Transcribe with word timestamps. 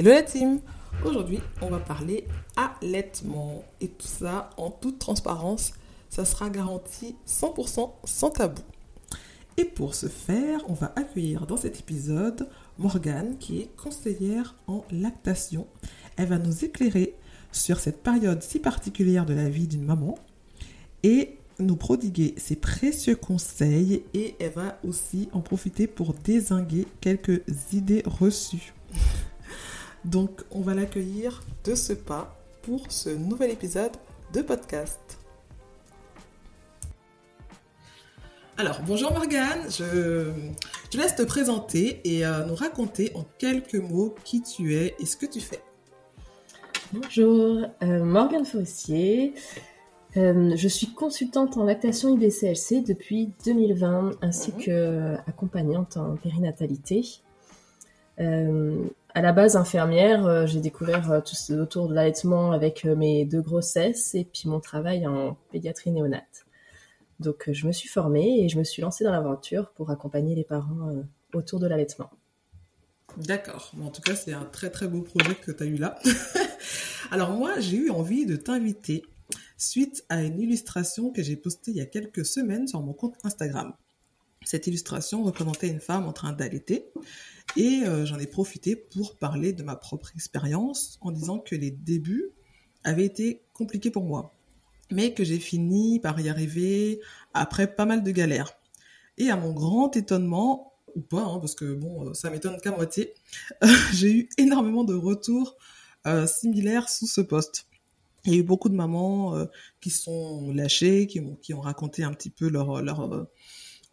Hello 0.00 0.12
la 0.12 0.22
team 0.22 0.60
Aujourd'hui, 1.04 1.40
on 1.60 1.68
va 1.68 1.78
parler 1.78 2.26
allaitement 2.56 3.62
et 3.82 3.88
tout 3.88 4.06
ça 4.06 4.48
en 4.56 4.70
toute 4.70 4.98
transparence. 4.98 5.74
Ça 6.08 6.24
sera 6.24 6.48
garanti 6.48 7.16
100% 7.28 7.90
sans 8.04 8.30
tabou. 8.30 8.62
Et 9.58 9.66
pour 9.66 9.94
ce 9.94 10.06
faire, 10.06 10.62
on 10.68 10.72
va 10.72 10.90
accueillir 10.96 11.46
dans 11.46 11.58
cet 11.58 11.80
épisode 11.80 12.48
Morgane 12.78 13.36
qui 13.36 13.60
est 13.60 13.76
conseillère 13.76 14.56
en 14.68 14.86
lactation. 14.90 15.66
Elle 16.16 16.28
va 16.28 16.38
nous 16.38 16.64
éclairer 16.64 17.14
sur 17.52 17.78
cette 17.78 18.02
période 18.02 18.42
si 18.42 18.58
particulière 18.58 19.26
de 19.26 19.34
la 19.34 19.50
vie 19.50 19.66
d'une 19.66 19.84
maman 19.84 20.14
et 21.02 21.36
nous 21.58 21.76
prodiguer 21.76 22.32
ses 22.38 22.56
précieux 22.56 23.16
conseils 23.16 24.02
et 24.14 24.34
elle 24.40 24.52
va 24.52 24.78
aussi 24.82 25.28
en 25.32 25.40
profiter 25.40 25.86
pour 25.86 26.14
désinguer 26.14 26.86
quelques 27.02 27.42
idées 27.74 28.02
reçues. 28.06 28.72
Donc 30.04 30.42
on 30.50 30.60
va 30.60 30.74
l'accueillir 30.74 31.42
de 31.64 31.74
ce 31.74 31.92
pas 31.92 32.36
pour 32.62 32.90
ce 32.90 33.10
nouvel 33.10 33.50
épisode 33.50 33.92
de 34.32 34.42
podcast. 34.42 35.18
Alors 38.56 38.80
bonjour 38.86 39.12
Morgane, 39.12 39.70
je, 39.70 40.30
te 40.90 40.96
laisse 40.96 41.16
te 41.16 41.22
présenter 41.22 42.00
et 42.04 42.26
euh, 42.26 42.44
nous 42.44 42.54
raconter 42.54 43.10
en 43.14 43.24
quelques 43.38 43.74
mots 43.74 44.14
qui 44.24 44.42
tu 44.42 44.74
es 44.74 44.94
et 44.98 45.06
ce 45.06 45.16
que 45.16 45.26
tu 45.26 45.40
fais. 45.40 45.62
Bonjour, 46.92 47.66
euh, 47.82 48.04
Morgane 48.04 48.44
Fossier. 48.44 49.34
Euh, 50.16 50.56
je 50.56 50.68
suis 50.68 50.88
consultante 50.88 51.56
en 51.56 51.64
lactation 51.64 52.08
IBCLC 52.08 52.82
depuis 52.82 53.32
2020 53.44 54.12
ainsi 54.22 54.52
mhm. 54.52 54.62
que 54.62 55.14
accompagnante 55.26 55.96
en 55.96 56.16
périnatalité. 56.16 57.20
Euh, 58.18 58.88
à 59.14 59.22
la 59.22 59.32
base 59.32 59.56
infirmière, 59.56 60.26
euh, 60.26 60.46
j'ai 60.46 60.60
découvert 60.60 61.22
tout 61.24 61.34
ce 61.34 61.52
autour 61.54 61.88
de 61.88 61.94
l'allaitement 61.94 62.52
avec 62.52 62.84
mes 62.84 63.24
deux 63.24 63.42
grossesses 63.42 64.14
et 64.14 64.24
puis 64.24 64.48
mon 64.48 64.60
travail 64.60 65.06
en 65.06 65.36
pédiatrie 65.50 65.90
néonate. 65.90 66.46
Donc 67.18 67.50
je 67.52 67.66
me 67.66 67.72
suis 67.72 67.88
formée 67.88 68.44
et 68.44 68.48
je 68.48 68.58
me 68.58 68.64
suis 68.64 68.82
lancée 68.82 69.04
dans 69.04 69.12
l'aventure 69.12 69.70
pour 69.72 69.90
accompagner 69.90 70.34
les 70.34 70.44
parents 70.44 70.90
autour 71.34 71.60
de 71.60 71.66
l'allaitement. 71.66 72.10
D'accord. 73.16 73.72
en 73.82 73.90
tout 73.90 74.00
cas, 74.00 74.14
c'est 74.14 74.32
un 74.32 74.44
très 74.44 74.70
très 74.70 74.86
beau 74.86 75.02
projet 75.02 75.34
que 75.34 75.50
tu 75.50 75.62
as 75.62 75.66
eu 75.66 75.76
là. 75.76 75.98
Alors 77.10 77.30
moi, 77.30 77.58
j'ai 77.58 77.76
eu 77.76 77.90
envie 77.90 78.24
de 78.24 78.36
t'inviter 78.36 79.02
suite 79.56 80.04
à 80.08 80.22
une 80.22 80.40
illustration 80.40 81.10
que 81.10 81.22
j'ai 81.22 81.36
postée 81.36 81.70
il 81.72 81.76
y 81.76 81.80
a 81.80 81.86
quelques 81.86 82.24
semaines 82.24 82.66
sur 82.66 82.80
mon 82.80 82.92
compte 82.92 83.14
Instagram. 83.24 83.74
Cette 84.46 84.66
illustration 84.66 85.22
représentait 85.22 85.68
une 85.68 85.80
femme 85.80 86.06
en 86.06 86.14
train 86.14 86.32
d'allaiter 86.32 86.90
et 87.56 87.82
euh, 87.84 88.06
j'en 88.06 88.18
ai 88.18 88.26
profité 88.26 88.74
pour 88.74 89.18
parler 89.18 89.52
de 89.52 89.62
ma 89.62 89.76
propre 89.76 90.12
expérience 90.14 90.98
en 91.02 91.10
disant 91.10 91.38
que 91.38 91.54
les 91.54 91.70
débuts 91.70 92.30
avaient 92.82 93.04
été 93.04 93.42
compliqués 93.52 93.90
pour 93.90 94.04
moi, 94.04 94.34
mais 94.90 95.12
que 95.12 95.24
j'ai 95.24 95.38
fini 95.38 96.00
par 96.00 96.18
y 96.20 96.30
arriver 96.30 97.00
après 97.34 97.74
pas 97.74 97.84
mal 97.84 98.02
de 98.02 98.10
galères. 98.12 98.58
Et 99.18 99.28
à 99.28 99.36
mon 99.36 99.52
grand 99.52 99.94
étonnement, 99.94 100.72
ou 100.96 101.02
pas, 101.02 101.22
hein, 101.22 101.38
parce 101.38 101.54
que 101.54 101.74
bon, 101.74 102.08
euh, 102.08 102.14
ça 102.14 102.30
m'étonne 102.30 102.58
qu'à 102.62 102.70
moitié, 102.70 103.12
j'ai 103.92 104.10
eu 104.10 104.28
énormément 104.38 104.84
de 104.84 104.94
retours 104.94 105.58
euh, 106.06 106.26
similaires 106.26 106.88
sous 106.88 107.06
ce 107.06 107.20
poste. 107.20 107.66
Il 108.24 108.32
y 108.32 108.36
a 108.36 108.38
eu 108.38 108.42
beaucoup 108.42 108.70
de 108.70 108.74
mamans 108.74 109.46
qui 109.80 109.88
sont 109.88 110.52
lâchées, 110.52 111.06
qui 111.06 111.20
ont, 111.54 111.60
raconté 111.60 112.04
un 112.04 112.12
petit 112.12 112.28
peu 112.28 112.50
leur, 112.50 112.82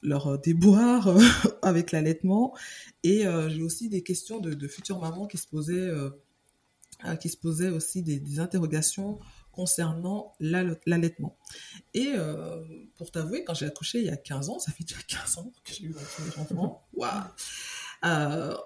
leur 0.02 0.28
euh, 0.28 0.38
déboire 0.38 1.10
avec 1.62 1.92
l'allaitement. 1.92 2.56
Et 3.04 3.24
j'ai 3.50 3.62
aussi 3.62 3.90
des 3.90 4.04
questions 4.04 4.40
de, 4.40 4.54
de, 4.54 4.68
futures 4.68 5.00
mamans 5.00 5.28
qui 5.28 5.38
se 5.38 5.48
posaient, 5.48 5.90
qui 7.22 7.30
se 7.30 7.38
posaient 7.38 7.70
aussi 7.70 8.02
des, 8.02 8.20
des 8.20 8.40
interrogations 8.40 9.20
concernant 9.54 10.34
l'allaitement. 10.40 11.38
Et 11.94 12.14
pour 12.98 13.12
t'avouer, 13.12 13.46
quand 13.46 13.54
j'ai 13.54 13.66
accouché 13.66 14.00
il 14.00 14.06
y 14.06 14.10
a 14.10 14.18
15 14.18 14.50
ans, 14.50 14.60
ça 14.60 14.74
fait 14.74 14.84
déjà 14.84 15.00
15 15.08 15.38
ans 15.38 15.52
que 15.64 15.74
j'ai 15.74 15.86
eu 15.86 15.94
mon 15.94 16.02
premier 16.02 16.38
enfant, 16.38 16.88
waouh 16.94 18.58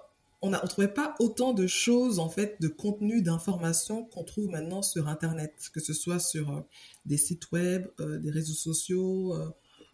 on 0.42 0.50
ne 0.50 0.56
trouvait 0.66 0.88
pas 0.88 1.14
autant 1.20 1.54
de 1.54 1.68
choses, 1.68 2.18
en 2.18 2.28
fait, 2.28 2.60
de 2.60 2.66
contenu, 2.66 3.22
d'informations 3.22 4.04
qu'on 4.04 4.24
trouve 4.24 4.48
maintenant 4.48 4.82
sur 4.82 5.08
Internet, 5.08 5.54
que 5.72 5.78
ce 5.78 5.92
soit 5.94 6.18
sur 6.18 6.50
euh, 6.50 6.60
des 7.06 7.16
sites 7.16 7.52
web, 7.52 7.86
euh, 8.00 8.18
des 8.18 8.30
réseaux 8.30 8.52
sociaux, 8.52 9.34
euh, 9.34 9.48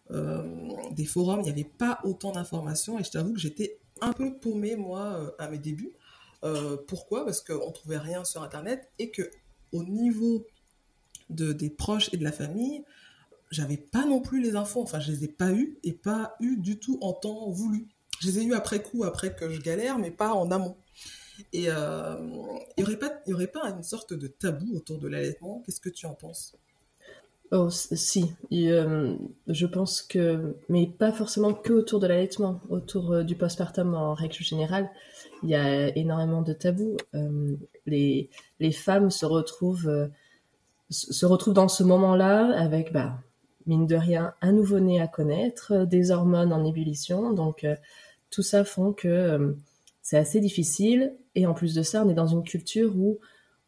des 0.09 1.05
forums. 1.05 1.41
Il 1.41 1.43
n'y 1.43 1.51
avait 1.51 1.63
pas 1.63 1.99
autant 2.03 2.31
d'informations 2.31 2.99
et 2.99 3.03
je 3.03 3.11
t'avoue 3.11 3.33
que 3.33 3.39
j'étais 3.39 3.79
un 4.01 4.13
peu 4.13 4.37
paumée, 4.37 4.75
moi, 4.75 5.35
à 5.39 5.49
mes 5.49 5.59
débuts. 5.59 5.93
pourquoi? 6.87 7.25
Parce 7.25 7.41
qu'on 7.41 7.67
ne 7.67 7.73
trouvait 7.73 7.97
rien 7.97 8.23
sur 8.23 8.43
Internet 8.43 8.89
et 8.97 9.11
que 9.11 9.29
au 9.71 9.83
niveau 9.83 10.45
de, 11.29 11.53
des 11.53 11.69
proches 11.69 12.13
et 12.13 12.17
de 12.17 12.23
la 12.23 12.31
famille, 12.31 12.83
j'avais 13.51 13.77
pas 13.77 14.05
non 14.05 14.21
plus 14.21 14.41
les 14.41 14.55
infos. 14.55 14.81
Enfin, 14.81 14.99
je 14.99 15.11
les 15.11 15.23
ai 15.25 15.27
pas 15.27 15.51
eues 15.51 15.77
et 15.83 15.93
pas 15.93 16.35
eues 16.39 16.57
du 16.57 16.79
tout 16.79 16.97
en 17.01 17.13
temps 17.13 17.49
voulu. 17.49 17.87
Je 18.19 18.27
les 18.27 18.39
ai 18.39 18.43
eu 18.43 18.53
après 18.53 18.81
coup, 18.81 19.03
après 19.03 19.35
que 19.35 19.49
je 19.49 19.61
galère, 19.61 19.97
mais 19.97 20.11
pas 20.11 20.33
en 20.33 20.51
amont. 20.51 20.75
Et 21.53 21.65
euh, 21.69 22.15
il 22.77 22.85
n'y 22.85 23.33
aurait 23.33 23.47
pas 23.47 23.69
une 23.69 23.83
sorte 23.83 24.13
de 24.13 24.27
tabou 24.27 24.75
autour 24.75 24.99
de 24.99 25.07
l'allaitement? 25.07 25.63
Qu'est-ce 25.65 25.79
que 25.79 25.89
tu 25.89 26.05
en 26.05 26.13
penses? 26.13 26.55
Oh, 27.51 27.69
si. 27.71 28.31
Euh, 28.51 29.15
je 29.47 29.65
pense 29.65 30.03
que, 30.03 30.55
mais 30.69 30.85
pas 30.85 31.11
forcément 31.11 31.53
que 31.53 31.73
autour 31.73 31.99
de 31.99 32.05
l'allaitement, 32.05 32.61
autour 32.69 33.11
euh, 33.11 33.23
du 33.23 33.35
postpartum 33.35 33.95
en 33.95 34.13
règle 34.13 34.35
générale, 34.35 34.89
il 35.41 35.49
y 35.49 35.55
a 35.55 35.95
énormément 35.97 36.43
de 36.43 36.53
tabous. 36.53 36.97
les, 37.85 38.29
les 38.59 38.71
femmes 38.71 39.09
se 39.09 39.25
retrouvent, 39.25 40.09
se 40.89 41.25
retrouvent 41.25 41.53
dans 41.53 41.69
ce 41.69 41.83
moment-là 41.83 42.53
avec, 42.55 42.93
bah, 42.93 43.17
mine 43.65 43.87
de 43.87 43.95
rien, 43.95 44.33
un 44.41 44.51
nouveau-né 44.51 45.01
à 45.01 45.07
connaître, 45.07 45.85
des 45.85 46.11
hormones 46.11 46.53
en 46.53 46.65
ébullition, 46.65 47.33
donc 47.33 47.65
tout 48.29 48.41
ça 48.41 48.63
font 48.63 48.93
que 48.93 49.07
euh, 49.07 49.53
c'est 50.01 50.17
assez 50.17 50.39
difficile. 50.39 51.15
Et 51.35 51.45
en 51.45 51.53
plus 51.53 51.73
de 51.73 51.83
ça, 51.83 52.03
on 52.03 52.09
est 52.09 52.15
dans 52.15 52.27
une 52.27 52.43
culture 52.43 52.95
où 52.97 53.19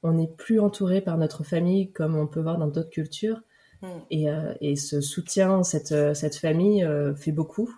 on 0.04 0.14
n'est 0.14 0.28
plus 0.28 0.60
entouré 0.60 1.02
par 1.02 1.18
notre 1.18 1.44
famille 1.44 1.92
comme 1.92 2.16
on 2.16 2.28
peut 2.28 2.42
voir 2.42 2.58
dans 2.58 2.68
d'autres 2.68 2.90
cultures. 2.90 3.42
Hmm. 3.82 3.88
Euh, 4.14 4.54
et, 4.62 4.76
ce 4.76 5.02
soutien, 5.02 5.64
cette, 5.64 5.92
euh, 5.92 6.14
cette 6.14 6.36
famille 6.36 6.88
fait 7.16 7.32
beaucoup. 7.32 7.70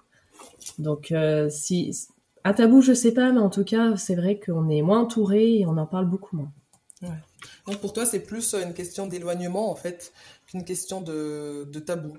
Donc, 0.80 1.14
si 1.50 2.08
un 2.44 2.54
tabou, 2.54 2.82
je 2.82 2.94
sais 2.94 3.14
pas, 3.14 3.32
mais 3.32 3.40
en 3.40 3.50
tout 3.50 3.64
cas, 3.64 3.96
c'est 3.96 4.16
vrai 4.16 4.40
qu'on 4.40 4.70
est 4.70 4.82
moins 4.82 5.02
entouré 5.02 5.60
et 5.60 5.66
on 5.66 5.78
en 5.78 5.86
parle 5.86 6.08
beaucoup 6.08 6.36
moins. 6.36 6.52
Donc 7.68 7.80
pour 7.80 7.92
toi, 7.92 8.06
c'est 8.06 8.22
plus 8.22 8.54
une 8.54 8.74
question 8.74 9.08
d'éloignement 9.08 9.70
en 9.70 9.76
fait 9.76 10.14
qu'une 10.48 10.64
question 10.64 11.02
de, 11.02 11.66
tabou. 11.86 12.18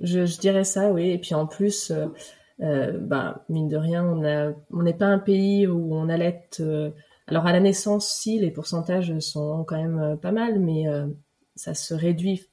Je, 0.00 0.24
je, 0.24 0.38
dirais 0.38 0.64
ça, 0.64 0.90
oui. 0.90 1.10
Et 1.10 1.18
puis 1.18 1.34
en 1.34 1.46
plus, 1.46 1.92
euh, 2.62 2.98
bah, 3.00 3.44
mine 3.48 3.68
de 3.68 3.76
rien, 3.76 4.04
on 4.70 4.82
n'est 4.82 4.94
pas 4.94 5.06
un 5.06 5.18
pays 5.18 5.66
où 5.66 5.94
on 5.94 6.08
allait. 6.08 6.48
Euh, 6.60 6.90
alors 7.26 7.46
à 7.46 7.52
la 7.52 7.60
naissance, 7.60 8.08
si 8.08 8.38
les 8.38 8.50
pourcentages 8.50 9.18
sont 9.18 9.64
quand 9.64 9.76
même 9.76 9.98
euh, 9.98 10.16
pas 10.16 10.32
mal, 10.32 10.60
mais 10.60 10.84
ça 11.56 11.74
se 11.74 11.94
réduit 11.94 12.46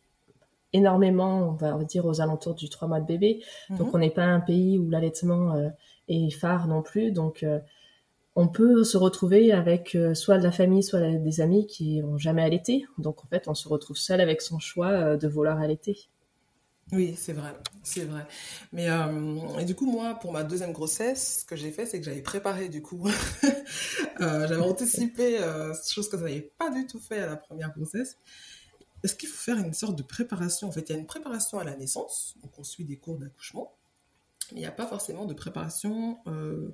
énormément, 0.74 1.50
on 1.50 1.54
va 1.54 1.84
dire 1.84 2.06
aux 2.06 2.22
alentours 2.22 2.56
du 2.56 2.70
3 2.70 2.88
mois 2.88 3.00
de 3.00 3.06
bébé. 3.06 3.44
Mhm. 3.70 3.78
Donc 3.78 3.94
on 3.94 3.98
n'est 3.98 4.12
pas 4.12 4.26
un 4.26 4.40
pays 4.40 4.78
où 4.78 4.90
l'allaitement 4.90 5.56
est 6.08 6.30
phare 6.32 6.68
non 6.68 6.82
plus. 6.82 7.12
Donc 7.12 7.46
on 8.36 8.48
peut 8.48 8.84
se 8.84 8.98
retrouver 8.98 9.52
avec 9.52 9.98
soit 10.14 10.38
de 10.38 10.44
la 10.44 10.52
famille, 10.52 10.84
soit 10.84 11.00
des 11.00 11.42
amis 11.42 11.66
qui 11.66 12.02
n'ont 12.02 12.18
jamais 12.18 12.44
allaité. 12.44 12.86
Donc 13.00 13.24
en 13.26 13.28
fait, 13.28 13.48
on 13.48 13.56
se 13.56 13.68
retrouve 13.68 13.98
seul 13.98 14.22
avec 14.22 14.42
son 14.42 14.60
choix 14.60 15.18
de 15.18 15.28
vouloir 15.28 15.60
allaiter. 15.60 16.10
Oui, 16.92 17.14
c'est 17.16 17.34
vrai, 17.34 17.54
c'est 17.84 18.06
vrai. 18.06 18.26
Mais 18.74 18.90
euh, 18.90 19.60
et 19.60 19.66
du 19.66 19.76
coup, 19.76 19.86
moi, 19.86 20.16
pour 20.16 20.32
ma 20.32 20.44
deuxième 20.44 20.72
grossesse, 20.72 21.42
ce 21.42 21.46
que 21.46 21.56
j'ai 21.56 21.72
fait, 21.72 21.86
c'est 21.86 22.00
que 22.00 22.06
j'avais 22.06 22.22
préparé 22.22 22.68
du 22.68 22.82
coup, 22.82 23.08
euh, 24.22 24.48
j'avais 24.48 24.62
anticipé 24.62 25.38
euh, 25.40 25.74
chose 25.88 26.10
que 26.10 26.18
je 26.18 26.24
n'avais 26.24 26.52
pas 26.58 26.72
du 26.72 26.88
tout 26.88 27.00
fait 27.00 27.20
à 27.20 27.28
la 27.28 27.36
première 27.36 27.72
grossesse. 27.76 28.18
Est-ce 29.04 29.16
qu'il 29.16 29.30
faut 29.30 29.38
faire 29.38 29.58
une 29.58 29.74
sorte 29.74 29.96
de 29.96 30.04
préparation? 30.04 30.68
En 30.68 30.72
fait, 30.72 30.90
il 30.90 30.94
y 30.94 30.96
a 30.96 31.00
une 31.00 31.08
préparation 31.08 31.60
à 31.60 31.64
la 31.64 31.76
naissance, 31.76 32.36
donc 32.42 32.58
on 32.58 32.64
suit 32.64 32.86
des 32.86 32.98
cours 32.98 33.18
d'accouchement, 33.18 33.76
mais 34.52 34.58
il 34.58 34.62
n'y 34.62 34.68
a 34.68 34.72
pas 34.72 34.88
forcément 34.88 35.26
de 35.26 35.34
préparation 35.34 36.20
euh, 36.28 36.74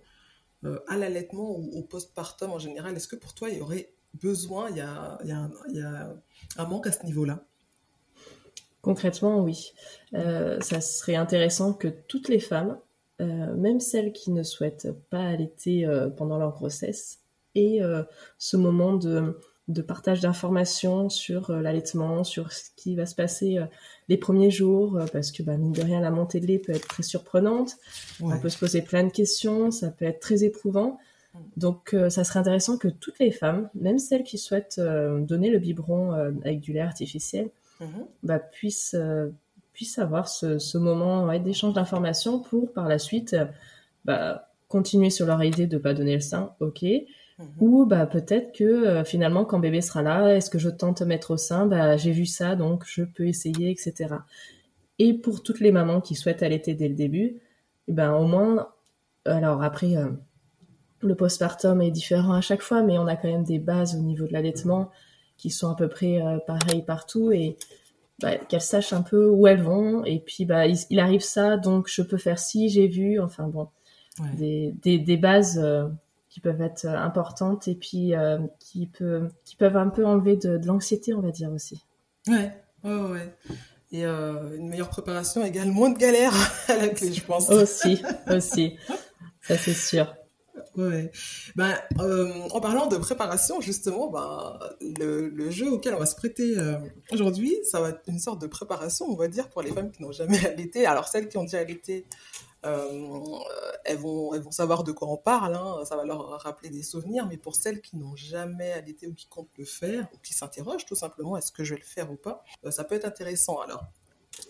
à 0.87 0.97
l'allaitement 0.97 1.51
ou 1.51 1.69
au 1.77 1.83
postpartum 1.83 2.51
en 2.51 2.59
général. 2.59 2.95
Est-ce 2.95 3.07
que 3.07 3.15
pour 3.15 3.33
toi, 3.33 3.49
il 3.49 3.59
y 3.59 3.61
aurait 3.61 3.93
besoin, 4.15 4.69
il 4.69 4.77
y 4.77 4.81
a, 4.81 5.19
un 6.57 6.65
manque 6.65 6.87
à 6.87 6.91
ce 6.91 7.05
niveau-là? 7.05 7.43
Concrètement, 8.81 9.41
oui. 9.41 9.73
Euh, 10.13 10.59
ça 10.61 10.79
serait 10.79 11.15
intéressant 11.15 11.73
que 11.73 11.87
toutes 11.87 12.29
les 12.29 12.39
femmes, 12.39 12.77
euh, 13.19 13.55
même 13.55 13.79
celles 13.79 14.13
qui 14.13 14.31
ne 14.31 14.43
souhaitent 14.43 14.91
pas 15.09 15.23
allaiter 15.23 15.85
euh, 15.85 16.09
pendant 16.09 16.37
leur 16.37 16.51
grossesse, 16.51 17.19
aient 17.55 17.79
ce 18.37 18.57
moment 18.57 18.93
de, 18.93 19.39
partage 19.81 20.21
d'informations 20.21 21.09
sur 21.09 21.51
l'allaitement, 21.51 22.23
sur 22.23 22.51
ce 22.51 22.69
qui 22.75 22.95
va 22.95 23.05
se 23.05 23.15
passer 23.15 23.59
les 24.09 24.17
premiers 24.17 24.51
jours, 24.51 24.99
parce 25.11 25.31
que 25.31 25.41
bah, 25.43 25.57
mine 25.57 25.71
de 25.71 25.81
rien, 25.81 26.01
la 26.01 26.11
montée 26.11 26.39
de 26.39 26.45
lait 26.47 26.59
peut 26.59 26.73
être 26.73 26.87
très 26.87 27.03
surprenante. 27.03 27.77
On 28.21 28.37
peut 28.39 28.49
se 28.49 28.57
poser 28.59 28.81
plein 28.81 29.03
de 29.03 29.11
questions, 29.11 29.71
ça 29.71 29.89
peut 29.89 30.05
être 30.05 30.19
très 30.19 30.43
éprouvant. 30.43 30.99
Donc, 31.57 31.93
euh, 31.93 32.09
ça 32.09 32.23
serait 32.23 32.39
intéressant 32.39 32.77
que 32.77 32.87
toutes 32.87 33.19
les 33.19 33.31
femmes, 33.31 33.69
même 33.75 33.99
celles 33.99 34.23
qui 34.23 34.37
souhaitent 34.37 34.77
euh, 34.79 35.19
donner 35.19 35.49
le 35.49 35.59
biberon 35.59 36.13
euh, 36.13 36.31
avec 36.45 36.61
du 36.61 36.71
lait 36.71 36.79
artificiel, 36.79 37.49
Mhm. 37.81 38.05
bah, 38.23 38.39
puissent, 38.39 38.95
euh, 38.97 39.31
puissent 39.73 39.99
avoir 39.99 40.29
ce, 40.29 40.59
ce 40.59 40.77
moment 40.77 41.25
ouais, 41.25 41.41
d'échange 41.41 41.73
d'informations 41.73 42.39
pour 42.39 42.71
par 42.71 42.87
la 42.87 42.99
suite 42.99 43.33
euh, 43.33 43.43
bah, 44.05 44.47
continuer 44.69 45.09
sur 45.09 45.25
leur 45.25 45.43
idée 45.43 45.67
de 45.67 45.77
pas 45.77 45.93
donner 45.93 46.13
le 46.15 46.21
sein, 46.21 46.53
ok. 46.61 46.85
Ou 47.59 47.85
bah, 47.85 48.05
peut-être 48.05 48.53
que 48.53 48.63
euh, 48.63 49.03
finalement, 49.03 49.43
quand 49.45 49.59
bébé 49.59 49.81
sera 49.81 50.01
là, 50.01 50.35
est-ce 50.35 50.49
que 50.49 50.59
je 50.59 50.69
tente 50.69 51.01
de 51.01 51.05
mettre 51.05 51.31
au 51.31 51.37
sein? 51.37 51.65
Bah, 51.65 51.97
J'ai 51.97 52.11
vu 52.11 52.25
ça, 52.25 52.55
donc 52.55 52.83
je 52.85 53.03
peux 53.03 53.27
essayer, 53.27 53.71
etc. 53.71 54.23
Et 54.99 55.13
pour 55.13 55.43
toutes 55.43 55.59
les 55.59 55.71
mamans 55.71 55.99
qui 56.01 56.15
souhaitent 56.15 56.43
allaiter 56.43 56.73
dès 56.75 56.87
le 56.87 56.95
début, 56.95 57.41
eh 57.87 57.93
ben, 57.93 58.13
au 58.13 58.25
moins, 58.25 58.69
alors 59.25 59.63
après, 59.63 59.97
euh, 59.97 60.09
le 61.01 61.15
postpartum 61.15 61.81
est 61.81 61.91
différent 61.91 62.33
à 62.33 62.41
chaque 62.41 62.61
fois, 62.61 62.81
mais 62.83 62.97
on 62.97 63.07
a 63.07 63.15
quand 63.15 63.27
même 63.29 63.43
des 63.43 63.59
bases 63.59 63.95
au 63.95 63.99
niveau 64.01 64.25
de 64.27 64.33
l'allaitement 64.33 64.89
qui 65.37 65.49
sont 65.49 65.69
à 65.69 65.75
peu 65.75 65.89
près 65.89 66.21
euh, 66.21 66.39
pareilles 66.47 66.83
partout 66.83 67.31
et 67.31 67.57
bah, 68.21 68.37
qu'elles 68.37 68.61
sachent 68.61 68.93
un 68.93 69.01
peu 69.03 69.27
où 69.29 69.47
elles 69.47 69.61
vont. 69.61 70.05
Et 70.05 70.19
puis, 70.19 70.45
bah, 70.45 70.67
il, 70.67 70.77
il 70.89 70.99
arrive 70.99 71.21
ça, 71.21 71.57
donc 71.57 71.87
je 71.89 72.01
peux 72.01 72.17
faire 72.17 72.39
ci, 72.39 72.69
j'ai 72.69 72.87
vu. 72.87 73.19
Enfin 73.19 73.47
bon, 73.47 73.67
Ouais. 74.21 74.29
des, 74.37 74.73
des, 74.81 74.97
des 74.99 75.17
bases 75.17 75.59
qui 76.35 76.41
peuvent 76.41 76.61
être 76.61 76.83
euh, 76.83 76.97
importantes 76.97 77.69
et 77.69 77.75
puis 77.75 78.13
euh, 78.13 78.39
qui, 78.59 78.87
peut, 78.87 79.29
qui 79.45 79.55
peuvent 79.55 79.77
un 79.77 79.87
peu 79.87 80.05
enlever 80.05 80.35
de, 80.35 80.57
de 80.57 80.67
l'anxiété, 80.67 81.13
on 81.13 81.21
va 81.21 81.31
dire 81.31 81.49
aussi. 81.49 81.81
Ouais, 82.27 82.51
ouais, 82.83 83.09
ouais. 83.09 83.33
Et 83.93 84.05
euh, 84.05 84.57
une 84.57 84.67
meilleure 84.67 84.89
préparation 84.89 85.45
égale 85.45 85.71
moins 85.71 85.91
de 85.91 85.97
galères 85.97 86.33
à 86.67 86.75
la 86.75 86.89
clé, 86.89 87.13
je 87.13 87.23
pense. 87.23 87.49
Aussi, 87.49 88.03
aussi. 88.29 88.75
Ça, 89.43 89.57
c'est 89.57 89.73
sûr. 89.73 90.13
Ouais. 90.75 91.09
Ben, 91.55 91.73
euh, 92.01 92.49
en 92.51 92.59
parlant 92.59 92.87
de 92.87 92.97
préparation, 92.97 93.61
justement, 93.61 94.09
ben, 94.09 94.59
le, 94.99 95.29
le 95.29 95.51
jeu 95.51 95.71
auquel 95.71 95.93
on 95.95 95.99
va 95.99 96.05
se 96.05 96.17
prêter 96.17 96.57
euh, 96.57 96.75
aujourd'hui, 97.13 97.55
ça 97.63 97.79
va 97.79 97.91
être 97.91 98.01
une 98.07 98.19
sorte 98.19 98.41
de 98.41 98.47
préparation, 98.47 99.05
on 99.05 99.15
va 99.15 99.29
dire, 99.29 99.47
pour 99.47 99.61
les 99.61 99.71
femmes 99.71 99.89
qui 99.89 100.03
n'ont 100.03 100.11
jamais 100.11 100.45
allaité. 100.45 100.85
Alors, 100.85 101.07
celles 101.07 101.29
qui 101.29 101.37
ont 101.37 101.43
déjà 101.43 101.59
allaité, 101.59 102.05
elles, 102.65 103.97
vont, 103.97 104.33
elles 104.33 104.41
vont 104.41 104.51
savoir 104.51 104.83
de 104.83 104.91
quoi 104.91 105.07
on 105.09 105.17
parle, 105.17 105.55
hein, 105.55 105.83
ça 105.85 105.95
va 105.95 106.03
leur 106.03 106.41
rappeler 106.41 106.69
des 106.69 106.83
souvenirs, 106.83 107.27
mais 107.27 107.37
pour 107.37 107.55
celles 107.55 107.81
qui 107.81 107.97
n'ont 107.97 108.15
jamais 108.15 108.71
allaité 108.71 109.07
ou 109.07 109.13
qui 109.13 109.27
comptent 109.27 109.57
le 109.57 109.65
faire, 109.65 110.07
ou 110.13 110.17
qui 110.19 110.33
s'interrogent 110.33 110.85
tout 110.85 110.95
simplement, 110.95 111.37
est-ce 111.37 111.51
que 111.51 111.63
je 111.63 111.75
vais 111.75 111.79
le 111.79 111.85
faire 111.85 112.11
ou 112.11 112.15
pas, 112.15 112.43
euh, 112.65 112.71
ça 112.71 112.83
peut 112.83 112.95
être 112.95 113.05
intéressant. 113.05 113.59
Alors, 113.59 113.85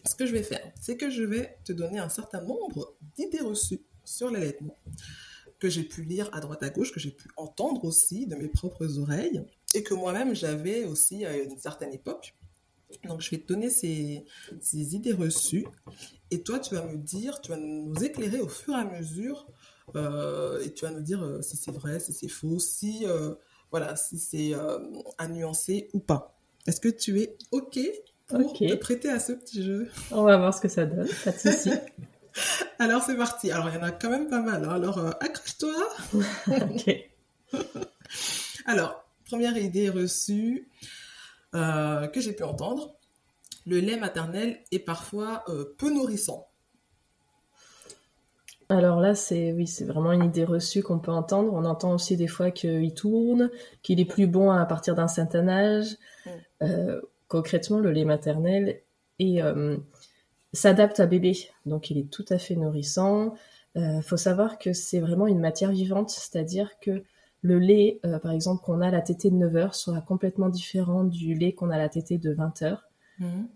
ce 0.06 0.16
que 0.16 0.26
je 0.26 0.32
vais 0.32 0.44
faire, 0.44 0.72
c'est 0.82 0.98
que 0.98 1.10
je 1.10 1.24
vais 1.24 1.58
te 1.64 1.74
donner 1.74 2.00
un 2.00 2.10
certain 2.10 2.42
nombre 2.42 2.96
d'idées 3.16 3.42
reçues 3.42 3.84
sur 4.04 4.32
l'allaitement 4.32 4.78
que 5.60 5.70
j'ai 5.70 5.84
pu 5.84 6.04
lire 6.04 6.30
à 6.34 6.40
droite 6.42 6.64
à 6.64 6.70
gauche, 6.70 6.92
que 6.92 7.00
j'ai 7.00 7.12
pu 7.12 7.30
entendre 7.38 7.86
aussi 7.86 8.28
de 8.28 8.36
mes 8.36 8.48
propres 8.48 9.00
oreilles, 9.00 9.42
et 9.74 9.84
que 9.84 9.94
moi-même 9.94 10.36
j'avais 10.36 10.86
aussi 10.86 11.26
à 11.26 11.38
une 11.38 11.58
certaine 11.58 11.94
époque. 11.94 12.36
Donc 13.06 13.22
je 13.22 13.32
vais 13.32 13.38
te 13.38 13.48
donner 13.48 13.70
ces 13.70 14.26
idées 14.74 15.14
reçues, 15.14 15.66
et 16.36 16.44
toi 16.44 16.60
tu 16.60 16.76
vas 16.76 16.84
me 16.84 16.98
dire, 16.98 17.40
tu 17.42 17.50
vas 17.52 17.58
nous 17.58 17.94
éclairer 18.04 18.40
au 18.42 18.50
fur 18.50 18.74
et 18.74 18.82
à 18.82 18.84
mesure, 18.84 19.48
euh, 19.96 20.62
et 20.64 20.74
tu 20.74 20.84
vas 20.86 20.92
nous 20.92 21.02
dire 21.02 21.24
euh, 21.24 21.42
si 21.42 21.56
c'est 21.56 21.72
vrai, 21.72 22.00
si 22.02 22.12
c'est 22.12 22.28
faux, 22.28 22.60
si 22.60 23.06
euh, 23.06 23.34
voilà, 23.72 23.96
si 23.96 24.20
c'est 24.20 24.54
à 25.18 25.28
nuancer 25.28 25.90
ou 25.94 26.00
pas. 26.00 26.38
Est-ce 26.68 26.82
que 26.82 26.90
tu 26.90 27.22
es 27.22 27.38
ok 27.52 27.80
pour 28.28 28.54
te 28.54 28.76
prêter 28.76 29.10
à 29.10 29.20
ce 29.20 29.32
petit 29.32 29.64
jeu? 29.64 29.90
On 30.12 30.24
va 30.24 30.38
voir 30.38 30.54
ce 30.54 30.60
que 30.62 30.68
ça 30.68 30.86
donne, 30.86 31.08
pas 31.24 31.32
de 31.32 31.38
souci. 31.38 31.72
Alors 32.80 33.02
c'est 33.04 33.16
parti. 33.16 33.50
Alors 33.52 33.70
il 33.70 33.76
y 33.76 33.78
en 33.78 33.84
a 33.84 33.92
quand 33.92 34.10
même 34.10 34.28
pas 34.28 34.42
mal. 34.42 34.66
hein. 34.66 34.72
Alors 34.72 35.00
accroche-toi. 35.22 35.74
ok. 36.48 36.90
Alors, 38.66 39.06
première 39.26 39.56
idée 39.58 39.90
reçue 39.90 40.70
que 41.54 42.20
j'ai 42.20 42.34
pu 42.34 42.44
entendre, 42.44 42.95
le 43.66 43.80
lait 43.80 43.98
maternel 43.98 44.60
est 44.72 44.80
parfois 44.80 45.44
euh, 45.50 45.76
peu 45.78 45.92
nourrissant. 45.92 46.48
Alors 48.70 49.00
là, 49.00 49.14
c'est 49.14 49.52
oui, 49.52 49.68
c'est 49.68 49.86
vraiment 49.86 50.12
une 50.12 50.24
idée 50.24 50.44
reçue 50.44 50.82
qu'on 50.82 51.00
peut 51.00 51.12
entendre. 51.12 51.54
On 51.54 51.66
entend 51.66 51.94
aussi 51.94 52.18
des 52.18 52.28
fois 52.28 52.50
qu'il 52.50 52.94
tourne, 52.96 53.52
qu'il 53.84 54.00
est 54.00 54.06
plus 54.06 54.28
bon 54.28 54.50
à 54.50 54.66
partir 54.66 54.96
d'un 54.96 55.08
certain 55.08 55.48
âge. 55.48 55.98
Mm. 56.26 56.30
Euh, 56.64 57.02
concrètement, 57.28 57.80
le 57.80 57.92
lait 57.92 58.06
maternel 58.06 58.82
est, 59.20 59.42
euh, 59.42 59.78
s'adapte 60.54 61.00
à 61.00 61.06
bébé, 61.06 61.38
donc 61.66 61.92
il 61.92 61.98
est 61.98 62.10
tout 62.10 62.26
à 62.30 62.38
fait 62.38 62.56
nourrissant. 62.56 63.36
Il 63.78 64.02
faut 64.04 64.16
savoir 64.16 64.58
que 64.58 64.72
c'est 64.72 65.02
vraiment 65.02 65.28
une 65.28 65.42
matière 65.42 65.70
vivante, 65.70 66.10
c'est-à-dire 66.10 66.80
que 66.80 67.04
le 67.46 67.60
lait, 67.60 68.00
euh, 68.06 68.18
par 68.18 68.32
exemple, 68.32 68.64
qu'on 68.64 68.82
a 68.82 68.88
à 68.88 68.92
la 68.92 69.02
tétée 69.02 69.30
de 69.30 69.36
9 69.36 69.56
heures 69.56 69.76
sera 69.76 70.02
complètement 70.02 70.50
différent 70.50 71.04
du 71.04 71.36
lait 71.36 71.54
qu'on 71.54 71.70
a 71.70 71.76
à 71.76 71.78
la 71.78 71.90
tétée 71.90 72.18
de 72.18 72.34
20 72.34 72.64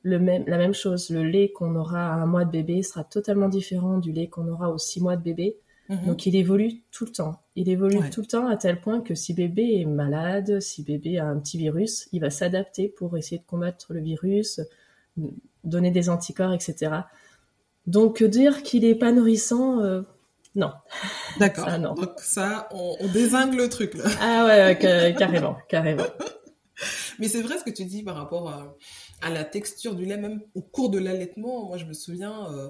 Le 0.04 0.20
même, 0.20 0.44
la 0.48 0.58
même 0.58 0.74
chose, 0.74 1.10
le 1.10 1.24
lait 1.24 1.52
qu'on 1.52 1.76
aura 1.76 2.00
à 2.14 2.14
un 2.14 2.26
mois 2.26 2.46
de 2.46 2.52
bébé 2.52 2.82
sera 2.84 3.04
totalement 3.04 3.50
différent 3.50 3.98
du 3.98 4.12
lait 4.14 4.28
qu'on 4.28 4.48
aura 4.48 4.70
aux 4.72 4.78
six 4.78 5.02
mois 5.02 5.16
de 5.18 5.22
bébé. 5.24 5.58
Mhm. 5.90 6.06
Donc 6.06 6.26
il 6.26 6.36
évolue 6.36 6.84
tout 6.92 7.06
le 7.06 7.12
temps. 7.12 7.42
Il 7.56 7.68
évolue 7.68 7.98
Ouais. 7.98 8.10
tout 8.10 8.22
le 8.22 8.28
temps 8.28 8.48
à 8.48 8.56
tel 8.58 8.80
point 8.80 9.02
que 9.02 9.16
si 9.16 9.34
bébé 9.34 9.82
est 9.82 9.86
malade, 9.86 10.60
si 10.62 10.84
bébé 10.84 11.18
a 11.20 11.26
un 11.26 11.38
petit 11.40 11.58
virus, 11.58 12.08
il 12.12 12.22
va 12.22 12.30
s'adapter 12.30 12.88
pour 12.90 13.18
essayer 13.18 13.40
de 13.40 13.46
combattre 13.46 13.94
le 13.94 14.00
virus, 14.00 14.62
donner 15.64 15.92
des 15.92 16.10
anticorps, 16.10 16.54
etc. 16.54 16.92
Donc 17.88 18.24
dire 18.24 18.62
qu'il 18.64 18.86
est 18.86 18.96
pas 18.96 19.12
nourrissant, 19.12 19.80
euh, 19.82 20.04
non. 20.56 20.72
D'accord. 21.40 21.68
Donc 21.96 22.12
ça, 22.20 22.70
on, 22.72 22.96
on 23.00 23.08
désingue 23.08 23.56
le 23.56 23.68
truc 23.68 23.96
là. 23.96 24.04
Ah 24.22 24.46
ouais, 24.46 24.58
ouais, 24.62 24.78
ca- 24.80 25.12
carrément, 25.14 25.58
carrément. 25.68 26.04
Mais 27.20 27.28
c'est 27.28 27.42
vrai 27.42 27.58
ce 27.58 27.64
que 27.64 27.72
tu 27.76 27.84
dis 27.86 28.04
par 28.04 28.16
rapport 28.16 28.48
à, 28.50 28.76
à 29.22 29.30
la 29.30 29.44
texture 29.44 29.96
du 29.96 30.06
lait, 30.06 30.18
même 30.18 30.42
au 30.56 30.62
cours 30.62 30.90
de 30.90 31.00
l'allaitement. 31.00 31.68
Moi, 31.68 31.78
je 31.78 31.86
me 31.86 31.94
souviens 31.94 32.52
euh, 32.54 32.70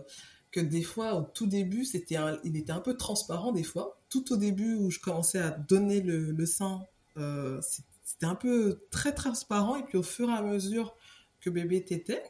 que 0.52 0.60
des 0.60 0.82
fois, 0.82 1.16
au 1.16 1.22
tout 1.24 1.48
début, 1.48 1.86
c'était 1.86 2.18
il 2.44 2.58
était 2.58 2.72
un 2.72 2.82
peu 2.82 2.96
transparent 2.98 3.52
des 3.52 3.64
fois. 3.64 4.00
Tout 4.10 4.34
au 4.34 4.38
début 4.38 4.76
où 4.76 4.90
je 4.90 5.00
commençais 5.00 5.40
à 5.40 5.52
donner 5.52 6.02
le, 6.02 6.32
le 6.32 6.46
sein, 6.46 6.82
euh, 7.18 7.60
c'était 8.04 8.26
un 8.26 8.36
peu 8.36 8.82
très 8.92 9.14
transparent. 9.14 9.76
Et 9.76 9.84
puis 9.84 9.98
au 9.98 10.04
fur 10.04 10.30
et 10.30 10.34
à 10.34 10.42
mesure 10.42 10.96
que 11.42 11.50
bébé 11.50 11.84
tétait, 11.84 12.24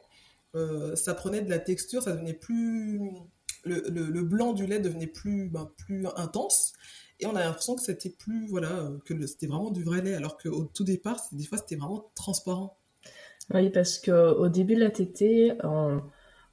euh, 0.55 0.95
ça 0.95 1.13
prenait 1.13 1.41
de 1.41 1.49
la 1.49 1.59
texture, 1.59 2.03
ça 2.03 2.13
devenait 2.13 2.33
plus... 2.33 3.01
Le, 3.65 3.83
le- 3.89 4.23
blanc 4.23 4.53
du 4.53 4.65
lait 4.65 4.79
devenait 4.79 5.05
plus, 5.05 5.49
ben, 5.49 5.69
plus 5.75 6.07
intense. 6.15 6.71
Et 7.19 7.25
on 7.25 7.35
a 7.35 7.43
l'impression 7.43 7.75
que 7.75 7.81
c'était 7.81 8.09
plus, 8.09 8.47
voilà, 8.47 8.89
que 9.03 9.27
c'était 9.27 9.47
vraiment 9.47 9.69
du 9.69 9.83
vrai 9.83 10.01
lait, 10.01 10.13
alors 10.13 10.37
qu'au 10.37 10.63
tout 10.63 10.85
départ, 10.85 11.21
des 11.33 11.43
fois, 11.43 11.57
c'était 11.57 11.75
vraiment 11.75 12.09
transparent. 12.15 12.77
Oui, 13.53 13.69
parce 13.69 13.97
que 13.97 14.11
au 14.11 14.47
début 14.49 14.75
de 14.75 14.81
la 14.81 14.91
tétée, 14.91 15.53
on, 15.63 16.01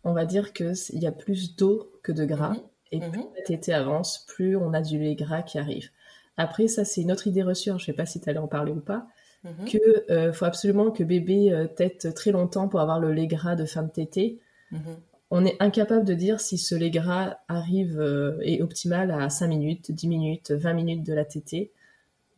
on 0.05 0.12
va 0.12 0.25
dire 0.25 0.52
que 0.52 0.75
c- 0.75 0.93
il 0.97 1.02
y 1.02 1.07
a 1.07 1.12
plus 1.12 1.57
d'eau 1.57 1.93
que 2.02 2.12
de 2.12 2.25
gras. 2.25 2.50
Mhm. 2.50 2.61
Et 2.93 3.00
Mhm. 3.00 3.11
plus 3.11 3.23
la 3.37 3.43
tétée 3.45 3.75
avance, 3.75 4.25
plus 4.28 4.57
on 4.57 4.73
a 4.73 4.81
du 4.81 4.99
lait 4.99 5.14
gras 5.16 5.43
qui 5.43 5.59
arrive. 5.59 5.90
Après, 6.37 6.69
ça, 6.69 6.85
c'est 6.85 7.02
une 7.02 7.12
autre 7.12 7.26
idée 7.26 7.43
reçue. 7.43 7.71
hein, 7.71 7.78
Je 7.78 7.85
sais 7.87 7.93
pas 7.93 8.07
si 8.07 8.21
tu 8.21 8.31
allais 8.31 8.38
en 8.38 8.47
parler 8.49 8.73
ou 8.73 8.81
pas. 8.81 9.07
Mhm. 9.45 9.64
Que 9.66 9.78
euh, 10.12 10.33
faut 10.33 10.45
absolument 10.45 10.90
que 10.90 11.02
bébé 11.05 11.52
euh, 11.52 11.66
tète 11.66 12.14
très 12.14 12.31
longtemps 12.33 12.69
pour 12.69 12.81
avoir 12.81 12.99
le 13.00 13.12
lait 13.12 13.26
gras 13.26 13.57
de 13.57 13.64
fin 13.64 13.83
de 13.83 13.90
tétée. 13.90 14.38
Mhm. 14.71 14.97
On 15.31 15.45
est 15.45 15.57
incapable 15.61 16.05
de 16.05 16.14
dire 16.14 16.40
si 16.40 16.57
ce 16.59 16.75
lait 16.75 16.90
gras 16.90 17.38
arrive 17.49 18.00
euh, 18.00 18.38
est 18.43 18.62
optimal 18.62 19.11
à 19.11 19.28
5 19.28 19.49
minutes, 19.49 19.90
10 19.93 20.09
minutes, 20.09 20.52
20 20.52 20.73
minutes 20.73 21.02
de 21.05 21.12
la 21.14 21.25
tétée. 21.25 21.73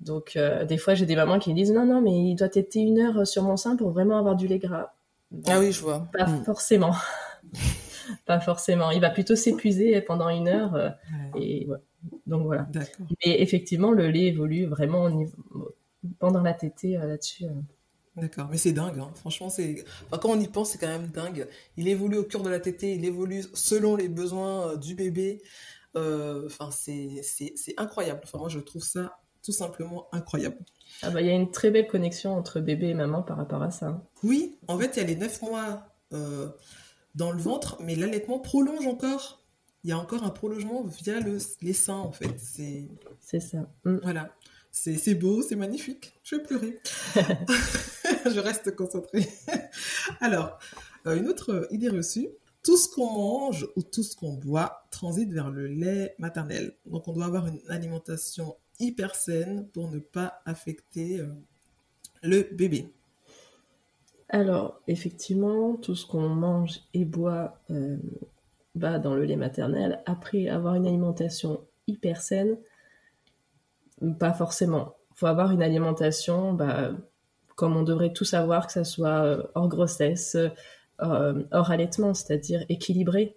Donc, 0.00 0.36
euh, 0.36 0.64
des 0.64 0.78
fois, 0.78 0.94
j'ai 0.94 1.06
des 1.06 1.16
mamans 1.16 1.38
qui 1.38 1.50
me 1.50 1.56
disent 1.56 1.72
non, 1.72 1.84
non, 1.84 2.00
mais 2.00 2.12
il 2.30 2.34
doit 2.36 2.48
téter 2.48 2.80
une 2.80 2.98
heure 3.00 3.26
sur 3.26 3.42
mon 3.42 3.56
sein 3.56 3.76
pour 3.76 3.90
vraiment 3.90 4.18
avoir 4.18 4.36
du 4.36 4.46
lait 4.46 4.58
gras. 4.60 4.94
Ah 5.46 5.58
oui, 5.58 5.72
je 5.72 5.80
vois. 5.82 6.08
Pas 6.12 6.26
Mm. 6.26 6.44
forcément. 6.44 6.94
pas 8.26 8.40
forcément. 8.40 8.90
Il 8.90 9.00
va 9.00 9.10
plutôt 9.10 9.36
s'épuiser 9.36 10.00
pendant 10.00 10.28
une 10.28 10.48
heure. 10.48 10.74
euh, 10.74 10.88
Ouais. 11.34 11.42
et 11.42 11.66
ouais. 11.66 11.78
Donc 12.26 12.44
voilà. 12.44 12.62
D'accord. 12.72 13.06
Mais 13.26 13.40
effectivement, 13.42 13.90
le 13.90 14.08
lait 14.08 14.26
évolue 14.26 14.66
vraiment 14.66 15.02
au 15.04 15.10
niveau... 15.10 15.74
pendant 16.20 16.42
la 16.42 16.54
tétée 16.54 16.96
euh, 16.96 17.06
là-dessus. 17.06 17.44
euh. 17.44 17.48
D'accord. 18.16 18.48
Mais 18.50 18.56
c'est 18.56 18.72
dingue, 18.72 18.98
hein. 19.00 19.10
Franchement, 19.16 19.48
c'est. 19.50 19.84
Enfin, 20.06 20.18
quand 20.18 20.30
on 20.30 20.40
y 20.40 20.48
pense, 20.48 20.70
c'est 20.70 20.78
quand 20.78 20.88
même 20.88 21.08
dingue. 21.08 21.46
Il 21.76 21.86
évolue 21.88 22.18
au 22.18 22.24
cœur 22.24 22.42
de 22.42 22.48
la 22.50 22.58
tétée, 22.60 22.94
il 22.94 23.04
évolue 23.04 23.42
selon 23.54 23.94
les 23.96 24.08
besoins 24.08 24.76
du 24.76 24.94
bébé. 24.94 25.40
Enfin, 25.94 26.70
c'est 26.70 27.20
c'est- 27.22 27.52
c'est 27.56 27.74
incroyable. 27.76 28.20
Enfin, 28.24 28.38
moi, 28.38 28.48
je 28.48 28.58
trouve 28.60 28.82
ça 28.82 29.18
tout 29.42 29.52
simplement 29.52 30.08
incroyable. 30.12 30.58
Ah 31.02 31.10
bah, 31.10 31.20
il 31.20 31.26
y 31.26 31.30
a 31.30 31.34
une 31.34 31.50
très 31.50 31.70
belle 31.70 31.86
connexion 31.86 32.36
entre 32.36 32.60
bébé 32.60 32.88
et 32.88 32.94
maman 32.94 33.22
par 33.22 33.36
rapport 33.36 33.62
à 33.62 33.70
ça. 33.70 33.86
hein. 33.86 34.02
Oui, 34.22 34.56
en 34.68 34.78
fait, 34.78 34.96
il 34.96 35.00
y 35.00 35.02
a 35.02 35.06
les 35.06 35.16
9 35.16 35.42
mois 35.42 35.82
euh, 36.12 36.48
dans 37.14 37.30
le 37.32 37.40
ventre, 37.40 37.76
mais 37.80 37.94
l'allaitement 37.94 38.38
prolonge 38.38 38.86
encore. 38.86 39.42
Il 39.84 39.90
y 39.90 39.92
a 39.92 39.98
encore 39.98 40.24
un 40.24 40.30
prolongement 40.30 40.82
via 40.84 41.20
le, 41.20 41.38
les 41.62 41.72
seins, 41.72 41.94
en 41.98 42.10
fait. 42.12 42.34
C'est. 42.38 42.88
Ça. 43.40 43.58
Mm. 43.84 43.98
Voilà. 44.02 44.34
C'est 44.70 44.96
c'est 44.96 45.14
beau, 45.14 45.40
c'est 45.42 45.56
magnifique. 45.56 46.12
Je 46.24 46.36
vais 46.36 46.42
pleurer. 46.42 46.78
je 47.14 48.40
reste 48.40 48.74
concentrée. 48.76 49.26
Alors, 50.20 50.58
euh, 51.06 51.16
une 51.16 51.28
autre 51.28 51.66
idée 51.70 51.88
reçue. 51.88 52.28
Tout 52.64 52.76
ce 52.76 52.88
qu'on 52.88 53.10
mange 53.10 53.66
ou 53.76 53.82
tout 53.82 54.02
ce 54.02 54.14
qu'on 54.16 54.34
boit 54.34 54.86
transite 54.90 55.32
vers 55.32 55.48
le 55.50 55.68
lait 55.68 56.14
maternel. 56.18 56.74
Donc, 56.86 57.06
on 57.08 57.12
doit 57.12 57.24
avoir 57.26 57.46
une 57.46 57.60
alimentation 57.68 58.56
hyper 58.78 59.14
saine 59.14 59.68
pour 59.68 59.90
ne 59.90 59.98
pas 59.98 60.40
affecter 60.46 61.20
euh, 61.20 61.26
le 62.22 62.48
bébé 62.52 62.92
Alors, 64.28 64.80
effectivement, 64.86 65.76
tout 65.76 65.94
ce 65.94 66.06
qu'on 66.06 66.28
mange 66.28 66.80
et 66.94 67.04
boit 67.04 67.60
euh, 67.70 67.96
dans 68.74 69.14
le 69.14 69.24
lait 69.24 69.36
maternel. 69.36 70.02
Après, 70.06 70.48
avoir 70.48 70.74
une 70.74 70.86
alimentation 70.86 71.64
hyper 71.86 72.20
saine, 72.20 72.56
pas 74.18 74.32
forcément. 74.32 74.94
Il 75.10 75.18
faut 75.18 75.26
avoir 75.26 75.50
une 75.50 75.62
alimentation 75.62 76.52
bah, 76.52 76.92
comme 77.56 77.76
on 77.76 77.82
devrait 77.82 78.12
tous 78.12 78.24
savoir, 78.24 78.68
que 78.68 78.72
ça 78.72 78.84
soit 78.84 79.24
euh, 79.24 79.42
hors 79.54 79.68
grossesse, 79.68 80.36
hors 81.00 81.70
allaitement, 81.70 82.14
c'est-à-dire 82.14 82.64
équilibré. 82.68 83.36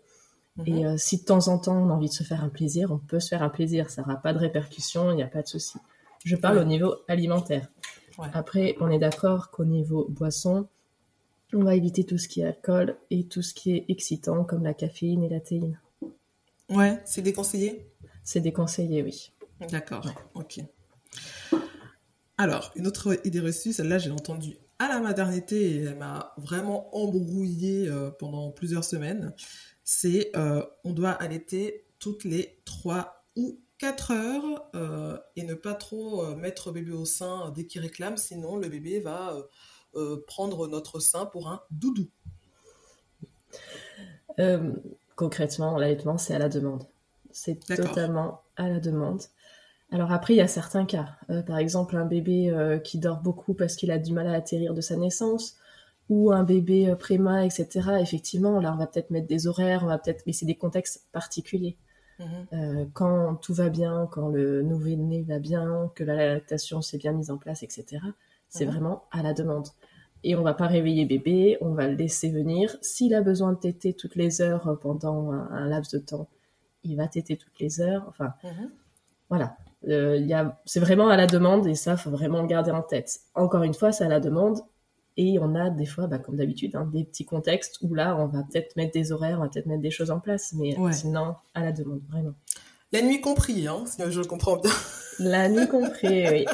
Et 0.66 0.84
mhm. 0.84 0.98
si 0.98 1.20
de 1.20 1.24
temps 1.24 1.48
en 1.48 1.58
temps 1.58 1.78
on 1.78 1.90
a 1.90 1.94
envie 1.94 2.10
de 2.10 2.14
se 2.14 2.24
faire 2.24 2.44
un 2.44 2.50
plaisir, 2.50 2.92
on 2.92 2.98
peut 2.98 3.20
se 3.20 3.30
faire 3.30 3.44
un 3.44 3.50
plaisir. 3.50 3.90
Ça 3.90 4.02
n'aura 4.02 4.18
pas 4.18 4.34
de 4.34 4.40
répercussions, 4.40 5.12
il 5.12 5.16
n'y 5.16 5.24
a 5.24 5.28
pas 5.28 5.42
de 5.42 5.48
souci. 5.48 5.78
Je 6.26 6.36
parle 6.36 6.58
au 6.58 6.64
niveau 6.64 6.96
alimentaire. 7.08 7.68
Après, 8.34 8.76
on 8.80 8.92
est 8.92 9.00
d'accord 9.00 9.50
qu'au 9.50 9.66
niveau 9.66 10.06
boisson, 10.10 10.68
on 11.54 11.64
va 11.64 11.76
éviter 11.76 12.04
tout 12.04 12.18
ce 12.18 12.28
qui 12.28 12.42
est 12.42 12.46
alcool 12.46 12.98
et 13.10 13.26
tout 13.28 13.42
ce 13.42 13.54
qui 13.54 13.72
est 13.72 13.86
excitant 13.90 14.44
comme 14.44 14.64
la 14.64 14.74
caféine 14.74 15.24
et 15.24 15.30
la 15.30 15.40
théine. 15.40 15.80
Ouais, 16.70 17.02
c'est 17.06 17.22
déconseillé? 17.22 17.92
C'est 18.24 18.40
déconseillé, 18.40 19.04
oui. 19.04 19.34
D'accord, 19.70 20.06
ok. 20.36 20.60
Alors, 22.38 22.72
une 22.76 22.88
autre 22.88 23.20
idée 23.26 23.40
reçue, 23.40 23.74
celle-là, 23.74 23.98
j'ai 23.98 24.12
entendu 24.12 24.58
à 24.80 24.88
la 24.88 25.00
maternité 25.00 25.76
et 25.76 25.84
elle 25.84 25.98
m'a 25.98 26.34
vraiment 26.38 26.96
embrouillée 26.96 27.88
euh, 27.88 28.10
pendant 28.10 28.50
plusieurs 28.52 28.84
semaines. 28.84 29.34
C'est 29.94 30.32
euh, 30.38 30.66
on 30.86 30.94
doit 30.94 31.12
allaiter 31.12 31.86
toutes 32.00 32.24
les 32.24 32.62
3 32.64 33.26
ou 33.36 33.60
4 33.78 34.12
heures 34.12 34.70
euh, 34.74 35.18
et 35.36 35.44
ne 35.44 35.54
pas 35.54 35.74
trop 35.74 36.24
euh, 36.24 36.34
mettre 36.34 36.72
bébé 36.72 36.94
au 36.94 37.04
sein 37.04 37.52
dès 37.54 37.66
qu'il 37.66 37.82
réclame, 37.82 38.16
sinon 38.16 38.56
le 38.56 38.70
bébé 38.70 39.02
va 39.02 39.36
prendre 40.28 40.70
notre 40.70 41.02
sein 41.02 41.26
pour 41.26 41.50
un 41.50 41.62
doudou. 41.72 42.08
concrètement, 45.18 45.78
l'allaitement, 45.78 46.18
c'est 46.18 46.34
à 46.36 46.40
la 46.40 46.48
demande. 46.48 46.86
C'est 47.34 47.60
totalement 47.60 48.44
à 48.56 48.70
la 48.70 48.80
demande. 48.80 49.24
Alors 49.92 50.14
après, 50.14 50.36
il 50.36 50.38
y 50.38 50.42
a 50.42 50.48
certains 50.48 50.86
cas. 50.86 51.18
par 51.46 51.58
exemple, 51.58 51.98
un 51.98 52.06
bébé 52.06 52.80
qui 52.86 52.98
dort 52.98 53.20
beaucoup 53.20 53.54
parce 53.54 53.76
qu'il 53.76 53.92
a 53.92 53.98
du 53.98 54.14
mal 54.14 54.28
à 54.28 54.32
atterrir 54.36 54.74
de 54.74 54.80
sa 54.80 54.96
naissance, 54.96 55.58
ou 56.12 56.34
un 56.34 56.44
bébé 56.44 56.94
préma, 57.00 57.46
etc. 57.46 57.70
Effectivement, 58.02 58.60
là, 58.60 58.74
on 58.74 58.78
va 58.78 58.86
peut-être 58.86 59.12
mettre 59.12 59.28
des 59.28 59.48
horaires, 59.48 59.84
on 59.84 59.88
va 59.88 59.98
peut-être, 59.98 60.24
mais 60.28 60.34
c'est 60.34 60.46
des 60.46 60.56
contextes 60.56 61.08
particuliers. 61.14 61.78
Mhm. 62.20 62.26
Euh, 62.52 62.86
quand 62.94 63.36
tout 63.36 63.54
va 63.54 63.70
bien, 63.70 64.10
quand 64.12 64.28
le 64.28 64.62
nouveau-né 64.62 65.24
va 65.24 65.40
bien, 65.40 65.90
que 65.96 66.04
la 66.04 66.34
lactation 66.34 66.82
s'est 66.82 66.98
bien 66.98 67.14
mise 67.14 67.32
en 67.32 67.38
place, 67.38 67.64
etc., 67.64 68.04
c'est 68.50 68.66
mhm. 68.66 68.72
vraiment 68.72 69.04
à 69.12 69.24
la 69.24 69.34
demande. 69.34 69.70
Et 70.26 70.36
on 70.36 70.44
va 70.44 70.54
pas 70.54 70.68
réveiller 70.68 71.06
bébé, 71.06 71.58
on 71.62 71.74
va 71.74 71.88
le 71.88 71.96
laisser 71.96 72.30
venir. 72.30 72.76
S'il 72.82 73.16
a 73.16 73.22
besoin 73.22 73.54
de 73.54 73.58
téter 73.58 73.94
toutes 73.94 74.18
les 74.18 74.42
heures 74.42 74.78
pendant 74.82 75.32
un, 75.32 75.66
laps 75.66 75.94
de 75.94 76.00
temps, 76.00 76.28
il 76.84 76.98
va 76.98 77.08
téter 77.08 77.38
toutes 77.38 77.58
les 77.62 77.80
heures. 77.80 78.04
Enfin, 78.10 78.34
mhm. 78.44 78.70
voilà. 79.30 79.56
Euh, 79.88 80.20
c'est 80.66 80.82
vraiment 80.82 81.08
à 81.08 81.16
la 81.16 81.26
demande 81.26 81.66
et 81.68 81.76
ça, 81.76 81.96
faut 81.96 82.12
vraiment 82.12 82.42
le 82.42 82.48
garder 82.48 82.72
en 82.72 82.82
tête. 82.82 83.22
Encore 83.34 83.64
une 83.64 83.74
fois, 83.74 83.94
c'est 83.94 84.04
à 84.04 84.10
la 84.10 84.20
demande 84.20 84.60
et 85.18 85.40
on 85.40 85.56
a 85.56 85.70
des 85.70 85.86
fois, 85.86 86.08
bah, 86.08 86.20
comme 86.20 86.38
d'habitude, 86.38 86.76
hein, 86.76 86.90
des 86.92 87.04
petits 87.04 87.26
contextes 87.26 87.80
où 87.82 87.94
là, 87.94 88.16
on 88.18 88.28
va 88.28 88.44
peut-être 88.44 88.76
mettre 88.76 88.94
des 88.94 89.12
horaires, 89.12 89.40
on 89.40 89.44
va 89.44 89.50
peut-être 89.50 89.66
mettre 89.66 89.82
des 89.82 89.92
choses 89.92 90.12
en 90.12 90.20
place, 90.20 90.54
mais 90.54 90.76
sinon, 90.92 91.36
à 91.54 91.62
la 91.64 91.72
demande, 91.72 92.02
vraiment. 92.10 92.34
La 92.94 93.02
nuit 93.02 93.22
compris, 93.22 93.68
hein, 93.68 93.84
si 93.86 94.02
je 94.10 94.22
comprends 94.22 94.58
bien. 94.58 94.72
La 95.20 95.50
nuit 95.50 95.68
compris, 95.68 96.28
oui. 96.30 96.46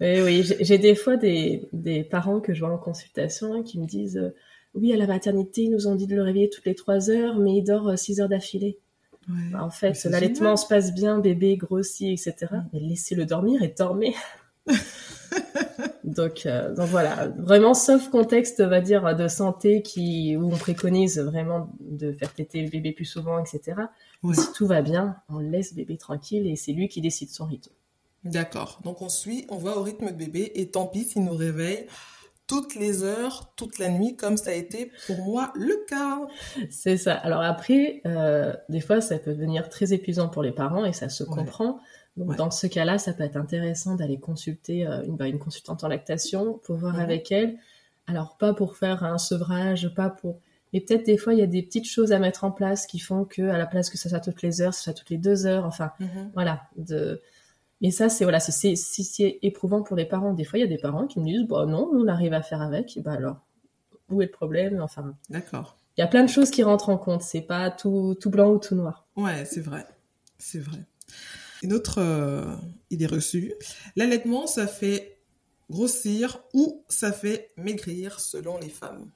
Oui, 0.00 0.20
oui. 0.22 0.54
J'ai 0.60 0.78
des 0.78 0.94
fois 0.94 1.16
des, 1.16 1.68
des, 1.72 2.02
parents 2.04 2.40
que 2.40 2.52
je 2.52 2.60
vois 2.60 2.74
en 2.74 2.78
consultation 2.78 3.54
hein, 3.54 3.62
qui 3.62 3.78
me 3.78 3.86
disent 3.86 4.18
euh, 4.18 4.34
Oui, 4.74 4.92
à 4.92 4.96
la 4.96 5.06
maternité, 5.06 5.62
ils 5.62 5.70
nous 5.70 5.86
ont 5.86 5.94
dit 5.94 6.06
de 6.06 6.14
le 6.16 6.22
réveiller 6.22 6.50
toutes 6.50 6.66
les 6.66 6.74
trois 6.74 7.10
heures, 7.10 7.38
mais 7.38 7.56
il 7.56 7.62
dort 7.62 7.96
6 7.96 8.18
euh, 8.18 8.22
heures 8.22 8.28
d'affilée. 8.28 8.78
Bah, 9.28 9.62
en 9.62 9.70
fait, 9.70 10.04
l'allaitement 10.04 10.56
se 10.56 10.66
passe 10.66 10.94
bien, 10.94 11.18
bébé 11.18 11.56
grossit, 11.56 12.12
etc. 12.12 12.52
Mais 12.72 12.80
laissez-le 12.80 13.24
dormir 13.24 13.62
et 13.62 13.74
dormez. 13.76 14.14
donc, 16.06 16.46
euh, 16.46 16.72
donc 16.72 16.86
voilà, 16.86 17.28
vraiment 17.36 17.74
sauf 17.74 18.08
contexte, 18.10 18.60
on 18.64 18.68
va 18.68 18.80
dire, 18.80 19.16
de 19.16 19.26
santé 19.26 19.82
qui 19.82 20.36
où 20.36 20.46
on 20.52 20.56
préconise 20.56 21.18
vraiment 21.18 21.70
de 21.80 22.12
faire 22.12 22.32
téter 22.32 22.62
le 22.62 22.70
bébé 22.70 22.92
plus 22.92 23.04
souvent, 23.04 23.38
etc. 23.40 23.74
Si 24.32 24.52
tout 24.54 24.66
va 24.66 24.82
bien, 24.82 25.16
on 25.28 25.40
laisse 25.40 25.74
bébé 25.74 25.96
tranquille 25.96 26.46
et 26.46 26.54
c'est 26.54 26.72
lui 26.72 26.88
qui 26.88 27.00
décide 27.00 27.30
son 27.30 27.46
rythme. 27.46 27.72
D'accord. 28.24 28.80
Donc 28.84 29.02
on 29.02 29.08
suit, 29.08 29.46
on 29.50 29.56
va 29.56 29.76
au 29.76 29.82
rythme 29.82 30.06
de 30.06 30.16
bébé 30.16 30.52
et 30.54 30.70
tant 30.70 30.86
pis 30.86 31.04
s'il 31.04 31.24
nous 31.24 31.36
réveille 31.36 31.86
toutes 32.46 32.76
les 32.76 33.02
heures, 33.02 33.52
toute 33.56 33.78
la 33.78 33.88
nuit, 33.88 34.14
comme 34.14 34.36
ça 34.36 34.50
a 34.50 34.54
été 34.54 34.92
pour 35.06 35.18
moi 35.24 35.52
le 35.56 35.84
cas. 35.88 36.20
C'est 36.70 36.96
ça. 36.96 37.14
Alors 37.14 37.42
après, 37.42 38.00
euh, 38.06 38.54
des 38.68 38.80
fois, 38.80 39.00
ça 39.00 39.18
peut 39.18 39.34
devenir 39.34 39.68
très 39.68 39.92
épuisant 39.92 40.28
pour 40.28 40.44
les 40.44 40.52
parents 40.52 40.84
et 40.84 40.92
ça 40.92 41.08
se 41.08 41.24
comprend. 41.24 41.80
Donc, 42.16 42.36
dans 42.36 42.50
ce 42.50 42.66
cas-là, 42.66 42.98
ça 42.98 43.12
peut 43.12 43.24
être 43.24 43.36
intéressant 43.36 43.94
d'aller 43.94 44.18
consulter 44.18 44.86
euh, 44.86 45.02
une, 45.04 45.16
bah, 45.16 45.28
une, 45.28 45.38
consultante 45.38 45.84
en 45.84 45.88
lactation 45.88 46.60
pour 46.64 46.76
voir 46.76 46.98
avec 46.98 47.30
elle. 47.30 47.58
Alors, 48.06 48.36
pas 48.38 48.54
pour 48.54 48.76
faire 48.76 49.04
un 49.04 49.18
sevrage, 49.18 49.92
pas 49.94 50.08
pour. 50.08 50.40
Mais 50.72 50.80
peut-être 50.80 51.04
des 51.04 51.18
fois, 51.18 51.34
il 51.34 51.40
y 51.40 51.42
a 51.42 51.46
des 51.46 51.62
petites 51.62 51.88
choses 51.88 52.12
à 52.12 52.18
mettre 52.18 52.44
en 52.44 52.50
place 52.50 52.86
qui 52.86 52.98
font 52.98 53.24
que, 53.24 53.42
à 53.42 53.58
la 53.58 53.66
place 53.66 53.90
que 53.90 53.98
ça 53.98 54.08
soit 54.08 54.20
toutes 54.20 54.42
les 54.42 54.62
heures, 54.62 54.74
ça 54.74 54.82
soit 54.82 54.92
toutes 54.94 55.10
les 55.10 55.18
deux 55.18 55.46
heures. 55.46 55.66
Enfin, 55.66 55.92
mhm. 56.00 56.30
voilà. 56.34 56.62
De... 56.76 57.20
Mais 57.82 57.90
ça, 57.90 58.08
c'est 58.08 58.24
voilà, 58.24 58.40
c'est 58.40 58.76
si 58.76 59.04
c'est 59.04 59.38
éprouvant 59.42 59.82
pour 59.82 59.96
les 59.96 60.06
parents. 60.06 60.32
Des 60.32 60.44
fois, 60.44 60.58
il 60.58 60.62
y 60.62 60.64
a 60.64 60.68
des 60.68 60.78
parents 60.78 61.06
qui 61.06 61.20
me 61.20 61.26
disent, 61.26 61.46
bon, 61.46 61.66
non, 61.66 61.90
on 61.92 62.08
arrive 62.08 62.32
à 62.32 62.42
faire 62.42 62.62
avec. 62.62 62.98
bah 63.04 63.12
alors, 63.12 63.36
où 64.08 64.22
est 64.22 64.26
le 64.26 64.30
problème? 64.30 64.80
Enfin. 64.80 65.14
D'accord. 65.28 65.76
Il 65.96 66.00
y 66.00 66.04
a 66.04 66.06
plein 66.06 66.22
de 66.22 66.28
choses 66.28 66.50
qui 66.50 66.62
rentrent 66.62 66.90
en 66.90 66.98
compte. 66.98 67.22
C'est 67.22 67.42
pas 67.42 67.70
tout, 67.70 68.16
tout 68.20 68.30
blanc 68.30 68.50
ou 68.50 68.58
tout 68.58 68.74
noir. 68.74 69.06
Ouais, 69.16 69.44
c'est 69.44 69.60
vrai. 69.60 69.86
C'est 70.38 70.60
vrai. 70.60 70.78
Une 71.66 71.72
autre 71.72 71.98
euh, 71.98 72.44
idée 72.90 73.06
reçue, 73.06 73.52
l'allaitement, 73.96 74.46
ça 74.46 74.68
fait 74.68 75.18
grossir 75.68 76.38
ou 76.54 76.84
ça 76.88 77.10
fait 77.10 77.50
maigrir 77.56 78.20
selon 78.20 78.56
les 78.56 78.68
femmes 78.68 79.10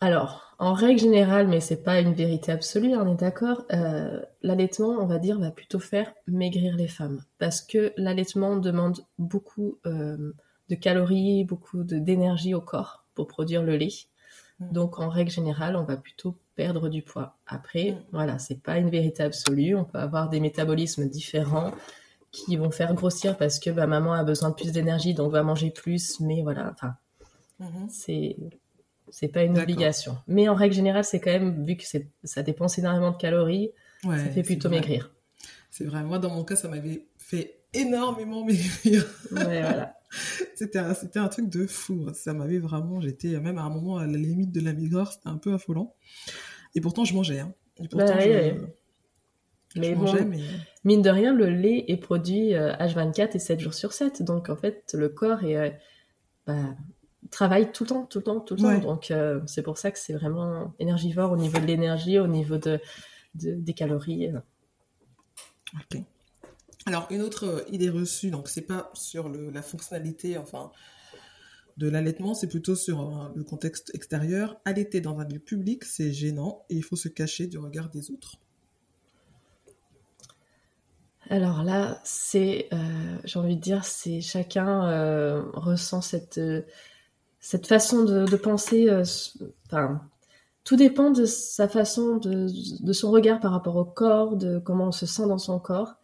Alors, 0.00 0.56
en 0.58 0.72
règle 0.72 1.00
générale, 1.00 1.48
mais 1.48 1.60
c'est 1.60 1.82
pas 1.82 2.00
une 2.00 2.14
vérité 2.14 2.50
absolue, 2.50 2.96
on 2.96 3.12
est 3.12 3.20
d'accord, 3.20 3.66
euh, 3.74 4.22
l'allaitement, 4.40 4.96
on 5.02 5.06
va 5.06 5.18
dire, 5.18 5.38
va 5.38 5.50
plutôt 5.50 5.80
faire 5.80 6.14
maigrir 6.26 6.76
les 6.76 6.88
femmes. 6.88 7.22
Parce 7.36 7.60
que 7.60 7.92
l'allaitement 7.98 8.56
demande 8.56 9.04
beaucoup 9.18 9.80
euh, 9.84 10.32
de 10.70 10.74
calories, 10.76 11.44
beaucoup 11.44 11.84
d'énergie 11.84 12.54
au 12.54 12.62
corps 12.62 13.04
pour 13.14 13.26
produire 13.26 13.62
le 13.62 13.76
lait. 13.76 13.92
Donc, 14.72 14.98
en 14.98 15.08
règle 15.08 15.30
générale, 15.30 15.76
on 15.76 15.84
va 15.84 15.96
plutôt 15.96 16.36
perdre 16.54 16.88
du 16.88 17.02
poids. 17.02 17.36
Après, 17.46 17.92
mm. 17.92 18.04
voilà, 18.12 18.38
c'est 18.38 18.60
pas 18.60 18.78
une 18.78 18.90
vérité 18.90 19.22
absolue. 19.22 19.74
On 19.74 19.84
peut 19.84 19.98
avoir 19.98 20.28
des 20.28 20.40
métabolismes 20.40 21.08
différents 21.08 21.72
qui 22.30 22.56
vont 22.56 22.70
faire 22.70 22.94
grossir 22.94 23.36
parce 23.36 23.58
que 23.60 23.70
bah, 23.70 23.86
maman 23.86 24.12
a 24.12 24.24
besoin 24.24 24.50
de 24.50 24.54
plus 24.54 24.72
d'énergie, 24.72 25.14
donc 25.14 25.32
va 25.32 25.42
manger 25.42 25.70
plus. 25.70 26.20
Mais 26.20 26.42
voilà, 26.42 26.70
enfin, 26.72 26.94
mm-hmm. 27.60 27.88
c'est 27.88 28.36
c'est 29.10 29.28
pas 29.28 29.44
une 29.44 29.58
obligation. 29.58 30.18
Mais 30.26 30.48
en 30.48 30.54
règle 30.54 30.74
générale, 30.74 31.04
c'est 31.04 31.20
quand 31.20 31.30
même 31.30 31.64
vu 31.64 31.76
que 31.76 31.84
ça 32.24 32.42
dépense 32.42 32.78
énormément 32.78 33.12
de 33.12 33.16
calories, 33.16 33.70
ça 34.02 34.16
fait 34.16 34.42
plutôt 34.42 34.68
maigrir. 34.68 35.12
C'est 35.70 35.84
vrai. 35.84 36.02
Moi, 36.02 36.18
dans 36.18 36.30
mon 36.30 36.44
cas, 36.44 36.56
ça 36.56 36.68
m'avait 36.68 37.06
fait 37.18 37.58
énormément 37.72 38.44
maigrir. 38.44 39.06
Ouais, 39.30 39.60
voilà. 39.60 39.94
c'était 40.54 40.78
un, 40.78 40.94
c'était 40.94 41.18
un 41.18 41.28
truc 41.28 41.48
de 41.48 41.66
fou. 41.66 42.06
Ça 42.12 42.34
m'avait 42.34 42.58
vraiment, 42.58 43.00
j'étais 43.00 43.38
même 43.40 43.58
à 43.58 43.62
un 43.62 43.70
moment 43.70 43.98
à 43.98 44.06
la 44.06 44.18
limite 44.18 44.52
de 44.52 44.60
la 44.60 44.72
maigreur, 44.72 45.12
c'était 45.12 45.28
un 45.28 45.38
peu 45.38 45.52
affolant. 45.52 45.94
Et 46.74 46.80
pourtant, 46.80 47.04
je 47.04 47.14
mangeais. 47.14 47.40
Hein. 47.40 47.54
Et 47.78 47.88
pourtant, 47.88 48.06
bah 48.06 48.20
je, 48.20 48.54
mais 49.76 49.94
mangeais, 49.94 50.24
mais... 50.24 50.40
mine 50.84 51.02
de 51.02 51.10
rien, 51.10 51.34
le 51.34 51.46
lait 51.46 51.84
est 51.88 51.96
produit 51.96 52.52
H24 52.52 53.20
euh, 53.20 53.26
et 53.34 53.38
7 53.38 53.60
jours 53.60 53.74
sur 53.74 53.92
7. 53.92 54.22
Donc, 54.22 54.48
en 54.48 54.56
fait, 54.56 54.94
le 54.96 55.08
corps 55.08 55.42
est, 55.44 55.56
euh, 55.56 55.70
bah, 56.46 56.76
travaille 57.30 57.72
tout 57.72 57.84
le 57.84 57.88
temps, 57.88 58.06
tout 58.06 58.18
le 58.18 58.24
temps, 58.24 58.40
tout 58.40 58.54
le 58.54 58.62
temps. 58.62 58.78
Donc, 58.78 59.10
euh, 59.10 59.40
c'est 59.46 59.62
pour 59.62 59.78
ça 59.78 59.90
que 59.90 59.98
c'est 59.98 60.12
vraiment 60.12 60.74
énergivore 60.78 61.32
au 61.32 61.36
niveau 61.36 61.58
de 61.58 61.66
l'énergie, 61.66 62.18
au 62.18 62.28
niveau 62.28 62.56
de, 62.56 62.80
des 63.34 63.74
calories. 63.74 64.30
Ok. 65.74 66.02
Alors, 66.86 67.06
une 67.10 67.22
autre 67.22 67.44
euh, 67.44 67.64
idée 67.72 67.88
reçue, 67.88 68.30
donc 68.30 68.48
c'est 68.48 68.62
pas 68.62 68.90
sur 68.92 69.28
la 69.28 69.62
fonctionnalité, 69.62 70.36
enfin, 70.36 70.70
de 71.78 71.88
l'allaitement, 71.88 72.34
c'est 72.34 72.46
plutôt 72.46 72.76
sur 72.76 73.00
euh, 73.00 73.28
le 73.34 73.42
contexte 73.42 73.90
extérieur. 73.94 74.60
Allaiter 74.66 75.00
dans 75.00 75.18
un 75.18 75.24
lieu 75.24 75.38
public, 75.38 75.84
c'est 75.84 76.12
gênant 76.12 76.64
et 76.68 76.74
il 76.74 76.84
faut 76.84 76.96
se 76.96 77.08
cacher 77.08 77.46
du 77.46 77.58
regard 77.58 77.88
des 77.88 78.10
autres. 78.10 78.36
Alors 81.30 81.62
là, 81.62 82.02
c'est, 82.04 82.68
euh, 82.74 83.16
j'ai 83.24 83.38
envie 83.38 83.56
de 83.56 83.62
dire, 83.62 83.86
c'est 83.86 84.20
chacun 84.20 85.42
ressent 85.54 86.02
cette 86.02 86.38
cette 87.40 87.66
façon 87.66 88.04
de, 88.04 88.36
penser. 88.36 88.90
Enfin, 89.66 90.02
tout 90.64 90.76
dépend 90.76 91.10
de 91.10 91.24
sa 91.24 91.66
façon 91.66 92.16
de, 92.16 92.46
de 92.84 92.92
son 92.92 93.10
regard 93.10 93.40
par 93.40 93.52
rapport 93.52 93.76
au 93.76 93.84
corps, 93.86 94.36
de 94.36 94.58
comment 94.58 94.88
on 94.88 94.92
se 94.92 95.06
sent 95.06 95.26
dans 95.26 95.38
son 95.38 95.58
corps. 95.58 95.96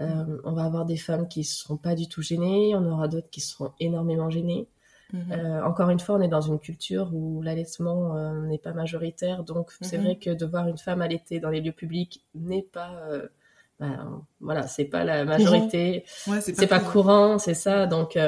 Euh, 0.00 0.38
on 0.42 0.52
va 0.52 0.64
avoir 0.64 0.84
des 0.84 0.96
femmes 0.96 1.28
qui 1.28 1.40
ne 1.40 1.44
seront 1.44 1.76
pas 1.76 1.94
du 1.94 2.08
tout 2.08 2.22
gênées, 2.22 2.74
on 2.74 2.84
aura 2.90 3.08
d'autres 3.08 3.30
qui 3.30 3.40
seront 3.40 3.72
énormément 3.78 4.28
gênées. 4.28 4.66
Mhm. 5.12 5.32
Euh, 5.32 5.64
encore 5.64 5.90
une 5.90 6.00
fois, 6.00 6.16
on 6.16 6.20
est 6.20 6.28
dans 6.28 6.40
une 6.40 6.58
culture 6.58 7.14
où 7.14 7.42
l'allaitement 7.42 8.16
euh, 8.16 8.46
n'est 8.46 8.58
pas 8.58 8.72
majoritaire, 8.72 9.44
donc 9.44 9.70
c'est 9.80 9.98
mhm. 9.98 10.04
vrai 10.04 10.16
que 10.16 10.30
de 10.30 10.46
voir 10.46 10.66
une 10.66 10.78
femme 10.78 11.00
allaiter 11.00 11.38
dans 11.38 11.50
les 11.50 11.60
lieux 11.60 11.72
publics 11.72 12.24
n'est 12.34 12.62
pas, 12.62 13.08
ben, 13.78 14.22
voilà, 14.40 14.66
c'est 14.66 14.86
pas 14.86 15.04
la 15.04 15.24
majorité, 15.24 16.04
c'est 16.06 16.66
pas, 16.66 16.80
courant, 16.80 17.38
c'est 17.38 17.54
ça, 17.54 17.86
donc 17.86 18.18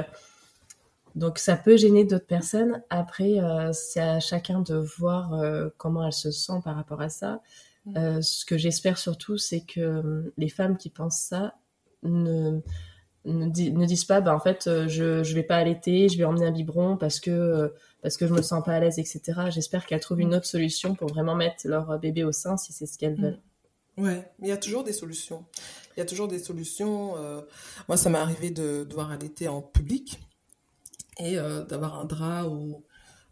donc 1.16 1.38
ça 1.38 1.56
peut 1.56 1.78
gêner 1.78 2.04
d'autres 2.04 2.26
personnes. 2.26 2.82
Après, 2.90 3.40
c'est 3.72 4.00
à 4.00 4.20
chacun 4.20 4.60
de 4.60 4.76
voir 4.76 5.32
comment 5.78 6.06
elle 6.06 6.12
se 6.12 6.30
sent 6.30 6.60
par 6.62 6.76
rapport 6.76 7.00
à 7.00 7.08
ça. 7.08 7.40
Mhm. 7.86 8.20
ce 8.20 8.44
que 8.44 8.58
j'espère 8.58 8.98
surtout, 8.98 9.38
c'est 9.38 9.60
que 9.60 10.32
les 10.36 10.48
femmes 10.48 10.76
qui 10.76 10.90
pensent 10.90 11.20
ça 11.20 11.54
ne 13.26 13.86
disent 13.86 14.04
pas, 14.04 14.20
bah, 14.20 14.34
en 14.34 14.40
fait, 14.40 14.66
euh, 14.66 14.88
je 14.88 15.18
ne 15.18 15.34
vais 15.34 15.42
pas 15.42 15.56
allaiter, 15.56 16.08
je 16.08 16.16
vais 16.16 16.24
emmener 16.24 16.46
un 16.46 16.52
biberon 16.52 16.96
parce 16.96 17.20
que, 17.20 17.30
euh, 17.30 17.68
parce 18.02 18.16
que 18.16 18.26
je 18.26 18.32
me 18.32 18.42
sens 18.42 18.64
pas 18.64 18.72
à 18.72 18.80
l'aise, 18.80 18.98
etc. 18.98 19.22
J'espère 19.50 19.86
qu'elles 19.86 20.00
trouvent 20.00 20.20
une 20.20 20.34
autre 20.34 20.46
solution 20.46 20.94
pour 20.94 21.08
vraiment 21.08 21.34
mettre 21.34 21.66
leur 21.66 21.98
bébé 21.98 22.24
au 22.24 22.32
sein 22.32 22.56
si 22.56 22.72
c'est 22.72 22.86
ce 22.86 22.98
qu'elles 22.98 23.20
veulent. 23.20 23.40
Mm. 23.96 24.02
Ouais, 24.02 24.30
mais 24.38 24.48
il 24.48 24.50
y 24.50 24.52
a 24.52 24.58
toujours 24.58 24.84
des 24.84 24.92
solutions. 24.92 25.44
Il 25.96 26.00
y 26.00 26.02
a 26.02 26.06
toujours 26.06 26.28
des 26.28 26.38
solutions. 26.38 27.16
Euh, 27.16 27.40
moi, 27.88 27.96
ça 27.96 28.10
m'est 28.10 28.18
arrivé 28.18 28.50
de 28.50 28.84
devoir 28.84 29.10
allaiter 29.10 29.48
en 29.48 29.62
public 29.62 30.20
et 31.18 31.36
d'avoir 31.36 31.98
un 31.98 32.04
drap 32.04 32.44
ou 32.46 32.84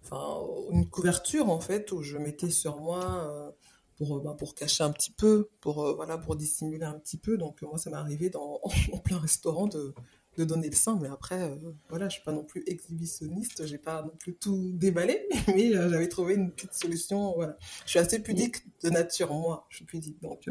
enfin, 0.03 0.41
une 0.71 0.89
couverture, 0.89 1.51
en 1.51 1.61
fait, 1.61 1.93
où 1.93 2.03
je 2.03 2.17
mettais 2.17 2.49
sur 2.49 2.81
moi 2.81 3.55
pour, 3.97 4.17
euh, 4.17 4.21
bah, 4.21 4.35
pour 4.39 4.55
cacher 4.55 4.85
un 4.85 4.91
petit 4.91 5.11
peu, 5.11 5.49
pour, 5.61 5.85
euh, 5.85 5.95
voilà, 5.95 6.19
pour 6.19 6.37
dissimuler 6.37 6.85
un 6.85 6.99
petit 6.99 7.17
peu. 7.17 7.37
Donc, 7.37 7.63
moi, 7.63 7.79
ça 7.79 7.91
m'est 7.91 7.97
arrivé 7.97 8.31
dans, 8.31 8.61
en 8.93 8.99
plein 8.99 9.19
restaurant 9.19 9.67
de, 9.67 9.95
de 10.37 10.45
donner 10.45 10.69
le 10.69 10.75
sein, 10.75 10.99
mais 11.01 11.09
après, 11.09 11.43
euh, 11.43 11.57
voilà, 11.89 12.09
je 12.09 12.15
suis 12.15 12.25
pas 12.25 12.33
non 12.33 12.45
plus 12.45 12.63
exhibitionniste, 12.67 13.67
j'ai 13.67 13.79
pas 13.79 14.03
non 14.03 14.13
plus 14.19 14.35
tout 14.35 14.73
déballé, 14.75 15.29
mais 15.49 15.73
j'avais 15.73 16.09
trouvé 16.09 16.35
une 16.35 16.51
petite 16.51 16.75
solution. 16.75 17.35
Voilà, 17.35 17.57
je 17.85 17.91
suis 17.91 17.99
assez 17.99 18.21
pudique 18.21 18.57
de 18.83 18.91
nature, 18.91 19.33
moi, 19.33 19.67
je 19.71 19.77
suis 19.77 19.85
pudique, 19.85 20.21
donc. 20.23 20.49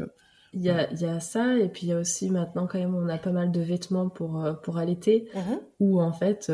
Il 0.53 0.61
y, 0.61 0.69
a, 0.69 0.91
il 0.91 1.01
y 1.01 1.05
a 1.05 1.19
ça, 1.19 1.57
et 1.57 1.67
puis 1.67 1.87
il 1.87 1.89
y 1.89 1.93
a 1.93 1.97
aussi 1.99 2.29
maintenant, 2.29 2.67
quand 2.67 2.77
même, 2.77 2.93
on 2.93 3.09
a 3.09 3.17
pas 3.17 3.31
mal 3.31 3.51
de 3.51 3.59
vêtements 3.59 4.09
pour, 4.09 4.45
pour 4.61 4.77
allaiter, 4.77 5.27
mhm. 5.33 5.59
où 5.79 5.99
en 5.99 6.13
fait, 6.13 6.51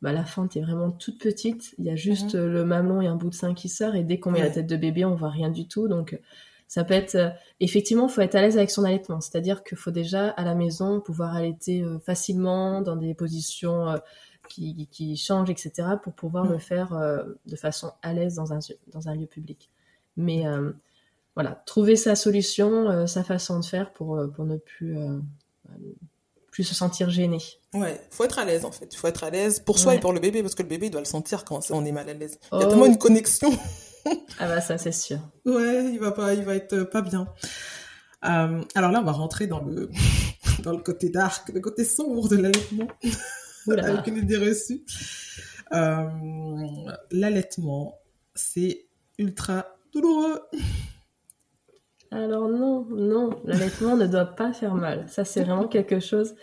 bah, 0.00 0.12
la 0.12 0.24
fente 0.24 0.56
est 0.56 0.62
vraiment 0.62 0.90
toute 0.90 1.20
petite, 1.20 1.74
il 1.78 1.84
y 1.84 1.90
a 1.90 1.94
juste 1.94 2.34
mhm. 2.34 2.46
le 2.46 2.64
mamelon 2.64 3.02
et 3.02 3.06
un 3.06 3.16
bout 3.16 3.28
de 3.28 3.34
sein 3.34 3.52
qui 3.52 3.68
sort, 3.68 3.94
et 3.96 4.02
dès 4.02 4.18
qu'on 4.18 4.30
met 4.30 4.40
la 4.40 4.48
tête 4.48 4.66
de 4.66 4.76
bébé, 4.76 5.04
on 5.04 5.14
voit 5.14 5.28
rien 5.28 5.50
du 5.50 5.68
tout. 5.68 5.88
Donc, 5.88 6.18
ça 6.68 6.84
peut 6.84 6.94
être. 6.94 7.34
effectivement, 7.60 8.06
il 8.08 8.10
faut 8.10 8.22
être 8.22 8.34
à 8.34 8.40
l'aise 8.40 8.56
avec 8.56 8.70
son 8.70 8.82
allaitement, 8.84 9.20
c'est-à-dire 9.20 9.62
qu'il 9.62 9.76
faut 9.76 9.90
déjà, 9.90 10.30
à 10.30 10.44
la 10.44 10.54
maison, 10.54 11.02
pouvoir 11.02 11.34
allaiter 11.34 11.84
facilement, 12.04 12.80
dans 12.80 12.96
des 12.96 13.14
positions. 13.14 13.94
qui, 14.48 14.88
qui 14.90 15.16
changent, 15.16 15.50
etc., 15.50 15.72
pour 16.02 16.12
pouvoir 16.12 16.46
le 16.46 16.58
faire 16.58 16.90
de 17.46 17.56
façon 17.56 17.92
à 18.02 18.12
l'aise 18.14 18.34
dans 18.34 18.52
un, 18.52 18.58
dans 18.92 19.08
un 19.08 19.14
lieu 19.14 19.26
public. 19.26 19.70
Mais 20.16 20.44
voilà, 21.34 21.62
trouver 21.66 21.96
sa 21.96 22.14
solution, 22.14 22.88
euh, 22.88 23.06
sa 23.06 23.24
façon 23.24 23.58
de 23.58 23.64
faire 23.64 23.92
pour, 23.92 24.16
euh, 24.16 24.28
pour 24.28 24.44
ne 24.44 24.56
plus, 24.56 24.96
euh, 24.96 25.18
plus 26.50 26.64
se 26.64 26.74
sentir 26.74 27.10
gêné. 27.10 27.38
Ouais, 27.72 28.00
faut 28.10 28.24
être 28.24 28.38
à 28.38 28.44
l'aise 28.44 28.64
en 28.64 28.70
fait. 28.70 28.88
Il 28.92 28.96
faut 28.96 29.08
être 29.08 29.24
à 29.24 29.30
l'aise 29.30 29.58
pour 29.58 29.78
soi 29.78 29.96
et 29.96 30.00
pour 30.00 30.12
le 30.12 30.20
bébé 30.20 30.42
parce 30.42 30.54
que 30.54 30.62
le 30.62 30.68
bébé 30.68 30.86
il 30.86 30.90
doit 30.90 31.00
le 31.00 31.06
sentir 31.06 31.44
quand 31.44 31.60
on 31.70 31.84
est 31.84 31.92
mal 31.92 32.08
à 32.08 32.14
l'aise. 32.14 32.38
Il 32.52 32.60
y 32.60 32.62
a 32.62 32.66
tellement 32.66 32.86
une 32.86 32.98
connexion. 32.98 33.50
ah 34.38 34.46
bah 34.46 34.60
ça 34.60 34.78
c'est 34.78 34.92
sûr. 34.92 35.18
Ouais, 35.44 35.90
il 35.92 35.98
va 35.98 36.12
pas, 36.12 36.34
il 36.34 36.44
va 36.44 36.54
être 36.54 36.84
pas 36.84 37.02
bien. 37.02 37.26
alors 38.22 38.92
là, 38.92 39.00
on 39.00 39.04
va 39.04 39.12
rentrer 39.12 39.48
dans 39.48 39.60
le 39.60 39.90
dans 40.62 40.72
le 40.72 40.78
côté 40.78 41.08
dark, 41.08 41.48
le 41.52 41.60
côté 41.60 41.84
sombre 41.84 42.28
de 42.28 42.36
l'allaitement, 42.36 42.86
avec 43.68 44.06
une 44.06 44.18
idée 44.18 44.36
reçue. 44.36 44.84
l'allaitement, 47.10 47.98
c'est 48.36 48.86
ultra 49.18 49.66
douloureux. 49.92 50.40
Alors 52.14 52.48
non, 52.48 52.86
non, 52.90 53.30
l'allaitement 53.44 53.96
ne 53.96 54.06
doit 54.06 54.24
pas 54.24 54.52
faire 54.52 54.76
mal. 54.76 55.04
Ça, 55.08 55.24
c'est 55.24 55.42
vraiment 55.42 55.66
quelque 55.66 55.98
chose. 55.98 56.34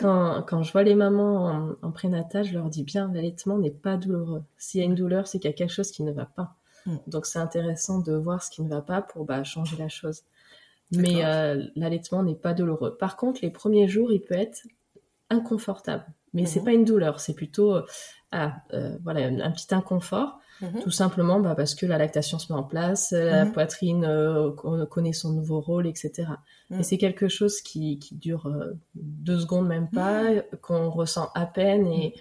Quand, 0.00 0.42
quand 0.42 0.64
je 0.64 0.72
vois 0.72 0.82
les 0.82 0.96
mamans 0.96 1.76
en, 1.82 1.90
prénatal, 1.92 2.44
je 2.44 2.54
leur 2.54 2.68
dis 2.68 2.82
bien, 2.82 3.12
l'allaitement 3.14 3.56
n'est 3.56 3.70
pas 3.70 3.96
douloureux. 3.96 4.42
S'il 4.58 4.80
y 4.80 4.82
a 4.82 4.86
une 4.86 4.96
douleur, 4.96 5.28
c'est 5.28 5.38
qu'il 5.38 5.48
y 5.48 5.54
a 5.54 5.56
quelque 5.56 5.72
chose 5.72 5.92
qui 5.92 6.02
ne 6.02 6.10
va 6.10 6.24
pas. 6.24 6.56
Hmm. 6.84 6.96
Donc 7.06 7.26
c'est 7.26 7.38
intéressant 7.38 8.00
de 8.00 8.12
voir 8.12 8.42
ce 8.42 8.50
qui 8.50 8.62
ne 8.62 8.68
va 8.68 8.80
pas 8.82 9.02
pour 9.02 9.24
bah, 9.24 9.44
changer 9.44 9.76
la 9.76 9.88
chose. 9.88 10.22
Mais 10.90 11.24
euh, 11.24 11.62
l'allaitement 11.76 12.24
n'est 12.24 12.34
pas 12.34 12.52
douloureux. 12.52 12.96
Par 12.96 13.16
contre, 13.16 13.40
les 13.42 13.50
premiers 13.50 13.86
jours, 13.86 14.10
il 14.10 14.20
peut 14.20 14.34
être 14.34 14.62
inconfortable. 15.30 16.04
Mais 16.32 16.44
c'est 16.46 16.58
mhm. 16.58 16.64
pas 16.64 16.72
une 16.72 16.84
douleur, 16.84 17.20
c'est 17.20 17.34
plutôt 17.34 17.76
euh, 18.34 18.38
ah, 18.38 18.62
euh, 18.72 18.96
voilà, 19.02 19.26
un 19.26 19.50
petit 19.50 19.74
inconfort. 19.74 20.40
Mhm. 20.60 20.82
Tout 20.82 20.90
simplement 20.90 21.40
bah, 21.40 21.54
parce 21.56 21.74
que 21.74 21.84
la 21.84 21.98
lactation 21.98 22.38
se 22.38 22.52
met 22.52 22.58
en 22.58 22.62
place, 22.62 23.12
euh, 23.12 23.30
la 23.30 23.44
mhm. 23.44 23.52
poitrine 23.52 24.04
euh, 24.04 24.50
connaît 24.86 25.12
son 25.12 25.32
nouveau 25.32 25.60
rôle, 25.60 25.86
etc. 25.86 26.28
Et 26.78 26.82
c'est 26.82 26.98
quelque 26.98 27.28
chose 27.28 27.60
qui, 27.60 27.98
qui 27.98 28.16
dure 28.16 28.50
deux 28.94 29.38
secondes 29.38 29.68
même 29.68 29.88
pas, 29.88 30.24
qu'on 30.60 30.90
ressent 30.90 31.30
à 31.34 31.46
peine 31.46 31.86
et, 31.86 32.14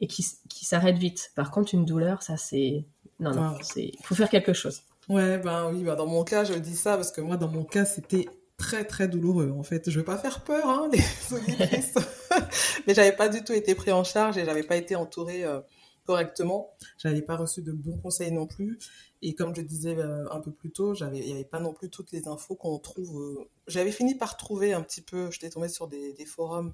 et 0.00 0.06
qui, 0.06 0.24
qui 0.48 0.64
s'arrête 0.64 0.96
vite. 0.96 1.32
Par 1.34 1.50
contre, 1.50 1.74
une 1.74 1.84
douleur, 1.84 2.22
ça 2.22 2.36
c'est... 2.36 2.84
Non, 3.18 3.34
non, 3.34 3.54
c'est... 3.62 3.86
il 3.98 4.04
faut 4.04 4.14
faire 4.14 4.28
quelque 4.28 4.52
chose. 4.52 4.82
Ouais, 5.08 5.38
ben 5.38 5.70
oui, 5.72 5.82
ben 5.82 5.96
dans 5.96 6.06
mon 6.06 6.22
cas, 6.24 6.44
je 6.44 6.54
dis 6.54 6.76
ça 6.76 6.96
parce 6.96 7.10
que 7.10 7.20
moi, 7.20 7.36
dans 7.36 7.48
mon 7.48 7.64
cas, 7.64 7.84
c'était 7.84 8.28
très 8.56 8.84
très 8.84 9.08
douloureux 9.08 9.50
en 9.50 9.62
fait. 9.62 9.90
Je 9.90 9.98
veux 9.98 10.04
pas 10.04 10.18
faire 10.18 10.42
peur, 10.44 10.68
hein, 10.68 10.88
les 10.92 10.98
mais 12.86 12.94
j'avais 12.94 13.14
pas 13.14 13.28
du 13.28 13.44
tout 13.44 13.52
été 13.52 13.74
pris 13.74 13.92
en 13.92 14.04
charge 14.04 14.38
et 14.38 14.44
j'avais 14.44 14.62
pas 14.62 14.76
été 14.76 14.96
entourée 14.96 15.44
euh, 15.44 15.60
correctement. 16.04 16.70
J'avais 16.98 17.22
pas 17.22 17.36
reçu 17.36 17.62
de 17.62 17.72
bons 17.72 17.98
conseils 17.98 18.32
non 18.32 18.46
plus. 18.46 18.78
Et 19.22 19.34
comme 19.34 19.54
je 19.54 19.62
disais 19.62 19.96
euh, 19.96 20.24
un 20.30 20.40
peu 20.40 20.50
plus 20.52 20.70
tôt, 20.70 20.94
j'avais, 20.94 21.18
il 21.18 21.28
y 21.28 21.32
avait 21.32 21.44
pas 21.44 21.60
non 21.60 21.72
plus 21.72 21.90
toutes 21.90 22.12
les 22.12 22.28
infos 22.28 22.54
qu'on 22.54 22.78
trouve. 22.78 23.20
Euh, 23.20 23.48
j'avais 23.66 23.92
fini 23.92 24.14
par 24.14 24.36
trouver 24.36 24.72
un 24.72 24.82
petit 24.82 25.02
peu. 25.02 25.30
J'étais 25.30 25.50
tombée 25.50 25.68
sur 25.68 25.88
des, 25.88 26.14
forums 26.26 26.72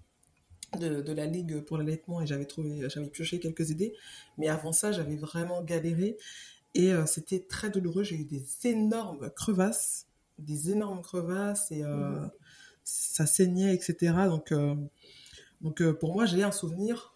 de, 0.78 1.12
la 1.12 1.26
Ligue 1.26 1.60
pour 1.64 1.78
l'allaitement 1.78 2.20
et 2.20 2.26
j'avais 2.26 2.46
trouvé, 2.46 2.88
j'avais 2.88 3.08
pioché 3.08 3.40
quelques 3.40 3.70
idées. 3.70 3.94
Mais 4.38 4.48
avant 4.48 4.72
ça, 4.72 4.92
j'avais 4.92 5.16
vraiment 5.16 5.62
galéré 5.62 6.16
et 6.74 6.92
c'était 7.06 7.40
très 7.40 7.70
douloureux. 7.70 8.02
J'ai 8.02 8.16
eu 8.16 8.24
des 8.24 8.44
énormes 8.64 9.30
crevasses 9.30 10.06
des 10.42 10.70
énormes 10.70 11.02
crevasses 11.02 11.70
et 11.70 11.82
euh, 11.82 12.20
mhm. 12.20 12.30
ça 12.84 13.26
saignait, 13.26 13.74
etc. 13.74 14.14
Donc, 14.26 14.52
euh, 14.52 14.74
donc 15.60 15.80
euh, 15.80 15.92
pour 15.92 16.14
moi, 16.14 16.26
j'ai 16.26 16.42
un 16.42 16.52
souvenir 16.52 17.10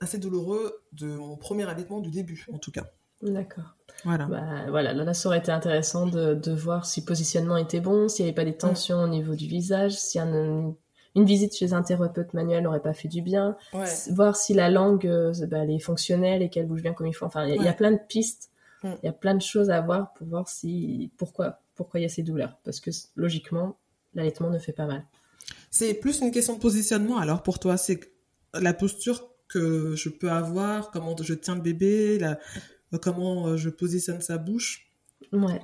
assez 0.00 0.18
douloureux 0.18 0.82
de 0.92 1.06
mon 1.06 1.36
premier 1.36 1.68
allaitement 1.68 2.00
du 2.00 2.10
début, 2.10 2.48
en 2.52 2.58
tout 2.58 2.72
cas. 2.72 2.90
D'accord. 3.22 3.76
Voilà. 4.02 4.26
Bah, 4.26 4.68
voilà, 4.70 4.92
là, 4.92 5.14
ça 5.14 5.28
aurait 5.28 5.38
été 5.38 5.52
intéressant 5.52 6.08
de, 6.08 6.34
de, 6.34 6.50
voir 6.50 6.84
si 6.84 6.98
le 7.02 7.06
positionnement 7.06 7.56
était 7.56 7.78
bon, 7.78 8.08
s'il 8.08 8.24
n'y 8.24 8.30
avait 8.30 8.34
pas 8.34 8.44
des 8.44 8.56
tensions 8.56 9.04
au 9.04 9.06
niveau 9.06 9.36
du 9.36 9.46
visage, 9.46 9.92
si 9.92 10.18
un, 10.18 10.74
une 11.14 11.24
visite 11.24 11.56
chez 11.56 11.72
un 11.74 11.82
thérapeute 11.82 12.34
manuel 12.34 12.64
n'aurait 12.64 12.82
pas 12.82 12.92
fait 12.92 13.06
du 13.06 13.22
bien, 13.22 13.56
voir 14.10 14.34
si 14.34 14.52
la 14.52 14.68
langue 14.68 15.08
bah, 15.48 15.58
elle 15.62 15.70
est 15.70 15.78
fonctionnelle 15.78 16.42
et 16.42 16.50
qu'elle 16.50 16.66
bouge 16.66 16.82
bien 16.82 16.92
comme 16.92 17.06
il 17.06 17.14
faut. 17.14 17.24
Enfin, 17.24 17.46
il 17.46 17.62
y, 17.62 17.68
a 17.68 17.72
plein 17.72 17.92
de 17.92 18.00
pistes, 18.08 18.50
mm. 18.82 18.94
il 19.02 19.06
y 19.06 19.08
a 19.08 19.12
plein 19.12 19.34
de 19.34 19.42
choses 19.42 19.70
à 19.70 19.80
voir 19.80 20.12
pour 20.14 20.26
voir 20.26 20.48
si 20.48 21.12
pourquoi 21.16 21.60
pourquoi 21.76 22.00
il 22.00 22.04
y 22.04 22.06
a 22.06 22.08
ces 22.08 22.22
douleurs. 22.22 22.58
Parce 22.64 22.80
que 22.80 22.90
logiquement, 23.14 23.78
l'allaitement 24.14 24.50
ne 24.50 24.58
fait 24.58 24.72
pas 24.72 24.86
mal. 24.86 25.04
C'est 25.70 25.94
plus 25.94 26.20
une 26.20 26.30
question 26.32 26.54
de 26.54 26.58
positionnement 26.58 27.18
alors 27.18 27.42
pour 27.42 27.58
toi. 27.58 27.76
C'est 27.76 28.00
la 28.54 28.74
posture 28.74 29.28
que 29.48 29.94
je 29.94 30.08
peux 30.08 30.30
avoir, 30.30 30.90
comment 30.90 31.14
je 31.20 31.34
tiens 31.34 31.54
le 31.54 31.60
bébé, 31.60 32.18
comment 33.00 33.46
euh, 33.46 33.56
je 33.56 33.68
positionne 33.68 34.20
sa 34.20 34.38
bouche. 34.38 34.90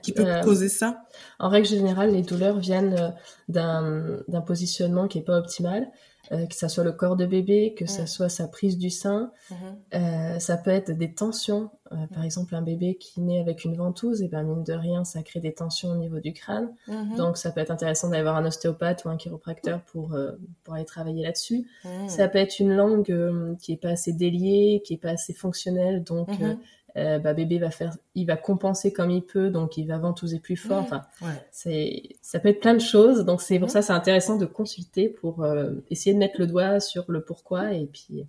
qui 0.02 0.12
peut 0.12 0.26
euh, 0.26 0.40
causer 0.42 0.68
ça? 0.68 1.04
En 1.38 1.48
règle 1.48 1.66
générale, 1.66 2.12
les 2.12 2.22
douleurs 2.22 2.58
viennent 2.58 3.14
euh, 3.48 4.22
d'un 4.28 4.40
positionnement 4.42 5.08
qui 5.08 5.18
n'est 5.18 5.24
pas 5.24 5.38
optimal. 5.38 5.90
Euh, 6.32 6.46
que 6.46 6.54
ça 6.54 6.68
soit 6.68 6.84
le 6.84 6.92
corps 6.92 7.16
de 7.16 7.26
bébé, 7.26 7.74
que 7.74 7.84
ça 7.84 8.06
soit 8.06 8.30
sa 8.30 8.48
prise 8.48 8.78
du 8.78 8.88
sein. 8.88 9.32
Mhm. 9.50 9.56
Euh, 9.94 10.38
ça 10.38 10.56
peut 10.56 10.70
être 10.70 10.90
des 10.92 11.12
tensions. 11.12 11.70
Euh, 11.90 12.06
par 12.14 12.24
exemple, 12.24 12.54
un 12.54 12.62
bébé 12.62 12.94
qui 12.94 13.20
naît 13.20 13.40
avec 13.40 13.64
une 13.64 13.76
ventouse, 13.76 14.22
et 14.22 14.28
ben 14.28 14.42
mine 14.42 14.64
de 14.64 14.72
rien, 14.72 15.04
ça 15.04 15.22
crée 15.22 15.40
des 15.40 15.52
tensions 15.52 15.90
au 15.90 15.96
niveau 15.96 16.20
du 16.20 16.32
crâne. 16.32 16.72
Mhm. 16.88 17.16
Donc, 17.16 17.36
ça 17.36 17.50
peut 17.50 17.60
être 17.60 17.70
intéressant 17.70 18.08
d'aller 18.08 18.22
voir 18.22 18.36
un 18.36 18.46
ostéopathe 18.46 19.04
ou 19.04 19.10
un 19.10 19.18
chiropracteur 19.18 19.82
pour 19.82 20.16
pour 20.64 20.74
aller 20.74 20.86
travailler 20.86 21.22
là-dessus. 21.22 21.68
Mhm. 21.84 22.08
Ça 22.08 22.28
peut 22.28 22.38
être 22.38 22.58
une 22.60 22.72
langue 22.72 23.56
qui 23.60 23.72
est 23.72 23.76
pas 23.76 23.90
assez 23.90 24.14
déliée, 24.14 24.82
qui 24.86 24.94
est 24.94 25.02
pas 25.02 25.10
assez 25.10 25.34
fonctionnelle, 25.34 26.02
donc 26.02 26.30
euh, 26.96 27.18
bah, 27.18 27.32
bébé 27.32 27.58
va 27.58 27.70
faire, 27.70 27.96
il 28.14 28.26
va 28.26 28.36
compenser 28.36 28.92
comme 28.92 29.10
il 29.10 29.22
peut, 29.22 29.50
donc 29.50 29.76
il 29.76 29.86
va 29.86 29.98
ventouser 29.98 30.40
plus 30.40 30.56
fort. 30.56 30.82
Enfin, 30.82 31.02
c'est, 31.50 32.02
ça 32.20 32.38
peut 32.38 32.48
être 32.48 32.60
plein 32.60 32.74
de 32.74 32.80
choses. 32.80 33.24
Donc 33.24 33.40
c'est 33.42 33.58
pour 33.58 33.70
ça 33.70 33.82
c'est 33.82 33.92
intéressant 33.92 34.36
de 34.36 34.46
consulter 34.46 35.08
pour 35.08 35.42
euh, 35.42 35.72
essayer 35.90 36.14
de 36.14 36.18
mettre 36.18 36.38
le 36.38 36.46
doigt 36.46 36.80
sur 36.80 37.04
le 37.10 37.24
pourquoi 37.24 37.72
et 37.72 37.86
puis 37.86 38.26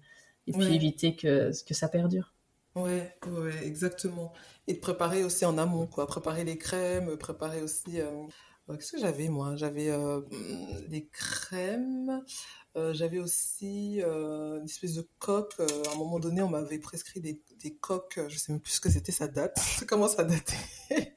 et 0.47 0.52
puis 0.52 0.73
éviter 0.73 1.15
que 1.15 1.52
que 1.65 1.73
ça 1.73 1.88
perdure. 1.88 2.34
Ouais, 2.76 3.15
ouais, 3.28 3.65
exactement. 3.65 4.34
Et 4.67 4.73
de 4.73 4.80
préparer 4.80 5.23
aussi 5.23 5.45
en 5.45 5.58
amont, 5.58 5.86
quoi. 5.86 6.08
Préparer 6.08 6.43
les 6.43 6.58
crèmes, 6.58 7.17
préparer 7.17 7.62
aussi. 7.62 8.02
Euh, 8.02 8.10
Qu'est-ce 8.67 8.93
que 8.93 8.99
j'avais 8.99 9.28
moi? 9.28 9.56
J'avais 9.56 9.91
des 10.88 11.08
crèmes. 11.08 12.23
j'avais 12.76 13.19
aussi 13.19 14.02
une 14.02 14.65
espèce 14.65 14.93
de 14.95 15.08
coque. 15.19 15.60
à 15.60 15.93
un 15.93 15.97
moment 15.97 16.19
donné, 16.19 16.41
on 16.41 16.49
m'avait 16.49 16.80
prescrit 16.80 17.19
des, 17.19 17.41
des 17.60 17.76
coques. 17.76 18.19
Je 18.28 18.38
sais 18.38 18.52
même 18.52 18.62
plus 18.62 18.73
ce 18.73 18.82
que 18.82 18.89
c'était. 18.89 19.12
Ça 19.12 19.28
date. 19.28 19.60
Comment 19.88 20.08
ça 20.08 20.23
datait? 20.23 21.13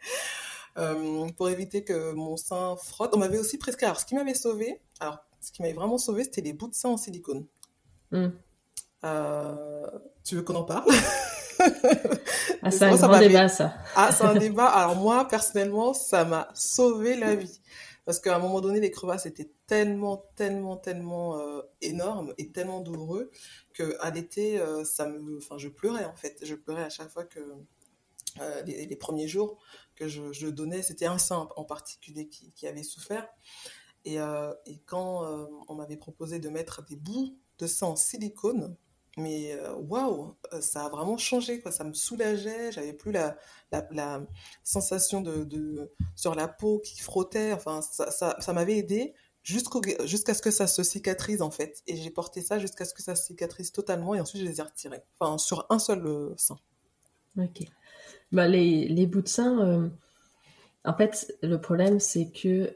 Pour 1.37 1.49
éviter 1.49 1.85
que 1.85 2.13
mon 2.13 2.37
sein 2.37 2.77
frotte. 2.77 3.15
On 3.15 3.19
m'avait 3.19 3.39
aussi 3.39 3.59
prescrit. 3.59 3.87
Alors, 3.87 4.01
ce 4.01 4.07
qui 4.07 4.15
m'avait 4.15 4.35
sauvé. 4.35 4.81
Alors, 5.01 5.19
ce 5.41 5.53
qui 5.53 5.63
m'avait 5.63 5.75
vraiment 5.75 5.99
sauvé, 5.99 6.25
c'était 6.25 6.41
les 6.41 6.53
bouts 6.53 6.69
de 6.69 6.75
sein 6.75 6.89
en 6.89 6.97
silicone. 6.97 7.47
Hmm. 8.11 8.31
tu 10.25 10.35
veux 10.35 10.43
qu'on 10.43 10.57
en 10.57 10.65
parle? 10.65 10.91
ah, 12.63 12.71
c'est 12.71 12.85
un 12.85 12.97
grand 12.97 13.19
débat, 13.19 13.49
ça. 13.49 13.75
Ah, 13.95 14.13
c'est 14.13 14.25
un 14.25 14.35
débat. 14.35 14.67
Alors 14.67 14.97
moi, 14.97 15.27
personnellement, 15.29 15.95
ça 15.95 16.25
m'a 16.25 16.49
sauvé 16.55 17.17
la 17.17 17.35
vie. 17.35 17.61
Parce 18.07 18.21
qu'à 18.21 18.37
un 18.37 18.39
moment 18.39 18.61
donné, 18.61 18.79
les 18.79 18.93
crevasses 18.93 19.27
étaient 19.27 19.51
tellement, 19.67 20.29
tellement, 20.37 20.77
tellement 20.77 21.41
euh, 21.41 21.61
énormes 21.81 22.33
et 22.39 22.53
tellement 22.53 22.81
douloureux 22.81 23.33
que 23.75 23.97
à 24.01 24.11
l'été, 24.11 24.61
euh, 24.61 24.85
ça 24.85 25.09
me, 25.09 25.39
enfin, 25.39 25.59
je 25.59 25.69
pleurais 25.69 26.05
en 26.05 26.15
fait. 26.15 26.39
Je 26.45 26.55
pleurais 26.55 26.85
à 26.85 26.89
chaque 26.89 27.11
fois 27.11 27.25
que 27.25 27.41
euh, 28.41 28.63
les, 28.63 28.97
premiers 28.97 29.27
jours 29.27 29.59
que 29.97 30.07
je, 30.07 30.33
je 30.33 30.47
donnais, 30.47 30.83
c'était 30.83 31.07
un 31.07 31.19
sein 31.19 31.49
en 31.57 31.65
particulier 31.65 32.29
qui, 32.29 32.53
qui 32.53 32.69
avait 32.69 32.85
souffert. 32.85 33.29
Et, 34.05 34.19
et 34.67 34.79
quand 34.87 35.27
on 35.67 35.75
m'avait 35.75 35.97
proposé 35.97 36.39
de 36.39 36.49
mettre 36.49 36.85
des 36.85 36.95
bouts 36.95 37.37
de 37.59 37.67
sang 37.67 37.91
en 37.91 37.97
silicone, 37.97 38.77
mais 39.17 39.53
euh, 39.53 39.75
waouh, 39.75 40.37
euh, 40.53 40.61
ça 40.61 40.85
a 40.85 40.89
vraiment 40.91 41.17
changé, 41.17 41.61
quoi. 41.61 41.73
Ça 41.73 41.85
me 41.85 41.95
soulageait, 41.95 42.71
j'avais 42.71 42.93
plus 42.93 43.13
la, 43.13 43.37
la, 43.91 44.27
sensation 44.63 45.23
de, 45.23 45.45
de, 45.45 45.91
sur 46.15 46.35
la 46.35 46.49
peau 46.49 46.81
qui 46.81 47.01
frottait. 47.01 47.53
Enfin, 47.53 47.81
ça, 47.81 48.11
ça, 48.11 48.37
ça 48.39 48.53
m'avait 48.53 48.77
aidé 48.77 49.15
jusqu'à 49.43 50.35
ce 50.35 50.43
que 50.43 50.51
ça 50.51 50.67
se 50.67 50.83
cicatrise, 50.83 51.41
en 51.41 51.51
fait. 51.51 51.83
Et 51.87 51.97
j'ai 51.97 52.11
porté 52.11 52.43
ça 52.43 52.59
jusqu'à 52.59 52.85
ce 52.85 52.93
que 52.93 53.03
ça 53.03 53.17
se 53.17 53.25
cicatrise 53.25 53.73
totalement 53.73 54.15
et 54.15 54.21
ensuite 54.21 54.43
je 54.43 54.47
les 54.47 54.61
ai 54.61 54.63
retirés. 54.63 55.03
Enfin, 55.19 55.39
sur 55.39 55.67
un 55.71 55.79
seul 55.79 56.07
euh, 56.07 56.35
sein. 56.37 56.59
Ok. 57.39 57.63
Bah, 58.33 58.49
les, 58.49 58.87
les 58.87 59.07
bouts 59.07 59.23
de 59.23 59.29
sein, 59.29 59.91
en 60.85 60.95
fait, 60.95 61.39
le 61.43 61.61
problème, 61.61 62.01
c'est 62.01 62.31
que 62.31 62.75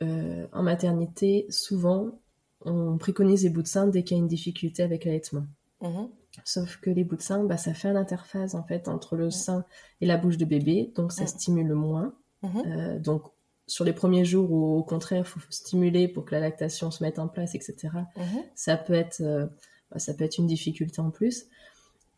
en 0.55 0.62
maternité, 0.62 1.46
souvent, 1.50 2.20
on 2.62 2.98
préconise 2.98 3.42
les 3.42 3.50
bouts 3.50 3.62
de 3.62 3.66
sein 3.66 3.88
dès 3.88 4.05
qu'il 4.05 4.16
y 4.16 4.20
a 4.20 4.22
une 4.22 4.29
difficulté 4.29 4.83
avec 4.83 5.05
l'allaitement. 5.05 5.44
Mmh 5.81 6.07
Sauf 6.44 6.76
que 6.76 6.90
les 6.90 7.05
bouts 7.05 7.16
de 7.16 7.22
sein, 7.22 7.44
bah, 7.44 7.57
ça 7.57 7.74
fait 7.74 7.88
une 7.88 7.96
interface 7.96 8.55
en 8.55 8.62
fait 8.62 8.88
entre 8.88 9.16
le 9.16 9.31
sein 9.31 9.64
et 10.00 10.07
la 10.07 10.16
bouche 10.16 10.37
de 10.37 10.44
bébé, 10.44 10.92
donc 10.94 11.12
ça 11.12 11.26
stimule 11.26 11.74
moins. 11.74 12.14
Mhm. 12.42 12.62
Euh, 12.66 12.98
donc 12.98 13.24
sur 13.66 13.85
les 13.85 13.92
premiers 13.92 14.24
jours 14.24 14.50
où 14.50 14.76
au 14.76 14.83
contraire 14.83 15.20
il 15.20 15.24
faut 15.24 15.40
stimuler 15.50 16.09
pour 16.09 16.24
que 16.24 16.35
la 16.35 16.40
lactation 16.40 16.90
se 16.90 17.03
mette 17.03 17.18
en 17.18 17.29
place, 17.29 17.55
etc. 17.55 17.88
Mhm. 18.16 18.24
Ça 18.55 18.76
peut 18.76 18.94
être 18.94 19.20
euh, 19.20 19.46
bah, 19.90 19.98
ça 19.98 20.14
peut 20.14 20.24
être 20.24 20.38
une 20.38 20.46
difficulté 20.46 21.00
en 21.00 21.11
plus. 21.11 21.46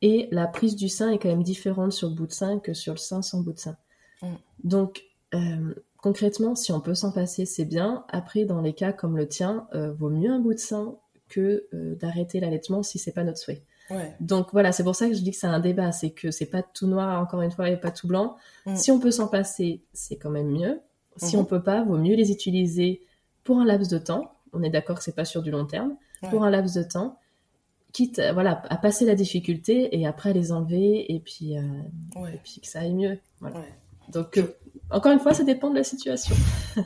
Et 0.00 0.28
la 0.32 0.46
prise 0.46 0.74
du 0.74 0.88
sein 0.88 1.11
est 1.11 1.18
quand 1.18 1.28
même 1.28 1.44
différente 1.44 1.92
sur 1.92 2.08
le 2.08 2.14
bout 2.14 2.26
de 2.26 2.32
sein 2.32 2.58
que 2.58 2.74
sur 2.74 2.94
le 2.94 2.98
sein 2.98 3.22
sans 3.22 3.40
bout 3.40 3.52
de 3.52 3.61
sein. 3.61 3.76
Donc 4.62 5.02
euh, 5.35 5.74
concrètement, 5.96 6.54
si 6.54 6.72
on 6.72 6.80
peut 6.80 6.94
s'en 6.94 7.12
passer, 7.12 7.46
c'est 7.46 7.64
bien. 7.64 8.04
Après, 8.08 8.44
dans 8.44 8.61
les 8.61 8.72
cas 8.72 8.92
comme 8.92 9.16
le 9.16 9.26
tien, 9.26 9.68
vaut 9.72 10.11
mieux 10.11 10.30
un 10.30 10.40
bout 10.40 10.54
de 10.54 10.58
sein 10.58 10.96
que 11.28 11.68
d'arrêter 12.00 12.40
l'allaitement 12.40 12.82
si 12.82 12.98
c'est 12.98 13.12
pas 13.12 13.24
notre 13.24 13.38
souhait. 13.38 13.64
Donc 14.20 14.48
voilà, 14.52 14.72
c'est 14.72 14.85
pour 14.85 14.96
ça 14.96 15.09
que 15.09 15.14
je 15.14 15.20
dis 15.20 15.31
que 15.31 15.37
c'est 15.37 15.46
un 15.46 15.61
débat, 15.61 15.92
c'est 15.92 16.11
que 16.11 16.31
c'est 16.31 16.46
pas 16.46 16.62
tout 16.62 16.87
noir 16.87 17.20
encore 17.20 17.42
une 17.42 17.50
fois 17.50 17.68
et 17.68 17.76
pas 17.76 17.90
tout 17.90 18.07
blanc. 18.07 18.37
Mm. 18.66 18.76
Si 18.76 18.90
on 18.90 18.98
peut 18.98 19.11
s'en 19.11 19.28
passer, 19.28 19.83
c'est 19.92 20.16
quand 20.16 20.31
même 20.31 20.50
mieux. 20.50 20.81
Si 21.16 21.37
on 21.37 21.42
mm-hmm. 21.42 21.46
peut 21.46 21.62
pas, 21.62 21.85
vaut 21.85 21.98
mieux 21.98 22.14
les 22.14 22.31
utiliser 22.31 23.02
pour 23.44 23.59
un 23.59 23.64
laps 23.64 23.88
de 23.88 23.98
temps. 23.98 24.33
On 24.52 24.62
est 24.62 24.70
d'accord 24.70 24.98
que 24.98 25.05
c'est 25.05 25.14
pas 25.14 25.24
sur 25.24 25.42
du 25.42 25.50
long 25.50 25.66
terme. 25.66 25.96
Pour 26.31 26.44
un 26.44 26.50
laps 26.50 26.74
de 26.74 26.85
temps, 26.85 27.18
quitte 27.92 28.22
voilà 28.33 28.62
à 28.70 28.76
passer 28.76 29.05
la 29.05 29.16
difficulté 29.16 29.98
et 29.98 30.07
après 30.07 30.33
les 30.33 30.52
enlever 30.52 31.12
et 31.12 31.18
puis 31.18 31.59
euh, 31.59 31.62
et 32.33 32.38
puis 32.42 32.61
que 32.61 32.68
ça 32.68 32.81
aille 32.81 32.94
mieux. 32.94 33.18
Donc 34.09 34.38
euh, 34.38 34.57
encore 34.90 35.12
une 35.12 35.20
fois, 35.20 35.35
ça 35.35 35.44
dépend 35.44 35.70
de 35.70 35.76
la 35.76 35.85
situation. 35.85 36.35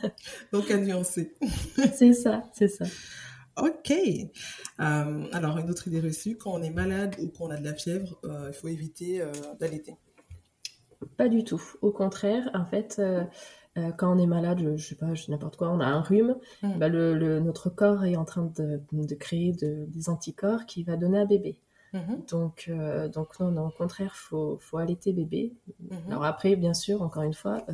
Donc 0.53 0.71
à 0.71 0.77
nuancer. 0.77 1.35
c'est 1.95 2.13
ça, 2.13 2.45
c'est 2.53 2.69
ça. 2.69 2.85
Ok. 3.57 3.91
Euh, 3.91 5.25
alors, 5.33 5.59
une 5.59 5.71
autre 5.71 5.89
idée 5.89 6.01
reçue, 6.01 6.37
quand 6.37 6.53
on 6.53 6.63
est 6.63 6.71
malade 6.71 7.17
ou 7.23 7.29
qu'on 7.29 7.51
a 7.51 7.57
de 7.57 7.65
la 7.65 7.73
fièvre, 7.73 8.19
euh, 8.25 8.49
il 8.49 8.55
faut 8.55 8.69
éviter 8.69 9.23
euh, 9.23 9.33
d'allaiter. 9.59 9.97
Pas 11.17 11.29
du 11.29 11.43
tout. 11.43 11.63
Au 11.81 11.91
contraire, 11.91 12.51
en 12.55 12.67
fait, 12.67 13.01
quand 13.97 14.15
on 14.15 14.19
est 14.19 14.27
malade, 14.27 14.59
je, 14.61 14.69
ne 14.69 14.77
sais 14.77 14.95
pas, 14.95 15.15
je 15.15 15.31
n'importe 15.31 15.57
quoi, 15.57 15.71
on 15.71 15.81
a 15.81 15.87
un 15.87 16.01
rhume, 16.01 16.37
hmm. 16.63 16.79
bah, 16.79 16.89
le, 16.89 17.41
notre 17.41 17.71
corps 17.71 18.05
est 18.05 18.17
en 18.17 18.25
train 18.25 18.51
de, 18.57 19.15
créer 19.15 19.53
des 19.53 20.09
anticorps 20.09 20.67
qui 20.67 20.85
va 20.85 20.97
donner 20.97 21.19
à 21.19 21.27
bébé. 21.27 21.61
Hmm. 21.93 22.17
Donc, 22.29 22.71
donc 23.13 23.41
non, 23.41 23.69
au 23.69 23.71
contraire, 23.71 24.17
faut, 24.17 24.59
faut 24.61 24.79
allaiter 24.79 25.13
bébé. 25.13 25.55
Hmm. 25.81 26.11
Alors 26.11 26.25
après, 26.25 26.57
bien 26.57 26.75
sûr, 26.75 27.03
encore 27.03 27.23
une 27.23 27.35
fois, 27.35 27.65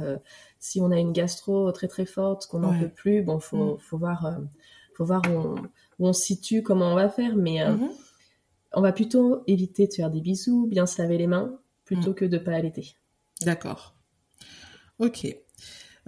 si 0.58 0.80
on 0.80 0.90
a 0.90 0.98
une 0.98 1.12
gastro 1.12 1.70
très 1.72 1.88
très 1.88 2.06
forte, 2.06 2.46
qu'on 2.46 2.60
n'en 2.60 2.78
peut 2.78 2.88
plus, 2.88 3.22
bon, 3.22 3.38
faut, 3.38 3.78
faut 3.78 3.98
voir 3.98 4.40
faut 4.96 5.04
voir 5.04 5.22
où 5.98 6.04
on, 6.04 6.12
se 6.12 6.22
situe, 6.22 6.62
comment 6.62 6.92
on 6.92 6.94
va 6.94 7.08
faire, 7.08 7.36
mais 7.36 7.62
euh, 7.62 7.72
mhm. 7.72 7.88
on 8.74 8.80
va 8.80 8.92
plutôt 8.92 9.42
éviter 9.46 9.86
de 9.86 9.92
faire 9.92 10.10
des 10.10 10.20
bisous, 10.20 10.66
bien 10.66 10.86
se 10.86 11.00
laver 11.00 11.18
les 11.18 11.26
mains, 11.26 11.58
plutôt 11.84 12.10
mhm. 12.10 12.14
que 12.14 12.24
de 12.24 12.38
pas 12.38 12.52
allaiter. 12.52 12.94
D'accord. 13.42 13.94
Ok. 14.98 15.26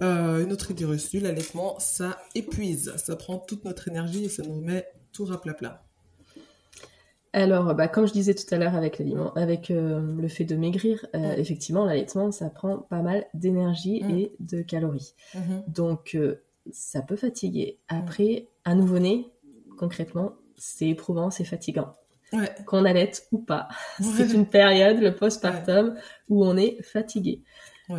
Euh, 0.01 0.43
une 0.43 0.51
autre 0.51 0.71
idée 0.71 0.85
reçue, 0.85 1.19
l'allaitement, 1.19 1.79
ça 1.79 2.17
épuise, 2.35 2.93
ça 2.97 3.15
prend 3.15 3.37
toute 3.37 3.63
notre 3.63 3.87
énergie 3.87 4.25
et 4.25 4.29
ça 4.29 4.43
nous 4.43 4.59
met 4.59 4.87
tout 5.13 5.25
plat. 5.57 5.81
Alors, 7.31 7.75
bah, 7.75 7.89
comme 7.89 8.07
je 8.07 8.13
disais 8.13 8.33
tout 8.33 8.53
à 8.53 8.57
l'heure 8.57 8.75
avec 8.75 9.01
avec 9.35 9.69
euh, 9.69 10.01
le 10.21 10.27
fait 10.29 10.45
de 10.45 10.55
maigrir, 10.55 11.05
effectivement, 11.13 11.85
l'allaitement, 11.85 12.31
ça 12.31 12.49
prend 12.49 12.77
pas 12.77 13.01
mal 13.01 13.25
d'énergie 13.33 14.03
mm. 14.03 14.09
et 14.09 14.35
de 14.39 14.61
calories. 14.61 15.13
Mm-hmm. 15.33 15.73
Donc, 15.73 16.17
ça 16.71 17.01
peut 17.01 17.15
fatiguer. 17.15 17.79
Après, 17.87 18.47
un 18.65 18.75
nouveau-né, 18.75 19.31
concrètement, 19.77 20.33
c'est 20.57 20.87
éprouvant, 20.87 21.29
c'est 21.29 21.45
fatigant. 21.45 21.93
Qu'on 22.65 22.83
allaite 22.83 23.27
ou 23.31 23.37
pas. 23.37 23.69
C'est 24.01 24.33
une 24.33 24.45
période, 24.45 24.99
le 24.99 25.15
postpartum, 25.15 25.95
où 26.27 26.43
on 26.45 26.57
est 26.57 26.81
fatigué. 26.81 27.43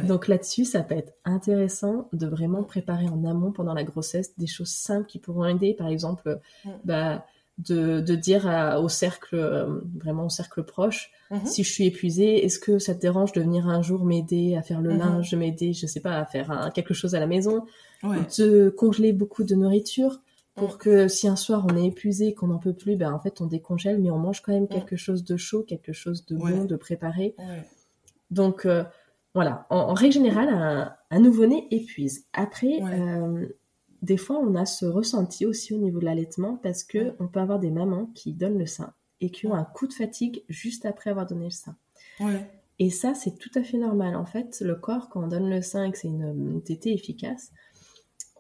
Donc 0.05 0.29
là-dessus, 0.29 0.65
ça 0.65 0.83
peut 0.83 0.97
être 0.97 1.13
intéressant 1.25 2.09
de 2.13 2.27
vraiment 2.27 2.65
préparer 2.65 3.09
en 3.09 3.25
amont 3.25 3.53
pendant 3.53 3.73
la 3.73 3.85
grossesse 3.85 4.37
des 4.37 4.49
choses 4.49 4.73
simples 4.73 5.07
qui 5.07 5.21
pourront 5.21 5.47
aider. 5.47 5.75
Par 5.75 5.89
exemple, 5.89 6.41
bah, 6.85 7.25
de, 7.59 8.01
dire 8.15 8.47
au 8.83 8.89
cercle, 8.89 9.37
euh, 9.37 9.81
vraiment 9.99 10.27
au 10.27 10.31
cercle 10.31 10.63
proche, 10.63 11.11
mhm. 11.31 11.47
si 11.47 11.65
je 11.65 11.73
suis 11.73 11.87
épuisée, 11.87 12.45
est-ce 12.45 12.59
que 12.59 12.79
ça 12.79 12.95
te 12.95 13.01
dérange 13.01 13.33
de 13.33 13.41
venir 13.41 13.69
un 13.69 13.83
jour 13.83 14.05
m'aider 14.05 14.57
à 14.57 14.63
faire 14.63 14.81
le 14.81 14.93
mhm. 14.93 14.99
linge, 14.99 15.35
m'aider, 15.35 15.73
je 15.73 15.87
sais 15.87 16.01
pas, 16.01 16.19
à 16.19 16.27
faire 16.27 16.71
quelque 16.75 16.95
chose 16.95 17.15
à 17.15 17.21
la 17.21 17.27
maison, 17.27 17.65
de 18.03 18.69
congeler 18.71 19.13
beaucoup 19.13 19.45
de 19.45 19.55
nourriture 19.55 20.21
pour 20.57 20.75
mm. 20.75 20.79
que 20.79 21.09
si 21.09 21.29
un 21.29 21.37
soir 21.37 21.65
on 21.71 21.77
est 21.77 21.87
épuisé, 21.87 22.35
qu'on 22.35 22.49
n'en 22.49 22.59
peut 22.59 22.73
plus, 22.73 22.97
ben 22.97 23.13
en 23.13 23.21
fait 23.21 23.41
on 23.41 23.47
décongèle, 23.47 24.01
mais 24.01 24.11
on 24.11 24.19
mange 24.19 24.41
quand 24.41 24.53
même 24.53 24.67
quelque 24.67 24.97
chose 24.97 25.23
de 25.23 25.37
chaud, 25.37 25.63
quelque 25.63 25.93
chose 25.93 26.27
de 26.27 26.37
bon, 26.37 26.65
de 26.65 26.77
préparé. 26.77 27.37
Donc 28.31 28.67
euh, 28.67 28.83
voilà, 29.35 29.67
en, 29.71 29.95
règle 29.95 30.15
générale, 30.15 30.49
un, 31.11 31.21
nouveau-né 31.21 31.69
épuise. 31.71 32.25
Après, 32.33 32.81
euh, 32.83 33.47
des 34.07 34.17
fois 34.17 34.39
on 34.39 34.55
a 34.55 34.65
ce 34.67 34.87
ressenti 34.87 35.47
aussi 35.47 35.75
au 35.75 35.79
niveau 35.79 35.99
de 35.99 36.05
l'allaitement 36.05 36.57
parce 36.63 36.85
que 36.85 37.15
on 37.19 37.27
peut 37.27 37.41
avoir 37.41 37.59
des 37.59 37.71
mamans 37.71 38.07
qui 38.15 38.33
donnent 38.33 38.59
le 38.59 38.67
sein 38.67 38.95
et 39.21 39.31
qui 39.31 39.47
ont 39.47 39.55
un 39.55 39.65
coup 39.65 39.87
de 39.87 39.93
fatigue 39.93 40.45
juste 40.49 40.87
après 40.87 41.11
avoir 41.11 41.27
donné 41.27 41.47
le 41.47 41.51
sein. 41.51 41.77
Et 42.79 42.91
ça, 42.91 43.15
c'est 43.15 43.39
tout 43.39 43.51
à 43.55 43.63
fait 43.63 43.79
normal. 43.79 44.17
En 44.17 44.27
fait, 44.27 44.61
le 44.61 44.75
corps, 44.75 45.09
quand 45.09 45.25
on 45.25 45.29
donne 45.29 45.49
le 45.49 45.63
sein 45.63 45.85
et 45.85 45.91
que 45.91 45.97
c'est 45.97 46.09
une, 46.09 46.25
une 46.25 46.63
tétée 46.63 46.93
efficace, 46.93 47.51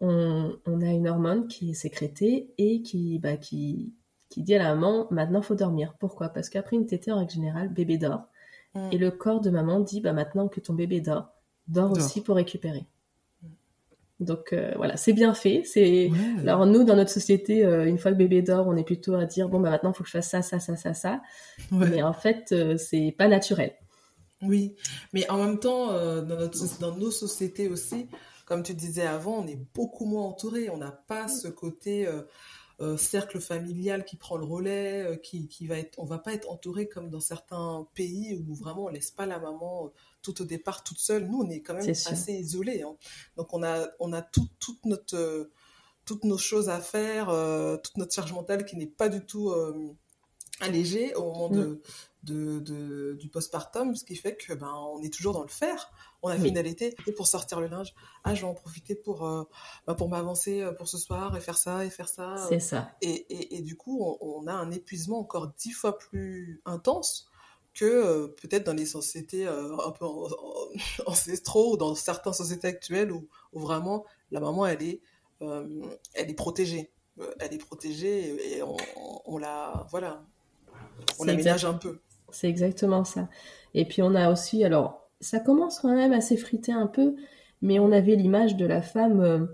on, 0.03 0.81
a 0.83 0.91
une 0.91 1.09
hormone 1.09 1.49
qui 1.49 1.71
est 1.71 1.75
sécrétée 1.75 2.51
et 2.59 2.83
qui, 2.83 3.19
bah, 3.19 3.37
qui, 3.39 3.95
qui 4.29 4.43
dit 4.43 4.55
à 4.55 4.59
la 4.59 4.75
maman 4.75 5.07
maintenant 5.11 5.41
faut 5.41 5.55
dormir. 5.55 5.95
Pourquoi? 5.99 6.29
Parce 6.29 6.51
qu'après 6.51 6.77
une 6.77 6.87
tétée 6.87 7.13
en 7.13 7.19
règle 7.19 7.33
générale, 7.33 7.73
bébé 7.73 7.97
dort 7.97 8.27
mm. 8.75 8.89
et 8.93 8.99
le 8.99 9.11
corps 9.11 9.41
de 9.41 9.49
maman 9.49 9.81
dit 9.81 10.03
bah 10.03 10.13
maintenant 10.13 10.49
que 10.49 10.61
ton 10.61 10.75
bébé 10.75 11.01
dort, 11.01 11.31
dort, 11.67 11.93
aussi 11.93 12.21
pour 12.21 12.37
récupérer. 12.37 12.87
Donc 14.19 14.53
euh, 14.53 14.73
voilà, 14.77 14.97
c'est 14.97 15.13
bien 15.13 15.35
fait. 15.35 15.63
C'est 15.65 16.11
alors 16.41 16.65
nous 16.67 16.85
dans 16.85 16.97
notre 16.97 17.11
société, 17.11 17.65
euh, 17.65 17.85
une 17.85 17.99
fois 17.99 18.13
que 18.13 18.17
bébé 18.17 18.41
dort, 18.41 18.67
on 18.67 18.77
est 18.77 18.85
plutôt 18.85 19.15
à 19.15 19.27
dire 19.27 19.49
bon 19.49 19.61
bah 19.61 19.71
maintenant 19.71 19.93
il 19.93 19.95
faut 19.95 20.05
que 20.05 20.09
je 20.09 20.13
fasse 20.13 20.31
ça, 20.31 20.41
ça, 20.43 20.59
ça, 20.59 20.77
ça, 20.77 20.95
ça. 20.95 21.21
Mais 21.71 22.03
en 22.03 22.15
fait, 22.15 22.53
euh, 22.53 22.77
c'est 22.79 23.15
pas 23.17 23.29
naturel. 23.29 23.73
Oui, 24.43 24.77
mais 25.13 25.29
en 25.31 25.39
même 25.39 25.59
temps, 25.59 25.93
dans, 25.93 26.37
notre, 26.37 26.79
dans 26.79 26.95
nos 26.95 27.11
sociétés 27.11 27.69
aussi, 27.69 28.07
comme 28.45 28.63
tu 28.63 28.75
disais 28.75 29.07
avant, 29.07 29.39
on 29.39 29.47
est 29.47 29.59
beaucoup 29.75 30.05
moins 30.05 30.25
entouré. 30.25 30.69
On 30.69 30.77
n'a 30.77 30.93
pas 30.93 31.27
ce 31.27 31.49
côté. 31.49 32.07
Euh, 32.81 32.87
euh, 32.87 32.97
cercle 32.97 33.41
familial 33.41 34.05
qui 34.05 34.17
prend 34.17 34.37
le 34.37 34.45
relais, 34.45 35.03
euh, 35.03 35.17
qui, 35.17 35.49
qui, 35.49 35.67
va 35.67 35.79
être, 35.79 35.99
on 35.99 36.05
va 36.05 36.19
pas 36.19 36.33
être 36.35 36.51
entouré 36.51 36.89
comme 36.89 37.09
dans 37.09 37.21
certains 37.21 37.87
pays 37.95 38.45
où 38.47 38.55
vraiment 38.55 38.85
on 38.85 38.89
laisse 38.89 39.11
pas 39.11 39.27
la 39.27 39.39
maman 39.39 39.93
tout 40.23 40.43
au 40.43 40.45
départ 40.45 40.85
toute 40.85 40.99
seule. 40.99 41.27
Nous, 41.27 41.41
on 41.43 41.51
est 41.51 41.61
quand 41.61 41.75
même 41.75 41.89
assez 41.89 42.33
isolés. 42.33 42.83
Hein. 42.83 42.97
Donc 43.37 43.53
on 43.55 43.63
a, 43.63 43.89
on 44.01 44.13
a 44.13 44.23
tout, 44.23 44.49
toute 44.59 44.85
notre, 44.85 45.51
toutes 46.05 46.25
nos 46.25 46.39
choses 46.39 46.69
à 46.69 46.81
faire, 46.81 47.27
toute 47.83 47.97
notre 47.97 48.13
charge 48.13 48.33
mentale 48.33 48.65
qui 48.65 48.77
n'est 48.77 48.87
pas 48.87 49.09
du 49.09 49.25
tout 49.25 49.55
allégée 50.61 51.15
au 51.15 51.25
moment 51.25 51.49
de, 51.49 51.65
mm 51.65 51.79
de, 52.27 53.17
du 53.19 53.29
postpartum, 53.29 53.95
ce 53.95 54.05
qui 54.05 54.17
fait 54.17 54.37
que 54.37 54.53
ben 54.53 54.73
on 54.73 55.01
est 55.03 55.13
toujours 55.13 55.33
dans 55.33 55.43
le 55.43 55.49
faire. 55.49 55.93
On 56.23 56.29
a 56.29 56.37
finalité 56.37 56.97
et 57.07 57.13
pour 57.13 57.27
sortir 57.27 57.61
le 57.61 57.69
linge, 57.69 57.95
ah 58.25 58.35
je 58.35 58.41
vais 58.41 58.49
en 58.49 58.55
profiter 58.55 58.97
pour 58.97 59.27
euh, 59.27 59.45
ben, 59.87 59.95
pour 59.95 60.09
m'avancer 60.09 60.61
euh, 60.61 60.73
pour 60.73 60.89
ce 60.89 60.99
soir 60.99 61.37
et 61.37 61.41
faire 61.41 61.57
ça 61.57 61.85
et 61.85 61.91
faire 61.91 62.09
ça. 62.09 62.37
C'est 62.49 62.59
ça. 62.59 62.91
Et, 63.01 63.57
et, 63.57 63.63
du 63.63 63.77
coup 63.77 64.03
on, 64.21 64.47
a 64.47 64.53
un 64.53 64.71
épuisement 64.71 65.21
encore 65.21 65.53
dix 65.59 65.71
fois 65.71 65.99
plus 65.99 66.61
intense 66.65 67.31
que 67.75 67.85
euh, 67.85 68.29
peut-être 68.29 68.65
dans 68.65 68.75
les 68.75 68.87
sociétés 68.87 69.47
un 69.47 69.91
peu 69.93 70.07
ancestraux 71.07 71.75
ou 71.75 71.77
dans 71.77 71.95
certaines 71.95 72.33
sociétés 72.33 72.69
actuelles 72.69 73.13
où, 73.13 73.29
où, 73.53 73.61
vraiment 73.61 74.05
la 74.31 74.41
maman 74.41 74.67
elle 74.67 74.83
est 74.83 75.01
elle 75.41 76.31
est 76.31 76.35
protégée 76.35 76.91
elle 77.39 77.53
est 77.53 77.59
protégée 77.59 78.57
et 78.57 78.63
on, 78.63 78.77
on 79.27 79.39
la 79.39 79.87
voilà 79.91 80.25
on 81.19 81.25
l'aménage 81.25 81.65
un 81.65 81.75
peu 81.75 81.99
c'est 82.31 82.49
exactement 82.49 83.05
ça. 83.05 83.29
Et 83.75 83.85
puis 83.85 84.03
on 84.03 84.15
a 84.15 84.31
aussi, 84.31 84.65
alors 84.65 85.09
ça 85.21 85.41
commence 85.41 85.81
quand 85.81 85.95
même 85.95 86.13
à 86.13 86.21
s'effriter 86.21 86.73
un 86.73 86.87
peu, 86.87 87.17
mais 87.63 87.79
on 87.79 87.93
avait 87.93 88.17
l'image 88.17 88.57
de 88.57 88.67
la 88.67 88.83
femme. 88.83 89.21
Euh, 89.21 89.47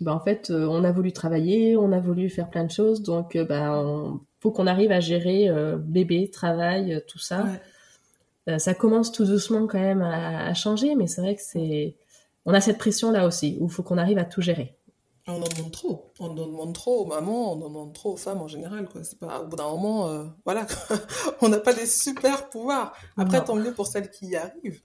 bah, 0.00 0.14
en 0.14 0.20
fait, 0.20 0.50
euh, 0.50 0.66
on 0.66 0.84
a 0.84 0.92
voulu 0.92 1.12
travailler, 1.12 1.76
on 1.76 1.92
a 1.92 2.00
voulu 2.00 2.30
faire 2.30 2.48
plein 2.48 2.64
de 2.64 2.70
choses, 2.70 3.02
donc 3.02 3.32
il 3.34 3.40
euh, 3.40 3.44
bah, 3.44 3.84
faut 4.40 4.50
qu'on 4.50 4.66
arrive 4.66 4.92
à 4.92 5.00
gérer 5.00 5.50
bébé, 5.78 6.30
travail, 6.30 7.02
tout 7.06 7.18
ça. 7.18 7.44
ça 8.56 8.72
commence 8.72 9.12
tout 9.12 9.26
doucement 9.26 9.66
quand 9.66 9.78
même 9.78 10.00
à, 10.00 10.46
à 10.46 10.54
changer, 10.54 10.94
mais 10.94 11.06
c'est 11.06 11.20
vrai 11.20 11.34
que 11.34 11.42
c'est, 11.42 11.94
on 12.46 12.54
a 12.54 12.60
cette 12.62 12.78
pression 12.78 13.10
là 13.10 13.26
aussi 13.26 13.58
où 13.60 13.66
il 13.66 13.70
faut 13.70 13.82
qu'on 13.82 13.98
arrive 13.98 14.16
à 14.16 14.24
tout 14.24 14.40
gérer. 14.40 14.78
On 15.30 15.42
en 15.42 15.48
demande 15.48 15.72
trop. 15.72 16.12
On 16.18 16.26
en 16.26 16.34
demande 16.34 16.74
trop 16.74 17.02
aux 17.02 17.06
mamans, 17.06 17.52
on 17.52 17.62
en 17.62 17.68
demande 17.68 17.92
trop 17.92 18.12
aux 18.12 18.16
femmes 18.16 18.42
en 18.42 18.48
général. 18.48 18.88
Quoi. 18.88 19.04
C'est 19.04 19.18
pas, 19.18 19.40
au 19.40 19.46
bout 19.46 19.56
d'un 19.56 19.70
moment, 19.70 20.08
euh, 20.08 20.24
voilà, 20.44 20.66
on 21.40 21.48
n'a 21.48 21.58
pas 21.58 21.72
des 21.72 21.86
super 21.86 22.48
pouvoirs. 22.48 22.94
Après, 23.16 23.42
tant 23.44 23.56
mieux 23.56 23.72
pour 23.72 23.86
celles 23.86 24.10
qui 24.10 24.28
y 24.28 24.36
arrivent. 24.36 24.82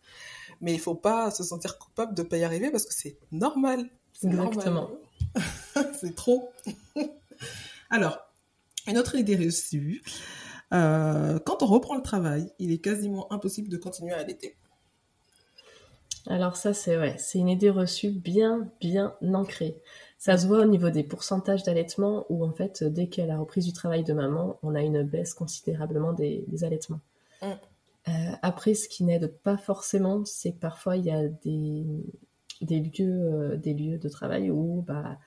Mais 0.61 0.73
il 0.73 0.79
faut 0.79 0.95
pas 0.95 1.31
se 1.31 1.43
sentir 1.43 1.77
coupable 1.77 2.15
de 2.15 2.21
ne 2.21 2.27
pas 2.27 2.37
y 2.37 2.43
arriver 2.43 2.71
parce 2.71 2.85
que 2.85 2.93
c'est 2.93 3.17
normal. 3.31 3.89
Exactement. 4.23 4.89
c'est 5.99 6.15
trop. 6.15 6.49
Alors, 7.89 8.19
une 8.87 8.97
autre 8.97 9.15
idée 9.15 9.35
reçue. 9.35 10.01
Euh, 10.73 11.39
quand 11.45 11.61
on 11.63 11.67
reprend 11.67 11.95
le 11.95 12.01
travail, 12.01 12.51
il 12.59 12.71
est 12.71 12.79
quasiment 12.79 13.31
impossible 13.31 13.69
de 13.69 13.77
continuer 13.77 14.13
à 14.13 14.19
allaiter. 14.19 14.55
Alors 16.27 16.55
ça, 16.55 16.73
c'est 16.73 16.97
ouais, 16.97 17.15
c'est 17.19 17.37
une 17.37 17.49
idée 17.49 17.69
reçue 17.69 18.09
bien, 18.09 18.67
bien 18.81 19.15
ancrée. 19.33 19.75
Ça 20.25 20.39
se 20.39 20.47
voit 20.47 20.61
au 20.61 20.65
niveau 20.65 20.89
des 20.89 21.03
pourcentages 21.03 21.61
d'allaitement 21.61 22.25
où 22.29 22.43
en 22.43 22.51
fait, 22.51 22.83
dès 22.83 23.09
qu'il 23.09 23.23
y 23.23 23.27
a 23.27 23.29
la 23.31 23.37
reprise 23.37 23.63
du 23.63 23.73
travail 23.73 24.03
de 24.03 24.11
maman, 24.11 24.57
on 24.63 24.73
a 24.73 24.81
une 24.81 25.03
baisse 25.03 25.35
considérablement 25.35 26.13
des, 26.13 26.47
allaitements. 26.63 26.99
Mm. 27.43 27.45
Euh, 28.07 28.11
après, 28.41 28.73
ce 28.73 28.89
qui 28.89 29.03
n'aide 29.03 29.27
pas 29.27 29.55
forcément, 29.55 30.25
c'est 30.25 30.53
que 30.53 30.59
parfois 30.59 30.97
il 30.97 31.05
y 31.05 31.11
a 31.11 31.27
des, 31.27 31.85
des 32.61 32.79
lieux, 32.79 33.21
euh, 33.23 33.55
des 33.57 33.75
lieux 33.75 33.99
de 33.99 34.09
travail 34.09 34.49
où 34.49 34.81
bah, 34.87 35.19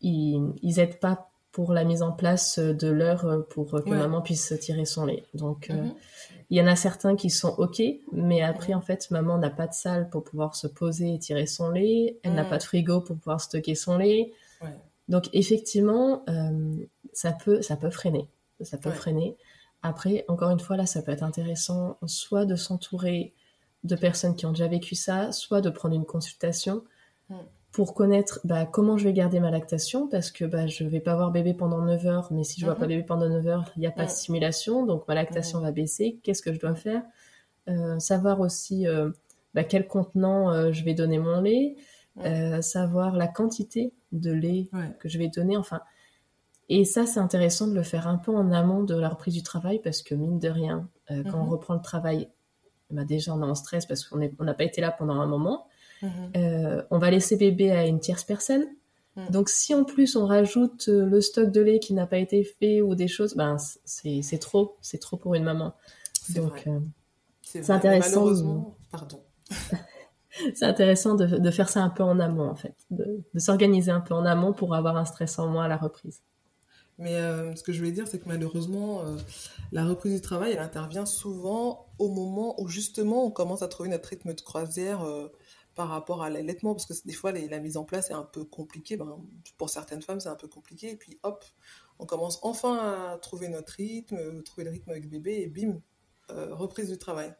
ils, 0.00 0.52
ils 0.62 0.78
aident 0.78 1.00
pas 1.00 1.32
pour 1.58 1.72
la 1.72 1.82
mise 1.82 2.02
en 2.02 2.12
place 2.12 2.60
de 2.60 2.86
l'heure 2.86 3.44
pour 3.48 3.68
que 3.82 3.90
maman 3.90 4.22
puisse 4.22 4.54
tirer 4.60 4.84
son 4.84 5.06
lait. 5.06 5.24
Donc, 5.34 5.70
euh, 5.70 5.74
mm-hmm. 5.74 5.92
Il 6.50 6.56
y 6.56 6.60
en 6.60 6.68
a 6.68 6.76
certains 6.76 7.16
qui 7.16 7.30
sont 7.30 7.52
OK, 7.58 7.82
mais 8.12 8.42
après, 8.42 8.74
en 8.74 8.80
fait, 8.80 9.10
maman 9.10 9.38
n'a 9.38 9.50
pas 9.50 9.66
de 9.66 9.74
salle 9.74 10.08
pour 10.08 10.22
pouvoir 10.22 10.54
se 10.54 10.68
poser 10.68 11.14
et 11.14 11.18
tirer 11.18 11.46
son 11.46 11.70
lait. 11.70 12.20
Elle 12.22 12.34
n'a 12.34 12.44
pas 12.44 12.58
de 12.58 12.62
frigo 12.62 13.00
pour 13.00 13.16
pouvoir 13.16 13.40
stocker 13.40 13.74
son 13.74 13.98
lait. 13.98 14.32
Donc, 15.08 15.28
effectivement, 15.32 16.22
euh, 16.28 16.76
ça, 17.12 17.32
peut, 17.32 17.60
ça 17.60 17.74
peut 17.74 17.90
freiner. 17.90 18.28
Ça 18.60 18.78
peut 18.78 18.92
freiner. 18.92 19.36
Après, 19.82 20.24
encore 20.28 20.50
une 20.50 20.60
fois, 20.60 20.76
là, 20.76 20.86
ça 20.86 21.02
peut 21.02 21.10
être 21.10 21.24
intéressant 21.24 21.98
soit 22.06 22.44
de 22.44 22.54
s'entourer 22.54 23.34
de 23.82 23.96
personnes 23.96 24.36
qui 24.36 24.46
ont 24.46 24.52
déjà 24.52 24.68
vécu 24.68 24.94
ça, 24.94 25.32
soit 25.32 25.60
de 25.60 25.70
prendre 25.70 25.96
une 25.96 26.06
consultation. 26.06 26.84
Mm 27.30 27.34
pour 27.72 27.94
connaître 27.94 28.40
bah, 28.44 28.66
comment 28.66 28.96
je 28.96 29.04
vais 29.04 29.12
garder 29.12 29.40
ma 29.40 29.50
lactation 29.50 30.08
parce 30.08 30.30
que 30.30 30.44
bah, 30.44 30.66
je 30.66 30.84
vais 30.84 31.00
pas 31.00 31.12
avoir 31.12 31.30
bébé 31.30 31.54
pendant 31.54 31.82
9 31.82 32.06
heures, 32.06 32.28
mais 32.32 32.44
si 32.44 32.60
je 32.60 32.66
vois 32.66 32.74
pas 32.74 32.84
mhm. 32.84 32.88
bébé 32.88 33.02
pendant 33.02 33.28
9 33.28 33.46
heures, 33.46 33.72
il 33.76 33.80
n'y 33.80 33.86
a 33.86 33.90
pas 33.90 34.06
de 34.06 34.10
stimulation, 34.10 34.86
donc 34.86 35.06
ma 35.06 35.14
lactation 35.14 35.60
va 35.60 35.70
baisser. 35.70 36.18
Qu'est-ce 36.22 36.42
que 36.42 36.52
je 36.52 36.58
dois 36.58 36.74
faire? 36.74 37.02
Euh, 37.68 37.98
Savoir 37.98 38.40
aussi 38.40 38.86
euh, 38.86 39.10
bah, 39.54 39.64
quel 39.64 39.86
contenant 39.86 40.50
euh, 40.50 40.72
je 40.72 40.84
vais 40.84 40.94
donner 40.94 41.18
mon 41.18 41.40
lait, 41.40 41.76
savoir 42.62 43.16
la 43.16 43.28
quantité 43.28 43.92
de 44.12 44.32
lait 44.32 44.70
que 44.98 45.08
je 45.08 45.18
vais 45.18 45.28
donner, 45.28 45.56
enfin. 45.56 45.80
Et 46.70 46.84
ça, 46.84 47.06
c'est 47.06 47.20
intéressant 47.20 47.66
de 47.66 47.74
le 47.74 47.82
faire 47.82 48.08
un 48.08 48.18
peu 48.18 48.34
en 48.34 48.52
amont 48.52 48.82
de 48.82 48.94
la 48.94 49.08
reprise 49.08 49.32
du 49.32 49.42
travail 49.42 49.80
parce 49.82 50.02
que 50.02 50.14
mine 50.14 50.38
de 50.38 50.48
rien, 50.48 50.88
quand 51.08 51.38
on 51.40 51.44
mhm. 51.44 51.50
reprend 51.50 51.74
le 51.74 51.80
travail, 51.80 52.28
bah, 52.90 53.04
déjà 53.04 53.34
on 53.34 53.40
est 53.40 53.46
en 53.46 53.54
stress 53.54 53.86
parce 53.86 54.04
qu'on 54.04 54.18
n'a 54.18 54.54
pas 54.54 54.64
été 54.64 54.80
là 54.80 54.90
pendant 54.90 55.14
un 55.14 55.26
moment. 55.26 55.66
Mhm. 56.02 56.32
Euh, 56.36 56.82
on 56.90 56.98
va 56.98 57.10
laisser 57.10 57.36
bébé 57.36 57.70
à 57.70 57.86
une 57.86 58.00
tierce 58.00 58.24
personne. 58.24 58.64
Mhm. 59.16 59.30
Donc 59.30 59.48
si 59.48 59.74
en 59.74 59.84
plus 59.84 60.16
on 60.16 60.26
rajoute 60.26 60.88
euh, 60.88 61.04
le 61.04 61.20
stock 61.20 61.50
de 61.50 61.60
lait 61.60 61.80
qui 61.80 61.94
n'a 61.94 62.06
pas 62.06 62.18
été 62.18 62.44
fait 62.44 62.80
ou 62.80 62.94
des 62.94 63.08
choses, 63.08 63.34
ben 63.34 63.56
c'est 63.84 64.38
trop, 64.40 64.76
c'est 64.80 64.98
trop 64.98 65.16
pour 65.16 65.34
une 65.34 65.44
maman. 65.44 65.74
Donc 66.30 66.64
euh, 66.66 66.78
c'est 67.42 67.70
intéressant. 67.70 68.76
Pardon. 68.90 69.22
c'est 70.54 70.64
intéressant 70.64 71.14
de, 71.14 71.50
faire 71.50 71.68
ça 71.68 71.82
un 71.82 71.90
peu 71.90 72.02
en 72.02 72.20
amont 72.20 72.48
en 72.48 72.54
fait, 72.54 72.74
de, 72.90 73.22
s'organiser 73.36 73.90
un 73.90 74.00
peu 74.00 74.14
en 74.14 74.24
amont 74.24 74.52
pour 74.52 74.74
avoir 74.74 74.96
un 74.96 75.04
stress 75.04 75.38
en 75.38 75.48
moins 75.48 75.64
à 75.64 75.68
la 75.68 75.76
reprise. 75.76 76.22
Mais 76.98 77.14
ce 77.54 77.62
que 77.62 77.72
je 77.72 77.78
voulais 77.78 77.92
dire, 77.92 78.08
c'est 78.08 78.18
que 78.18 78.28
malheureusement, 78.28 79.04
la 79.70 79.86
reprise 79.86 80.14
du 80.14 80.20
travail, 80.20 80.52
elle 80.52 80.58
intervient 80.58 81.06
souvent 81.06 81.86
au 81.98 82.08
moment 82.08 82.60
où 82.60 82.66
justement 82.66 83.24
on 83.24 83.30
commence 83.30 83.62
à 83.62 83.68
trouver 83.68 83.88
notre 83.88 84.08
rythme 84.08 84.34
de 84.34 84.40
croisière 84.40 85.06
par 85.78 85.90
rapport 85.90 86.24
à 86.24 86.28
l'allaitement, 86.28 86.74
parce 86.74 86.86
que 86.86 87.06
des 87.06 87.12
fois, 87.12 87.30
la 87.30 87.60
mise 87.60 87.76
en 87.76 87.84
place 87.84 88.10
est 88.10 88.14
un 88.14 88.24
peu 88.24 88.44
compliquée. 88.44 88.96
Ben, 88.96 89.16
pour 89.58 89.70
certaines 89.70 90.02
femmes, 90.02 90.18
c'est 90.18 90.28
un 90.28 90.34
peu 90.34 90.48
compliqué. 90.48 90.90
Et 90.90 90.96
puis, 90.96 91.20
hop, 91.22 91.44
on 92.00 92.04
commence 92.04 92.40
enfin 92.42 93.12
à 93.12 93.18
trouver 93.18 93.46
notre 93.48 93.74
rythme, 93.74 94.42
trouver 94.42 94.64
le 94.64 94.72
rythme 94.72 94.90
avec 94.90 95.08
bébé, 95.08 95.40
et 95.40 95.46
bim, 95.46 95.80
euh, 96.32 96.52
reprise 96.52 96.90
du 96.90 96.98
travail. 96.98 97.32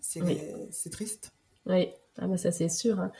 C'est 0.00 0.90
triste. 0.90 1.30
Oui, 1.64 1.88
ah 2.18 2.26
bah 2.26 2.36
ça 2.36 2.52
c'est 2.52 2.68
sûr. 2.68 3.00
Hein. 3.00 3.10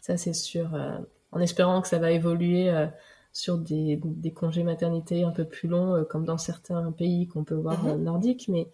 Ça 0.00 0.16
c'est 0.16 0.34
sûr. 0.34 0.72
Euh, 0.72 0.98
en 1.32 1.40
espérant 1.40 1.82
que 1.82 1.88
ça 1.88 1.98
va 1.98 2.12
évoluer 2.12 2.70
euh, 2.70 2.86
sur 3.32 3.58
des, 3.58 3.98
des, 4.04 4.32
congés 4.32 4.62
maternité 4.62 5.24
un 5.24 5.32
peu 5.32 5.44
plus 5.44 5.68
longs, 5.68 6.04
comme 6.04 6.24
dans 6.24 6.38
certains 6.38 6.92
pays 6.92 7.26
qu'on 7.26 7.42
peut 7.42 7.56
voir 7.56 7.84
mm 7.84 8.00
nordiques. 8.04 8.48
Mais, 8.48 8.70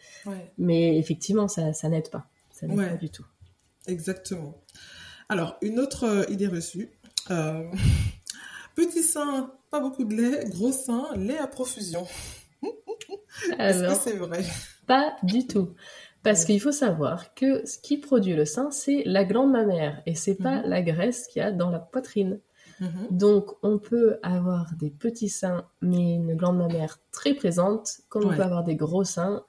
mais 0.59 0.99
effectivement, 0.99 1.49
ça, 1.49 1.73
ça 1.73 1.89
n'aide 1.89 2.11
pas. 2.11 2.29
Ça 2.51 2.67
n'aide 2.67 2.91
pas 2.91 2.97
du 2.97 3.09
tout. 3.09 3.25
Exactement. 3.87 4.55
Alors, 5.31 5.57
une 5.61 5.79
autre 5.79 6.05
euh, 6.05 6.25
idée 6.31 6.47
reçue. 6.47 6.91
Euh, 7.31 7.63
petit 8.75 9.03
sein, 9.03 9.53
pas 9.71 9.81
beaucoup 9.81 10.05
de 10.05 10.15
lait. 10.15 10.45
Gros 10.49 10.73
sein, 10.73 11.07
lait 11.17 11.39
à 11.39 11.47
profusion. 11.47 12.07
Est-ce 13.59 13.83
que 13.83 14.11
c'est 14.11 14.17
vrai? 14.17 14.43
Pas 14.87 15.17
du 15.23 15.47
tout. 15.47 15.75
Parce 16.23 16.45
qu'il 16.47 16.61
faut 16.61 16.73
savoir 16.73 17.35
que 17.35 17.65
ce 17.67 17.79
qui 17.79 17.99
produit 17.99 18.35
le 18.35 18.47
sein, 18.47 18.71
c'est 18.71 19.03
la 19.05 19.25
glande 19.25 19.53
mammaire 19.53 20.03
et 20.07 20.15
c'est 20.15 20.35
pas 20.35 20.63
mhm. 20.63 20.69
la 20.69 20.83
graisse 20.83 21.27
qu'il 21.27 21.41
y 21.41 21.45
a 21.45 21.53
dans 21.53 21.71
la 21.71 21.79
poitrine. 21.79 22.41
Mhm. 22.81 23.09
Donc, 23.11 23.51
on 23.63 23.79
peut 23.79 24.19
avoir 24.23 24.75
des 24.77 24.91
petits 24.91 25.29
seins, 25.29 25.67
mais 25.83 26.15
une 26.15 26.35
glande 26.37 26.57
mammaire 26.57 26.99
très 27.13 27.35
présente, 27.35 28.01
comme 28.09 28.25
on 28.25 28.35
peut 28.35 28.43
avoir 28.43 28.65
des 28.65 28.77
gros 28.77 29.05
seins 29.05 29.45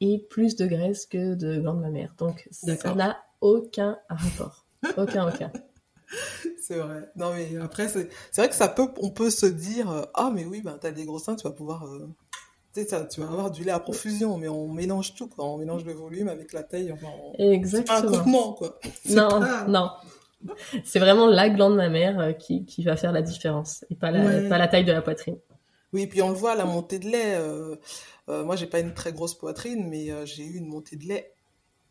et 0.00 0.18
plus 0.28 0.56
de 0.56 0.66
graisse 0.66 1.06
que 1.06 1.34
de 1.34 1.60
glande 1.60 1.80
mammaire. 1.80 2.14
Donc, 2.18 2.48
ça 2.50 2.94
n'a 2.94 3.22
aucun 3.40 3.98
rapport. 4.08 4.59
Aucun, 4.96 5.28
aucun. 5.34 5.52
c'est 6.60 6.78
vrai. 6.78 7.10
Non, 7.16 7.32
mais 7.34 7.56
après, 7.60 7.88
c'est 7.88 8.08
vrai 8.36 8.48
que 8.48 8.54
ça 8.54 8.68
peut, 8.68 8.88
on 9.00 9.10
peut 9.10 9.30
se 9.30 9.46
dire, 9.46 9.90
euh, 9.90 10.02
ah, 10.14 10.30
mais 10.34 10.44
oui, 10.44 10.62
ben, 10.62 10.78
t'as 10.80 10.90
des 10.90 11.04
gros 11.04 11.18
seins, 11.18 11.36
tu 11.36 11.44
vas 11.44 11.52
pouvoir, 11.54 11.86
euh, 11.86 12.08
tu 12.74 12.84
sais, 12.84 13.08
tu 13.08 13.20
vas 13.20 13.26
avoir 13.26 13.50
du 13.50 13.64
lait 13.64 13.72
à 13.72 13.80
profusion, 13.80 14.38
mais 14.38 14.48
on 14.48 14.68
mélange 14.68 15.14
tout, 15.14 15.28
quoi. 15.28 15.44
On 15.44 15.58
mélange 15.58 15.84
le 15.84 15.92
volume 15.92 16.28
avec 16.28 16.52
la 16.52 16.62
taille, 16.62 16.92
enfin, 16.92 17.08
Exactement. 17.38 18.52
un 18.52 18.54
quoi. 18.54 18.78
Non, 19.10 19.40
non. 19.68 19.90
C'est 20.84 21.00
vraiment 21.00 21.26
la 21.26 21.50
glande 21.50 21.76
mammaire 21.76 22.18
euh, 22.18 22.32
qui, 22.32 22.64
qui 22.64 22.82
va 22.82 22.96
faire 22.96 23.12
la 23.12 23.22
différence, 23.22 23.84
et 23.90 23.94
pas 23.94 24.10
la, 24.10 24.48
pas 24.48 24.58
la 24.58 24.68
taille 24.68 24.84
de 24.84 24.92
la 24.92 25.02
poitrine. 25.02 25.36
Oui, 25.92 26.06
puis 26.06 26.22
on 26.22 26.28
le 26.30 26.36
voit, 26.36 26.54
la 26.54 26.64
montée 26.64 27.00
de 27.00 27.08
lait. 27.08 27.36
moi, 28.28 28.54
j'ai 28.54 28.66
pas 28.66 28.78
une 28.78 28.94
très 28.94 29.12
grosse 29.12 29.34
poitrine, 29.34 29.88
mais 29.88 30.08
j'ai 30.24 30.44
eu 30.44 30.56
une 30.56 30.68
montée 30.68 30.94
de 30.94 31.04
lait 31.04 31.34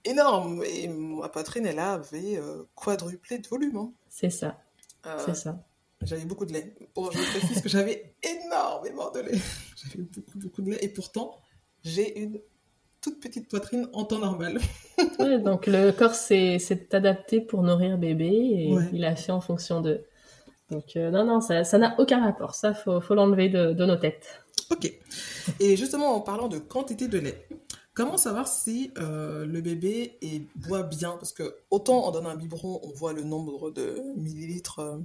énorme. 0.06 0.64
Et 0.64 0.88
ma 0.88 1.30
poitrine, 1.30 1.66
elle 1.66 1.80
avait 1.80 2.38
euh, 2.38 2.64
quadruplé 2.76 3.40
de 3.40 3.48
volume. 3.48 3.78
Hein. 3.78 3.92
C'est 4.10 4.30
ça. 4.30 4.60
Euh, 5.06 5.18
c'est 5.26 5.36
ça. 5.36 5.64
J'avais 6.02 6.26
beaucoup 6.26 6.46
de 6.46 6.54
lait. 6.54 6.76
Bon, 6.96 7.10
je 7.12 7.20
précise 7.38 7.62
que 7.62 7.70
j'avais 7.70 8.16
énormément 8.24 9.12
de 9.12 9.20
lait. 9.20 9.40
J'avais 9.76 10.04
beaucoup, 10.04 10.40
beaucoup 10.40 10.62
de 10.62 10.72
lait. 10.72 10.80
Et 10.82 10.90
pourtant, 10.90 11.36
j'ai 11.84 12.20
une 12.20 12.40
toute 13.02 13.20
petite 13.20 13.50
poitrine 13.50 13.88
en 13.94 14.06
temps 14.06 14.20
normal. 14.20 14.60
ouais, 15.20 15.40
donc 15.40 15.68
le 15.68 15.92
corps 15.92 16.16
s'est 16.16 16.58
adapté 16.92 17.42
pour 17.42 17.64
nourrir 17.64 17.98
bébé 17.98 18.28
et 18.28 18.76
il 18.94 19.06
a 19.06 19.16
fait 19.16 19.32
en 19.32 19.42
fonction 19.42 19.82
de. 19.82 20.04
Donc 20.70 20.96
euh, 20.96 21.10
non, 21.10 21.26
non, 21.26 21.42
ça 21.42 21.78
n'a 21.78 21.96
aucun 22.00 22.24
rapport. 22.24 22.56
Ça, 22.56 22.74
faut, 22.74 23.02
faut 23.02 23.16
l'enlever 23.16 23.50
de, 23.50 23.74
de, 23.74 23.86
nos 23.86 23.96
têtes. 23.96 24.44
Ok. 24.70 24.92
Et 25.60 25.76
justement, 25.78 26.16
en 26.16 26.22
parlant 26.22 26.48
de 26.48 26.60
quantité 26.60 27.08
de 27.08 27.18
lait, 27.18 27.48
comment 28.00 28.16
savoir 28.16 28.48
si 28.48 28.94
euh, 28.98 29.46
le 29.46 29.60
bébé 29.60 30.18
est, 30.22 30.48
boit 30.56 30.84
bien? 30.84 31.18
Parce 31.18 31.34
que 31.34 31.58
autant 31.70 32.08
on 32.08 32.12
donne 32.12 32.28
un 32.28 32.36
biberon, 32.36 32.80
on 32.84 32.92
voit 32.92 33.12
le 33.12 33.24
nombre 33.24 33.72
de 33.72 34.02
millilitres 34.16 34.80
euh, 34.80 35.00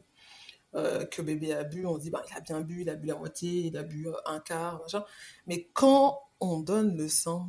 euh, 0.76 1.04
que 1.04 1.20
bébé 1.20 1.52
a 1.52 1.64
bu, 1.64 1.86
on 1.86 1.98
dit 1.98 2.10
bah, 2.10 2.22
il 2.30 2.36
a 2.36 2.40
bien 2.40 2.60
bu, 2.60 2.82
il 2.82 2.90
a 2.90 2.94
bu 2.94 3.08
la 3.08 3.16
moitié, 3.16 3.62
il 3.66 3.76
a 3.76 3.82
bu 3.82 4.06
un 4.26 4.38
quart, 4.38 4.80
machin. 4.80 5.04
Mais 5.48 5.68
quand 5.72 6.20
on 6.38 6.60
donne 6.60 6.96
le 6.96 7.08
sang, 7.08 7.48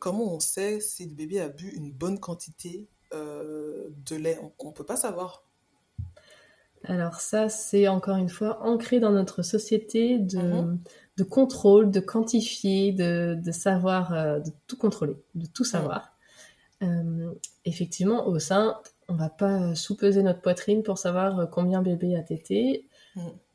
comment 0.00 0.34
on 0.34 0.40
sait 0.40 0.80
si 0.80 1.04
le 1.04 1.14
bébé 1.14 1.40
a 1.40 1.50
bu 1.50 1.68
une 1.68 1.92
bonne 1.92 2.18
quantité 2.18 2.88
de 3.12 4.16
lait? 4.16 4.38
On 4.58 4.68
ne 4.68 4.72
peut 4.72 4.84
pas 4.84 4.96
savoir. 4.96 5.44
Alors 6.84 7.20
ça, 7.20 7.50
c'est 7.50 7.88
encore 7.88 8.16
une 8.16 8.28
fois 8.30 8.62
ancré 8.62 9.00
dans 9.00 9.10
notre 9.10 9.42
société 9.42 10.18
de, 10.18 10.38
mhm 10.38 10.78
de 11.18 11.24
contrôle, 11.24 11.90
de 11.90 11.98
quantifier, 11.98 12.92
de, 12.92 13.50
savoir, 13.50 14.12
euh, 14.14 14.38
de 14.38 14.50
tout 14.68 14.76
contrôler, 14.76 15.16
de 15.34 15.46
tout 15.46 15.64
savoir. 15.64 16.16
Euh, 16.82 17.32
effectivement, 17.64 18.28
au 18.28 18.38
sein, 18.38 18.78
on 19.08 19.14
va 19.14 19.28
pas 19.28 19.74
sous-peser 19.74 20.22
notre 20.22 20.40
poitrine 20.40 20.84
pour 20.84 20.96
savoir 20.96 21.40
euh, 21.40 21.46
combien 21.46 21.82
bébé 21.82 22.14
a 22.14 22.22
tété. 22.22 22.86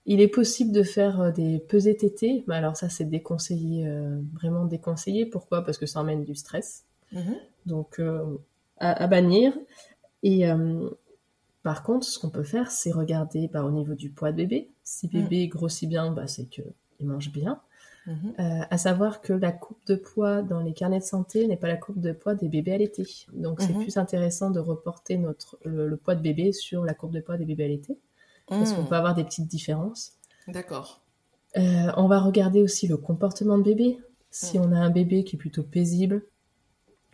Il 0.06 0.19
est 0.19 0.28
possible 0.28 0.73
de 0.73 0.84
faire 0.84 1.32
des 1.32 1.60
pesées 1.60 1.95
tétées, 1.95 2.43
mais 2.47 2.56
alors 2.56 2.76
ça 2.76 2.89
c'est 2.89 3.06
déconseillé, 3.06 3.88
vraiment 4.34 4.65
déconseillé. 4.65 5.26
Pourquoi? 5.26 5.63
Parce 5.63 5.78
que 5.78 5.86
ça 5.86 6.02
emmène 6.02 6.26
du 6.26 6.36
stress. 6.36 6.84
Mhm. 7.13 7.36
Donc 7.65 8.02
à, 8.80 9.08
bannir. 9.08 9.54
Et 10.21 10.43
par 11.62 11.84
contre, 11.84 12.06
ce 12.06 12.19
qu'on 12.19 12.30
peut 12.30 12.43
faire, 12.43 12.69
c'est 12.69 12.91
regarder 12.91 13.47
bah, 13.47 13.63
au 13.63 13.71
niveau 13.71 13.93
du 13.93 14.10
poids 14.10 14.34
de 14.34 14.38
bébé. 14.38 14.69
Si 14.84 15.08
bébé 15.08 15.47
grossit 15.47 15.88
bien, 15.88 16.12
bah, 16.12 16.28
c'est 16.28 16.49
que 16.49 16.63
il 17.04 17.08
mange 17.10 17.32
bien. 17.32 17.60
Mhm. 18.06 18.34
Euh, 18.39 18.62
à 18.70 18.78
savoir 18.78 19.22
que 19.22 19.32
la 19.32 19.52
coupe 19.52 19.86
de 19.88 19.96
poids 19.96 20.42
dans 20.42 20.60
les 20.60 20.74
carnets 20.74 21.00
de 21.00 21.06
santé 21.06 21.48
n'est 21.48 21.58
pas 21.58 21.70
la 21.70 21.78
coupe 21.78 22.00
de 22.00 22.12
poids 22.12 22.36
des 22.36 22.50
bébés 22.50 22.74
allaités. 22.74 23.08
Donc 23.34 23.62
c'est 23.62 23.74
mhm. 23.74 23.84
plus 23.84 23.98
intéressant 23.98 24.50
de 24.50 24.60
reporter 24.60 25.18
notre, 25.18 25.58
le, 25.63 25.96
poids 25.96 26.16
de 26.16 26.22
bébé 26.22 26.52
sur 26.52 26.84
la 26.84 26.94
courbe 26.94 27.13
de 27.13 27.22
poids 27.22 27.38
des 27.38 27.46
bébés 27.46 27.66
allaités. 27.66 27.98
Parce 28.48 28.74
qu'on 28.74 28.82
mhm. 28.82 28.89
peut 28.89 28.96
avoir 28.96 29.16
des 29.16 29.24
petites 29.24 29.48
différences. 29.48 30.13
D'accord. 30.50 31.02
Euh, 31.56 31.92
on 31.96 32.08
va 32.08 32.20
regarder 32.20 32.62
aussi 32.62 32.88
le 32.88 32.98
comportement 32.98 33.58
de 33.58 33.63
bébé. 33.63 34.00
Si 34.32 34.60
on 34.60 34.72
a 34.72 34.78
un 34.78 34.89
bébé 34.89 35.24
qui 35.24 35.36
est 35.36 35.39
plutôt 35.39 35.63
paisible, 35.63 36.24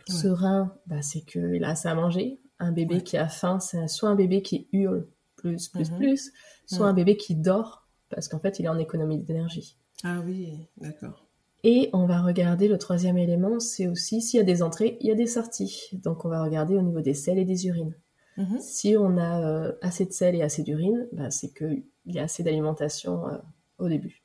serein, 0.08 0.74
bah, 0.86 1.02
c'est 1.02 1.20
qu'il 1.20 1.62
a 1.62 1.70
assez 1.70 1.88
à 1.88 1.94
manger. 1.94 2.40
Un 2.58 2.72
bébé 2.72 3.02
qui 3.02 3.16
a 3.16 3.28
faim, 3.28 3.60
c'est 3.60 3.86
soit 3.86 4.08
un 4.08 4.16
bébé 4.16 4.42
qui 4.42 4.66
hurle 4.72 5.06
plus, 5.36 5.68
plus, 5.68 5.90
plus, 5.90 6.32
soit 6.66 6.86
un 6.86 6.92
bébé 6.92 7.16
qui 7.16 7.36
dort 7.36 7.80
parce 8.10 8.28
qu'en 8.28 8.40
fait, 8.40 8.58
il 8.58 8.66
est 8.66 8.68
en 8.68 8.78
économie 8.78 9.18
d'énergie. 9.18 9.76
Ah 10.04 10.20
oui, 10.24 10.58
d'accord. 10.78 11.26
Et 11.62 11.90
on 11.92 12.06
va 12.06 12.22
regarder 12.22 12.68
le 12.68 12.78
troisième 12.78 13.18
élément, 13.18 13.60
c'est 13.60 13.86
aussi 13.86 14.22
s'il 14.22 14.38
y 14.38 14.40
a 14.40 14.44
des 14.44 14.62
entrées, 14.62 14.96
il 15.00 15.08
y 15.08 15.10
a 15.10 15.14
des 15.14 15.26
sorties. 15.26 15.90
Donc 15.92 16.24
on 16.24 16.28
va 16.28 16.42
regarder 16.42 16.74
au 16.74 16.82
niveau 16.82 17.00
des 17.00 17.14
sels 17.14 17.38
et 17.38 17.44
des 17.44 17.66
urines. 17.66 17.94
Mhm. 18.38 18.58
Si 18.60 18.96
on 18.96 19.18
a 19.18 19.42
euh, 19.42 19.72
assez 19.82 20.06
de 20.06 20.12
sel 20.12 20.34
et 20.34 20.42
assez 20.42 20.62
d'urine, 20.62 21.06
bah, 21.12 21.30
c'est 21.30 21.52
qu'il 21.52 21.84
y 22.06 22.18
a 22.18 22.22
assez 22.22 22.42
d'alimentation 22.42 23.28
euh, 23.28 23.36
au 23.78 23.88
début. 23.88 24.22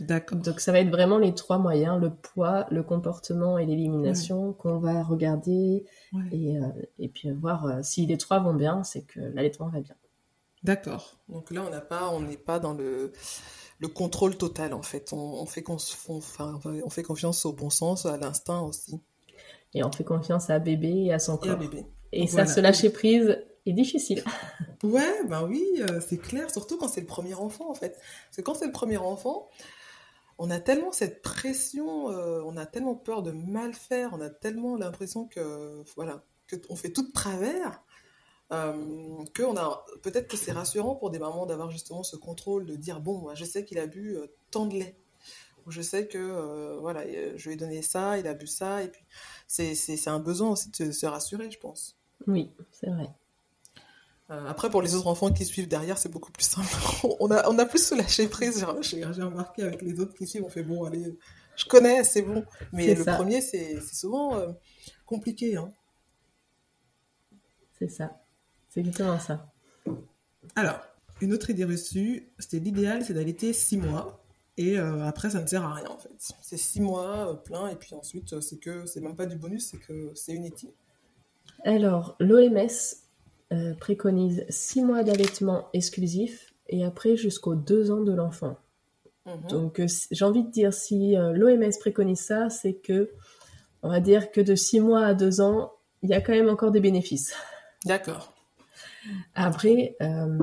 D'accord. 0.00 0.38
Donc 0.38 0.60
ça 0.60 0.72
va 0.72 0.80
être 0.80 0.90
vraiment 0.90 1.18
les 1.18 1.32
trois 1.32 1.58
moyens, 1.58 2.00
le 2.00 2.10
poids, 2.10 2.66
le 2.70 2.82
comportement 2.82 3.56
et 3.56 3.64
l'élimination 3.64 4.52
qu'on 4.52 4.78
va 4.78 5.02
regarder 5.02 5.86
et, 6.32 6.58
euh, 6.58 6.68
et, 6.98 7.08
puis 7.08 7.30
voir 7.30 7.82
si 7.82 8.04
les 8.04 8.18
trois 8.18 8.40
vont 8.40 8.52
bien, 8.52 8.82
c'est 8.84 9.02
que 9.02 9.20
l'allaitement 9.20 9.68
va 9.68 9.80
bien. 9.80 9.94
D'accord. 10.64 11.18
Donc 11.30 11.50
là, 11.50 11.64
on 11.66 11.70
n'a 11.70 11.80
pas, 11.80 12.10
on 12.10 12.20
n'est 12.20 12.36
pas 12.36 12.58
dans 12.58 12.74
le, 12.74 13.12
le 13.78 13.88
contrôle 13.88 14.36
total 14.36 14.72
en 14.72 14.82
fait. 14.82 15.12
On, 15.12 15.44
fait 15.46 15.64
enfin, 15.68 16.60
on 16.64 16.90
fait 16.90 17.02
confiance 17.02 17.44
au 17.46 17.52
bon 17.52 17.70
sens, 17.70 18.06
à 18.06 18.16
l'instinct 18.16 18.60
aussi. 18.60 19.00
Et 19.74 19.84
on 19.84 19.92
fait 19.92 20.04
confiance 20.04 20.48
à 20.50 20.58
bébé 20.58 21.04
et 21.06 21.12
à 21.12 21.18
son 21.18 21.36
corps. 21.36 21.48
Et 21.48 21.52
à 21.52 21.56
bébé. 21.56 21.86
Et 22.12 22.26
ça, 22.26 22.46
se 22.46 22.60
lâcher 22.60 22.90
prise 22.90 23.38
est 23.66 23.72
difficile. 23.72 24.22
Ouais, 24.82 25.24
ben 25.26 25.42
oui, 25.48 25.64
euh, 25.80 26.00
c'est 26.06 26.18
clair, 26.18 26.50
surtout 26.50 26.76
quand 26.76 26.86
c'est 26.86 27.00
le 27.00 27.06
premier 27.06 27.32
enfant 27.34 27.70
en 27.70 27.74
fait. 27.74 27.98
Parce 28.26 28.36
que 28.36 28.42
quand 28.42 28.54
c'est 28.54 28.66
le 28.66 28.72
premier 28.72 28.98
enfant, 28.98 29.48
on 30.38 30.50
a 30.50 30.60
tellement 30.60 30.92
cette 30.92 31.22
pression, 31.22 32.10
euh, 32.10 32.42
on 32.44 32.58
a 32.58 32.66
tellement 32.66 32.94
peur 32.94 33.22
de 33.22 33.32
mal 33.32 33.72
faire, 33.72 34.10
on 34.12 34.20
a 34.20 34.28
tellement 34.28 34.76
l'impression 34.76 35.26
que 35.26 35.82
voilà, 35.96 36.22
que 36.46 36.56
on 36.68 36.76
fait 36.76 36.92
tout 36.92 37.06
de 37.06 37.10
travers 37.10 37.82
euh, 38.52 39.24
que 39.34 39.42
on 39.42 39.56
a 39.56 39.84
peut-être 40.02 40.28
que 40.28 40.36
c'est 40.36 40.52
rassurant 40.52 40.94
pour 40.94 41.10
des 41.10 41.18
mamans 41.18 41.46
d'avoir 41.46 41.70
justement 41.70 42.04
ce 42.04 42.14
contrôle 42.14 42.64
de 42.64 42.76
dire 42.76 43.00
bon 43.00 43.18
moi 43.18 43.34
je 43.34 43.44
sais 43.44 43.64
qu'il 43.64 43.78
a 43.78 43.88
bu 43.88 44.16
euh, 44.16 44.28
tant 44.52 44.66
de 44.66 44.74
lait. 44.74 44.96
Ou 45.66 45.72
je 45.72 45.82
sais 45.82 46.06
que 46.06 46.16
euh, 46.16 46.78
voilà 46.78 47.02
je 47.36 47.48
lui 47.48 47.54
ai 47.54 47.56
donné 47.56 47.82
ça 47.82 48.18
il 48.18 48.26
a 48.28 48.34
bu 48.34 48.46
ça 48.46 48.84
et 48.84 48.88
puis 48.88 49.04
c'est 49.48 50.08
un 50.08 50.20
besoin 50.20 50.50
aussi 50.50 50.70
de 50.70 50.92
se 50.92 51.06
rassurer 51.06 51.50
je 51.50 51.58
pense. 51.58 51.96
Oui 52.28 52.52
c'est 52.70 52.88
vrai. 52.88 53.08
Après 54.28 54.70
pour 54.70 54.82
les 54.82 54.94
autres 54.94 55.08
enfants 55.08 55.32
qui 55.32 55.44
suivent 55.44 55.68
derrière 55.68 55.98
c'est 55.98 56.08
beaucoup 56.08 56.30
plus 56.30 56.44
simple. 56.44 56.68
On 57.18 57.32
a 57.32 57.48
on 57.50 57.58
a 57.58 57.66
plus 57.66 57.90
lâcher 57.92 58.28
prise 58.28 58.64
j'ai 58.82 59.04
remarqué 59.04 59.62
avec 59.62 59.82
les 59.82 59.98
autres 59.98 60.14
qui 60.14 60.26
suivent 60.28 60.44
on 60.44 60.48
fait 60.48 60.62
bon 60.62 60.84
allez 60.84 61.18
je 61.56 61.64
connais 61.64 62.04
c'est 62.04 62.22
bon. 62.22 62.44
Mais 62.72 62.94
le 62.94 63.04
premier 63.04 63.40
c'est 63.40 63.80
souvent 63.80 64.40
compliqué 65.04 65.56
hein. 65.56 65.72
c'est 67.80 67.88
ça 67.88 68.20
c'est 68.76 68.80
exactement 68.80 69.18
ça. 69.18 69.50
Alors, 70.54 70.80
une 71.22 71.32
autre 71.32 71.48
idée 71.48 71.64
reçue, 71.64 72.30
c'était 72.38 72.58
l'idéal, 72.58 73.02
c'est 73.02 73.14
d'allaiter 73.14 73.54
six 73.54 73.78
mois. 73.78 74.22
Et 74.58 74.78
euh, 74.78 75.02
après, 75.06 75.30
ça 75.30 75.40
ne 75.40 75.46
sert 75.46 75.64
à 75.64 75.72
rien 75.72 75.88
en 75.88 75.96
fait. 75.96 76.10
C'est 76.42 76.58
six 76.58 76.82
mois 76.82 77.30
euh, 77.30 77.34
plein, 77.34 77.68
et 77.68 77.76
puis 77.76 77.94
ensuite, 77.94 78.34
euh, 78.34 78.42
c'est 78.42 78.58
que 78.58 78.84
c'est 78.84 79.00
même 79.00 79.16
pas 79.16 79.24
du 79.24 79.36
bonus, 79.36 79.68
c'est 79.70 79.78
que 79.78 80.10
c'est 80.14 80.34
inutile. 80.34 80.72
Alors, 81.64 82.16
l'OMS 82.20 82.68
préconise 83.80 84.44
six 84.50 84.82
mois 84.82 85.02
d'allaitement 85.04 85.68
exclusif 85.72 86.52
et 86.68 86.84
après 86.84 87.16
jusqu'aux 87.16 87.54
deux 87.54 87.90
ans 87.90 88.02
de 88.02 88.12
l'enfant. 88.12 88.58
Mhm. 89.24 89.46
Donc, 89.48 89.82
j'ai 90.10 90.24
envie 90.24 90.44
de 90.44 90.50
dire, 90.50 90.74
si 90.74 91.14
l'OMS 91.14 91.72
préconise 91.80 92.20
ça, 92.20 92.50
c'est 92.50 92.74
que, 92.74 93.10
on 93.82 93.88
va 93.88 94.00
dire 94.00 94.30
que 94.32 94.42
de 94.42 94.54
six 94.54 94.80
mois 94.80 95.06
à 95.06 95.14
deux 95.14 95.40
ans, 95.40 95.72
il 96.02 96.10
y 96.10 96.14
a 96.14 96.20
quand 96.20 96.32
même 96.32 96.50
encore 96.50 96.72
des 96.72 96.80
bénéfices. 96.80 97.34
D'accord. 97.86 98.35
Après, 99.34 99.96
euh, 100.02 100.38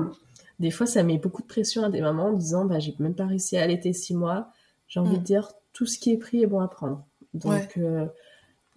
des 0.60 0.70
fois, 0.70 0.86
ça 0.86 1.02
met 1.02 1.18
beaucoup 1.18 1.42
de 1.42 1.46
pression 1.46 1.82
à 1.84 1.90
des 1.90 2.00
mamans 2.00 2.28
en 2.28 2.32
disant 2.32 2.64
bah, 2.64 2.78
j'ai 2.78 2.94
même 2.98 3.14
pas 3.14 3.26
réussi 3.26 3.56
à 3.56 3.62
allaiter 3.62 3.92
six 3.92 4.14
mois. 4.14 4.50
J'ai 4.88 5.00
envie 5.00 5.16
de 5.16 5.20
mm. 5.20 5.24
dire 5.24 5.52
tout 5.72 5.86
ce 5.86 5.98
qui 5.98 6.12
est 6.12 6.18
pris 6.18 6.42
est 6.42 6.46
bon 6.46 6.60
à 6.60 6.68
prendre. 6.68 7.04
Donc, 7.32 7.76
euh, 7.78 8.06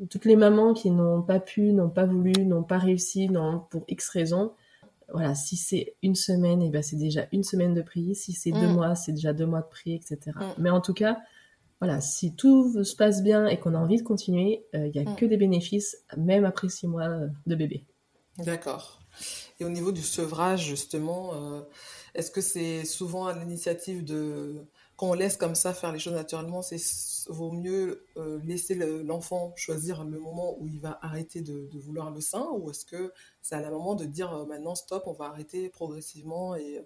toutes 0.10 0.26
les 0.26 0.36
mamans 0.36 0.73
qui 0.73 0.89
n'ont 0.91 1.21
pas 1.21 1.39
pu, 1.39 1.73
n'ont 1.73 1.89
pas 1.89 2.06
voulu, 2.06 2.45
n'ont 2.45 2.63
pas 2.63 2.78
réussi, 2.78 3.30
non, 3.30 3.65
pour 3.69 3.84
X 3.88 4.10
raisons, 4.10 4.54
voilà, 5.12 5.36
si 5.36 5.56
c'est 5.56 5.95
une 6.04 6.15
semaine, 6.15 6.62
et 6.62 6.67
eh 6.67 6.69
ben 6.69 6.84
c'est 6.84 6.97
déjà 6.97 7.28
une 7.32 7.43
semaine 7.43 7.73
de 7.73 7.82
prix. 7.82 8.13
Si 8.13 8.34
c'est 8.34 8.52
deux 8.52 8.67
mm. 8.67 8.73
mois, 8.73 8.95
c'est 8.95 9.13
déjà 9.13 9.34
deux 9.34 9.45
mois 9.45 9.62
de 9.62 9.67
prix, 9.67 9.93
etc. 9.93 10.19
Mm. 10.36 10.41
Mais 10.58 10.69
en 10.69 10.82
tout 10.82 10.93
cas, 10.93 11.19
voilà, 11.80 12.02
si 12.02 12.36
tout 12.36 12.84
se 12.84 12.95
passe 12.95 13.23
bien 13.23 13.47
et 13.47 13.58
qu'on 13.58 13.73
a 13.73 13.78
envie 13.78 13.97
de 13.97 14.04
continuer, 14.04 14.65
euh, 14.76 14.88
il 14.88 15.02
n'y 15.02 15.08
a 15.08 15.15
que 15.15 15.26
des 15.26 15.38
bénéfices, 15.38 16.04
même 16.17 16.43
après 16.43 16.69
six 16.69 16.88
mois 16.88 17.08
de 17.45 17.56
bébé. 17.56 17.86
D'accord. 18.38 19.00
Et 19.60 19.65
au 19.65 19.69
niveau 19.69 19.91
du 19.91 20.04
sevrage, 20.04 20.65
justement, 20.65 21.34
euh, 21.34 21.62
est-ce 22.13 22.32
que 22.32 22.41
c'est 22.41 22.86
souvent 22.86 23.28
à 23.28 23.34
l'initiative 23.34 24.04
de... 24.04 24.65
Quand 24.95 25.10
on 25.10 25.13
laisse 25.13 25.38
comme 25.38 25.56
ça 25.56 25.73
faire 25.73 25.91
les 25.91 26.00
choses 26.00 26.13
naturellement, 26.13 26.62
c'est 26.62 26.80
vaut 27.30 27.52
mieux 27.52 28.06
euh, 28.15 28.39
laisser 28.43 28.73
l'enfant 29.04 29.54
choisir 29.56 30.04
le 30.04 30.19
moment 30.19 30.58
où 30.60 30.67
il 30.67 30.80
va 30.80 30.97
arrêter 31.02 31.41
de, 31.41 31.69
vouloir 31.78 32.10
le 32.10 32.21
sein 32.21 32.47
ou 32.54 32.71
est-ce 32.71 32.86
que 32.86 33.13
c'est 33.41 33.56
à 33.56 33.62
la 33.62 33.69
moment 33.69 33.95
de 33.95 34.06
dire 34.06 34.34
euh, 34.34 34.45
maintenant 34.45 34.76
stop, 34.76 35.04
on 35.06 35.13
va 35.13 35.26
arrêter 35.26 35.69
progressivement 35.69 36.56
et 36.56 36.82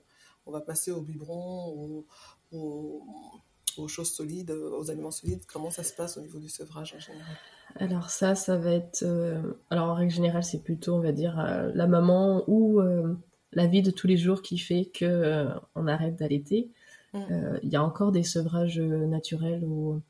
on 0.45 0.51
va 0.51 0.59
passer 0.59 0.91
au 0.91 1.01
biberon, 1.01 2.03
aux 2.51 3.87
choses 3.87 4.11
solides, 4.11 4.51
aux 4.51 4.89
aliments 4.89 5.11
solides? 5.11 5.45
Comment 5.45 5.71
ça 5.71 5.83
se 5.83 5.93
passe 5.93 6.17
au 6.17 6.21
niveau 6.21 6.39
du 6.39 6.49
sevrage 6.49 6.93
en 6.95 6.99
général? 6.99 7.37
Alors 7.75 8.09
ça, 8.09 8.35
ça 8.35 8.57
va 8.57 8.71
être... 8.71 9.03
Euh, 9.03 9.41
alors 9.69 9.89
en 9.89 9.93
règle 9.93 10.11
générale, 10.11 10.43
c'est 10.43 10.63
plutôt, 10.63 10.95
on 10.95 10.99
va 10.99 11.11
dire, 11.11 11.39
euh, 11.39 11.71
la 11.73 11.87
maman 11.87 12.43
ou 12.47 12.79
euh, 12.79 13.15
la 13.53 13.67
vie 13.67 13.81
de 13.81 13.91
tous 13.91 14.07
les 14.07 14.17
jours 14.17 14.41
qui 14.41 14.57
fait 14.57 14.85
que 14.85 15.47
on 15.75 15.87
arrête 15.87 16.15
d'allaiter. 16.15 16.69
Mm. 17.13 17.19
Il 17.63 17.69
y 17.69 17.75
a 17.75 17.83
encore 17.83 18.11
des 18.11 18.23
sevrages 18.23 18.79
naturels 18.79 19.65
où, 19.65 20.01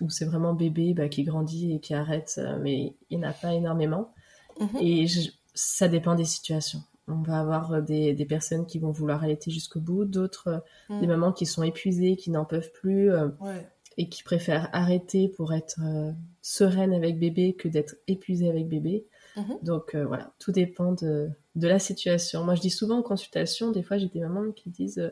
où 0.00 0.10
c'est 0.10 0.26
vraiment 0.26 0.54
bébé 0.54 0.92
bah, 0.92 1.08
qui 1.08 1.24
grandit 1.24 1.72
et 1.72 1.80
qui 1.80 1.94
arrête, 1.94 2.40
mais 2.60 2.94
il 3.08 3.18
n'y 3.18 3.24
en 3.24 3.28
a 3.28 3.32
pas 3.32 3.54
énormément. 3.54 4.12
Mm-hmm. 4.60 4.82
Et 4.82 5.06
ça 5.54 5.88
dépend 5.88 6.14
des 6.14 6.26
situations. 6.26 6.82
On 7.08 7.22
va 7.22 7.40
avoir 7.40 7.82
des, 7.82 8.12
des 8.12 8.24
personnes 8.26 8.66
qui 8.66 8.78
vont 8.78 8.90
vouloir 8.90 9.24
allaiter 9.24 9.50
jusqu'au 9.50 9.80
bout, 9.80 10.04
d'autres, 10.04 10.62
Mm. 10.90 11.00
des 11.00 11.06
mamans 11.06 11.32
qui 11.32 11.46
sont 11.46 11.62
épuisées, 11.62 12.16
qui 12.16 12.30
n'en 12.30 12.44
peuvent 12.44 12.72
plus 12.72 13.10
euh, 13.12 13.28
Ouais. 13.40 13.66
Et 13.98 14.08
qui 14.08 14.22
préfèrent 14.22 14.68
arrêter 14.72 15.28
pour 15.28 15.52
être 15.52 15.80
euh, 15.84 16.12
sereine 16.42 16.92
avec 16.92 17.18
bébé 17.18 17.54
que 17.54 17.68
d'être 17.68 17.96
épuisée 18.06 18.48
avec 18.48 18.68
bébé. 18.68 19.06
Mhm. 19.36 19.58
Donc 19.62 19.94
euh, 19.94 20.04
voilà, 20.06 20.32
tout 20.38 20.52
dépend 20.52 20.92
de, 20.92 21.28
de 21.56 21.68
la 21.68 21.78
situation. 21.78 22.44
Moi, 22.44 22.54
je 22.54 22.60
dis 22.60 22.70
souvent 22.70 22.98
en 22.98 23.02
consultation, 23.02 23.70
des 23.72 23.82
fois 23.82 23.98
j'ai 23.98 24.08
des 24.08 24.20
mamans 24.20 24.52
qui 24.52 24.70
disent 24.70 24.98
euh, 24.98 25.10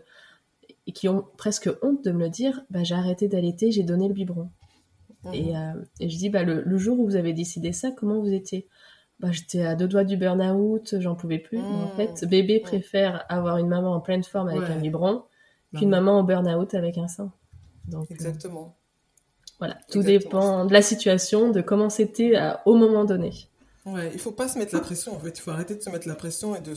et 0.87 0.93
qui 0.93 1.09
ont 1.09 1.25
presque 1.37 1.69
honte 1.83 2.03
de 2.05 2.13
me 2.13 2.21
le 2.21 2.31
dire, 2.31 2.63
bah, 2.71 2.83
j'ai 2.83 2.95
arrêté 2.95 3.29
d'allaiter, 3.29 3.71
j'ai 3.71 3.83
donné 3.83 4.09
le 4.09 4.15
biberon. 4.15 4.49
Mhm. 5.25 5.35
Et, 5.35 5.57
euh, 5.57 5.61
et 6.01 6.09
je 6.09 6.17
dis, 6.17 6.31
bah, 6.31 6.45
le, 6.45 6.63
le 6.63 6.79
jour 6.79 6.99
où 6.99 7.05
vous 7.05 7.17
avez 7.17 7.33
décidé 7.33 7.73
ça, 7.73 7.91
comment 7.91 8.21
vous 8.21 8.33
étiez? 8.33 8.67
Bah, 9.21 9.31
J'étais 9.33 9.63
à 9.63 9.75
deux 9.75 9.89
doigts 9.89 10.05
du 10.05 10.17
burn-out, 10.17 10.95
j'en 11.01 11.15
pouvais 11.17 11.39
plus. 11.39 11.59
Mais 11.59 11.65
en 11.65 11.89
fait, 11.97 12.25
bébé 12.27 12.61
préfère 12.61 13.25
avoir 13.29 13.59
une 13.59 13.67
maman 13.67 13.93
en 13.93 14.01
pleine 14.01 14.23
forme 14.23 14.49
avec 14.49 14.63
Ouais. 14.63 14.71
un 14.71 14.79
biberon 14.79 15.25
qu'une 15.77 15.91
maman 15.91 16.19
en 16.21 16.23
burn-out 16.23 16.73
avec 16.75 16.97
un 16.99 17.09
sein. 17.09 17.33
Donc 17.89 18.11
euh, 18.11 18.15
Exactement. 18.15 18.77
voilà, 19.59 19.75
tout 19.91 20.01
Exactement. 20.01 20.41
dépend 20.41 20.65
de 20.67 20.73
la 20.73 20.83
situation, 20.83 21.51
de 21.51 21.61
comment 21.61 21.91
c'était 21.91 22.33
au 22.67 22.75
moment 22.75 23.05
donné. 23.05 23.33
Ouais, 23.87 24.11
il 24.13 24.19
faut 24.21 24.33
pas 24.33 24.49
se 24.49 24.59
mettre 24.59 24.75
la 24.75 24.81
pression 24.81 25.15
en 25.17 25.19
fait. 25.21 25.31
Il 25.37 25.41
faut 25.41 25.51
arrêter 25.51 25.75
de 25.75 25.83
se 25.83 25.91
mettre 25.91 26.07
la 26.09 26.15
pression 26.15 26.55
et 26.55 26.61
de. 26.61 26.75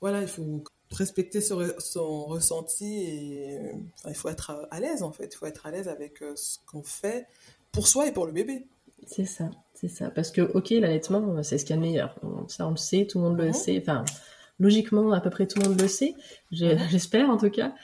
Voilà, 0.00 0.20
il 0.22 0.28
faut 0.28 0.64
respecter 0.90 1.40
son, 1.40 1.60
re- 1.60 1.78
son 1.80 2.24
ressenti 2.24 3.02
et 3.04 3.58
enfin, 3.98 4.08
il 4.10 4.14
faut 4.14 4.28
être 4.28 4.66
à, 4.70 4.80
l'aise 4.80 5.02
en 5.02 5.12
fait. 5.12 5.30
Il 5.32 5.36
faut 5.36 5.46
être 5.46 5.66
à 5.66 5.70
l'aise 5.70 5.88
avec 5.88 6.22
euh, 6.22 6.32
ce 6.36 6.58
qu'on 6.66 6.82
fait 6.82 7.26
pour 7.70 7.86
soi 7.86 8.08
et 8.08 8.12
pour 8.12 8.26
le 8.26 8.32
bébé. 8.32 8.66
C'est 9.06 9.24
ça, 9.26 9.50
c'est 9.74 9.88
ça. 9.88 10.10
Parce 10.10 10.30
que, 10.30 10.40
ok, 10.42 10.70
l'allaitement, 10.70 11.36
euh, 11.36 11.42
c'est 11.42 11.58
ce 11.58 11.64
qu'il 11.64 11.74
y 11.76 11.78
a 11.78 11.82
de 11.82 11.86
meilleur. 11.86 12.16
Ça, 12.48 12.66
on 12.66 12.70
le 12.70 12.76
sait, 12.76 13.06
tout 13.06 13.18
le 13.18 13.24
monde 13.24 13.38
le 13.38 13.46
Mhm. 13.48 13.52
sait. 13.52 13.78
Enfin, 13.80 14.04
logiquement, 14.58 15.12
à 15.12 15.20
peu 15.20 15.30
près 15.30 15.46
tout 15.46 15.60
le 15.60 15.68
monde 15.68 15.80
le 15.80 15.88
sait. 15.88 16.14
Mhm. 16.50 16.78
J'espère, 16.90 17.28
en 17.30 17.36
tout 17.36 17.50
cas. 17.50 17.74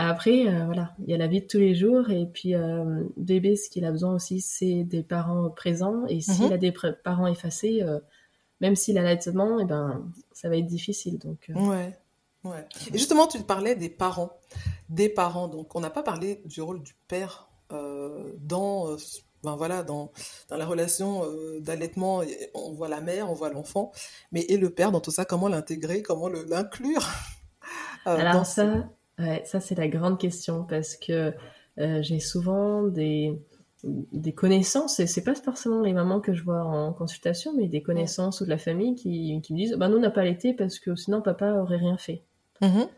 Après, 0.00 0.46
euh, 0.46 0.64
voilà, 0.66 0.94
il 1.00 1.10
y 1.10 1.14
a 1.14 1.16
la 1.16 1.26
vie 1.26 1.40
de 1.40 1.46
tous 1.48 1.58
les 1.58 1.74
jours. 1.74 2.08
Et 2.10 2.26
puis, 2.26 2.54
euh, 2.54 3.02
bébé, 3.16 3.56
ce 3.56 3.68
qu'il 3.68 3.84
a 3.84 3.90
besoin 3.90 4.14
aussi, 4.14 4.40
c'est 4.40 4.84
des 4.84 5.02
parents 5.02 5.50
présents. 5.50 6.06
Et 6.06 6.20
s'il 6.20 6.46
Mhm. 6.46 6.52
a 6.52 6.56
des 6.56 6.72
parents 7.02 7.26
effacés, 7.26 7.82
euh, 7.82 7.98
même 8.60 8.76
s'il 8.76 8.96
a 8.96 9.02
l'allaitement, 9.02 9.58
eh 9.58 9.64
ben, 9.64 10.08
ça 10.32 10.48
va 10.48 10.56
être 10.56 10.66
difficile. 10.66 11.18
Donc, 11.18 11.50
Ouais, 11.52 11.98
ouais. 12.44 12.64
Et 12.94 12.96
justement, 12.98 13.26
tu 13.26 13.40
parlais 13.40 13.74
des 13.74 13.88
parents. 13.88 14.30
Des 14.88 15.08
parents. 15.08 15.48
Donc, 15.48 15.74
on 15.74 15.80
n'a 15.80 15.90
pas 15.90 16.04
parlé 16.04 16.42
du 16.44 16.62
rôle 16.62 16.80
du 16.80 16.94
père 17.08 17.48
dans, 17.70 18.96
ben 19.42 19.56
voilà, 19.56 19.82
dans, 19.82 20.12
dans 20.48 20.56
la 20.56 20.64
relation 20.64 21.22
d'allaitement. 21.60 22.22
On 22.54 22.72
voit 22.72 22.88
la 22.88 23.00
mère, 23.00 23.30
on 23.30 23.34
voit 23.34 23.50
l'enfant. 23.50 23.90
Mais 24.30 24.42
et 24.42 24.56
le 24.58 24.70
père 24.70 24.92
dans 24.92 25.00
tout 25.00 25.10
ça, 25.10 25.24
comment 25.24 25.48
l'intégrer, 25.48 26.02
comment 26.02 26.28
l'inclure 26.28 27.04
dans 28.06 28.12
Alors 28.12 28.46
ça, 28.46 28.88
ouais, 29.18 29.42
ça 29.44 29.60
c'est 29.60 29.74
la 29.74 29.88
grande 29.88 30.18
question 30.18 30.64
parce 30.64 30.96
que 30.96 31.32
euh, 31.78 32.02
j'ai 32.02 32.20
souvent 32.20 32.82
des, 32.82 33.40
des 33.84 34.32
connaissances, 34.32 34.98
et 34.98 35.06
c'est 35.06 35.22
pas 35.22 35.34
forcément 35.34 35.80
les 35.80 35.92
mamans 35.92 36.20
que 36.20 36.34
je 36.34 36.42
vois 36.42 36.64
en 36.64 36.92
consultation, 36.92 37.52
mais 37.56 37.68
des 37.68 37.82
connaissances 37.82 38.40
ou 38.40 38.44
de 38.44 38.50
la 38.50 38.58
famille 38.58 38.94
qui, 38.94 39.40
qui 39.42 39.52
me 39.52 39.58
disent 39.58 39.74
bah, 39.74 39.88
nous 39.88 39.98
on 39.98 40.00
n'a 40.00 40.10
pas 40.10 40.22
allaité 40.22 40.52
parce 40.52 40.78
que 40.78 40.94
sinon 40.96 41.22
papa 41.22 41.52
aurait 41.52 41.76
rien 41.76 41.96
fait. 41.96 42.22
Mhm. 42.60 42.88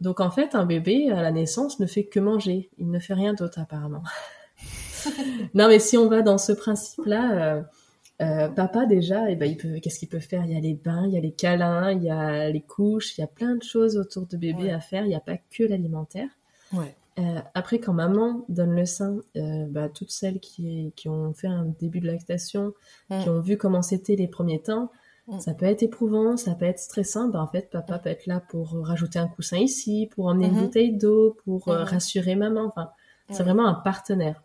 Donc 0.00 0.20
en 0.20 0.30
fait, 0.30 0.54
un 0.54 0.64
bébé 0.64 1.10
à 1.10 1.20
la 1.20 1.30
naissance 1.30 1.78
ne 1.80 1.86
fait 1.86 2.04
que 2.04 2.20
manger, 2.20 2.70
il 2.78 2.90
ne 2.90 2.98
fait 2.98 3.14
rien 3.14 3.34
d'autre 3.34 3.58
apparemment. 3.58 4.02
non 5.54 5.68
mais 5.68 5.78
si 5.78 5.98
on 5.98 6.08
va 6.08 6.22
dans 6.22 6.38
ce 6.38 6.52
principe-là, 6.52 7.32
euh, 7.32 7.62
euh, 8.20 8.48
papa 8.48 8.86
déjà, 8.86 9.30
eh 9.30 9.36
ben, 9.36 9.46
il 9.50 9.56
peut, 9.56 9.78
qu'est-ce 9.80 9.98
qu'il 9.98 10.08
peut 10.08 10.18
faire? 10.20 10.44
Il 10.44 10.52
y 10.52 10.56
a 10.56 10.60
les 10.60 10.74
bains, 10.74 11.06
il 11.06 11.12
y 11.12 11.16
a 11.16 11.20
les 11.20 11.32
câlins, 11.32 11.90
il 11.92 12.02
y 12.02 12.10
a 12.10 12.50
les 12.50 12.60
couches, 12.60 13.16
il 13.16 13.22
y 13.22 13.24
a 13.24 13.26
plein 13.26 13.56
de 13.56 13.62
choses 13.62 13.96
autour 13.96 14.26
de 14.26 14.36
bébé 14.36 14.64
Ouais. 14.64 14.70
à 14.72 14.80
faire. 14.80 15.04
Il 15.04 15.08
n'y 15.08 15.14
a 15.14 15.20
pas 15.20 15.36
que 15.38 15.62
l'alimentaire. 15.64 16.28
Ouais. 16.72 16.94
Euh, 17.18 17.40
après, 17.54 17.78
quand 17.80 17.92
maman 17.92 18.44
donne 18.48 18.74
le 18.76 18.86
sein, 18.86 19.16
euh, 19.36 19.66
bah, 19.68 19.88
toutes 19.88 20.10
celles 20.10 20.38
qui, 20.40 20.92
qui 20.96 21.08
ont 21.08 21.32
fait 21.34 21.48
un 21.48 21.66
début 21.80 22.00
de 22.00 22.06
lactation, 22.06 22.72
Mm. 23.10 23.22
qui 23.22 23.28
ont 23.28 23.40
vu 23.40 23.56
comment 23.56 23.82
c'était 23.82 24.16
les 24.16 24.28
premiers 24.28 24.60
temps, 24.60 24.90
Mm. 25.26 25.38
ça 25.40 25.52
peut 25.54 25.66
être 25.66 25.82
éprouvant, 25.82 26.36
ça 26.36 26.54
peut 26.54 26.64
être 26.66 26.78
stressant. 26.78 27.28
Bah, 27.28 27.40
en 27.40 27.46
fait, 27.46 27.70
papa 27.70 27.98
peut 27.98 28.08
être 28.10 28.26
là 28.26 28.40
pour 28.48 28.70
rajouter 28.86 29.18
un 29.18 29.28
coussin 29.28 29.58
ici, 29.58 30.08
pour 30.14 30.26
emmener 30.26 30.46
une 30.46 30.54
Mhm. 30.56 30.60
bouteille 30.66 30.96
d'eau, 30.96 31.36
pour 31.44 31.68
Mhm. 31.68 31.74
rassurer 31.84 32.36
maman. 32.36 32.64
Enfin, 32.66 32.90
c'est 33.30 33.42
vraiment 33.42 33.66
un 33.66 33.74
partenaire. 33.74 34.42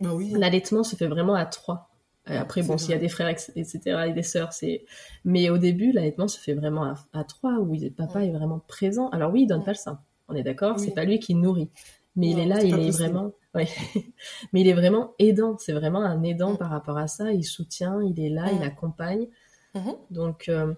Bah 0.00 0.10
oui. 0.12 0.32
L'allaitement 0.36 0.82
se 0.82 0.96
fait 0.96 1.06
vraiment 1.06 1.34
à 1.34 1.46
trois. 1.46 1.88
Euh, 2.30 2.38
Après, 2.40 2.62
bon, 2.62 2.78
s'il 2.78 2.90
y 2.90 2.94
a 2.94 2.98
des 2.98 3.08
frères, 3.10 3.28
etc., 3.28 3.78
et 4.08 4.12
des 4.12 4.22
sœurs, 4.22 4.52
c'est. 4.54 4.84
Mais 5.24 5.50
au 5.50 5.58
début, 5.58 5.92
l'allaitement 5.92 6.26
se 6.28 6.38
fait 6.38 6.54
vraiment 6.54 6.84
à, 6.84 6.94
à 7.12 7.22
trois, 7.24 7.58
où 7.58 7.74
il- 7.74 7.92
papa 7.92 8.20
Ouais. 8.20 8.28
est 8.28 8.32
vraiment 8.32 8.60
présent. 8.66 9.08
Alors 9.10 9.30
oui, 9.32 9.42
il 9.42 9.46
donne 9.46 9.58
Ouais. 9.58 9.64
pas 9.66 9.72
le 9.72 9.76
sein. 9.76 10.00
On 10.28 10.34
est 10.34 10.42
d'accord, 10.42 10.76
Oui. 10.78 10.84
c'est 10.84 10.94
pas 10.94 11.04
lui 11.04 11.18
qui 11.18 11.34
nourrit. 11.34 11.68
Mais 12.16 12.30
il 12.30 12.38
est 12.38 12.46
là, 12.46 12.62
il 12.62 12.72
est 12.72 12.86
possible. 12.86 12.92
vraiment. 12.92 13.32
ouais. 13.54 13.68
Mais 14.52 14.60
il 14.62 14.68
est 14.68 14.72
vraiment 14.72 15.12
aidant. 15.18 15.56
C'est 15.58 15.72
vraiment 15.74 16.00
un 16.00 16.22
aidant 16.22 16.52
Mm. 16.54 16.58
par 16.58 16.70
rapport 16.70 16.96
à 16.96 17.08
ça. 17.08 17.32
Il 17.32 17.44
soutient, 17.44 18.00
il 18.02 18.18
est 18.18 18.30
là, 18.30 18.46
Mm. 18.52 18.56
il 18.56 18.62
accompagne. 18.62 19.26
Mhm. 19.74 19.94
Donc, 20.10 20.48
euh, 20.48 20.72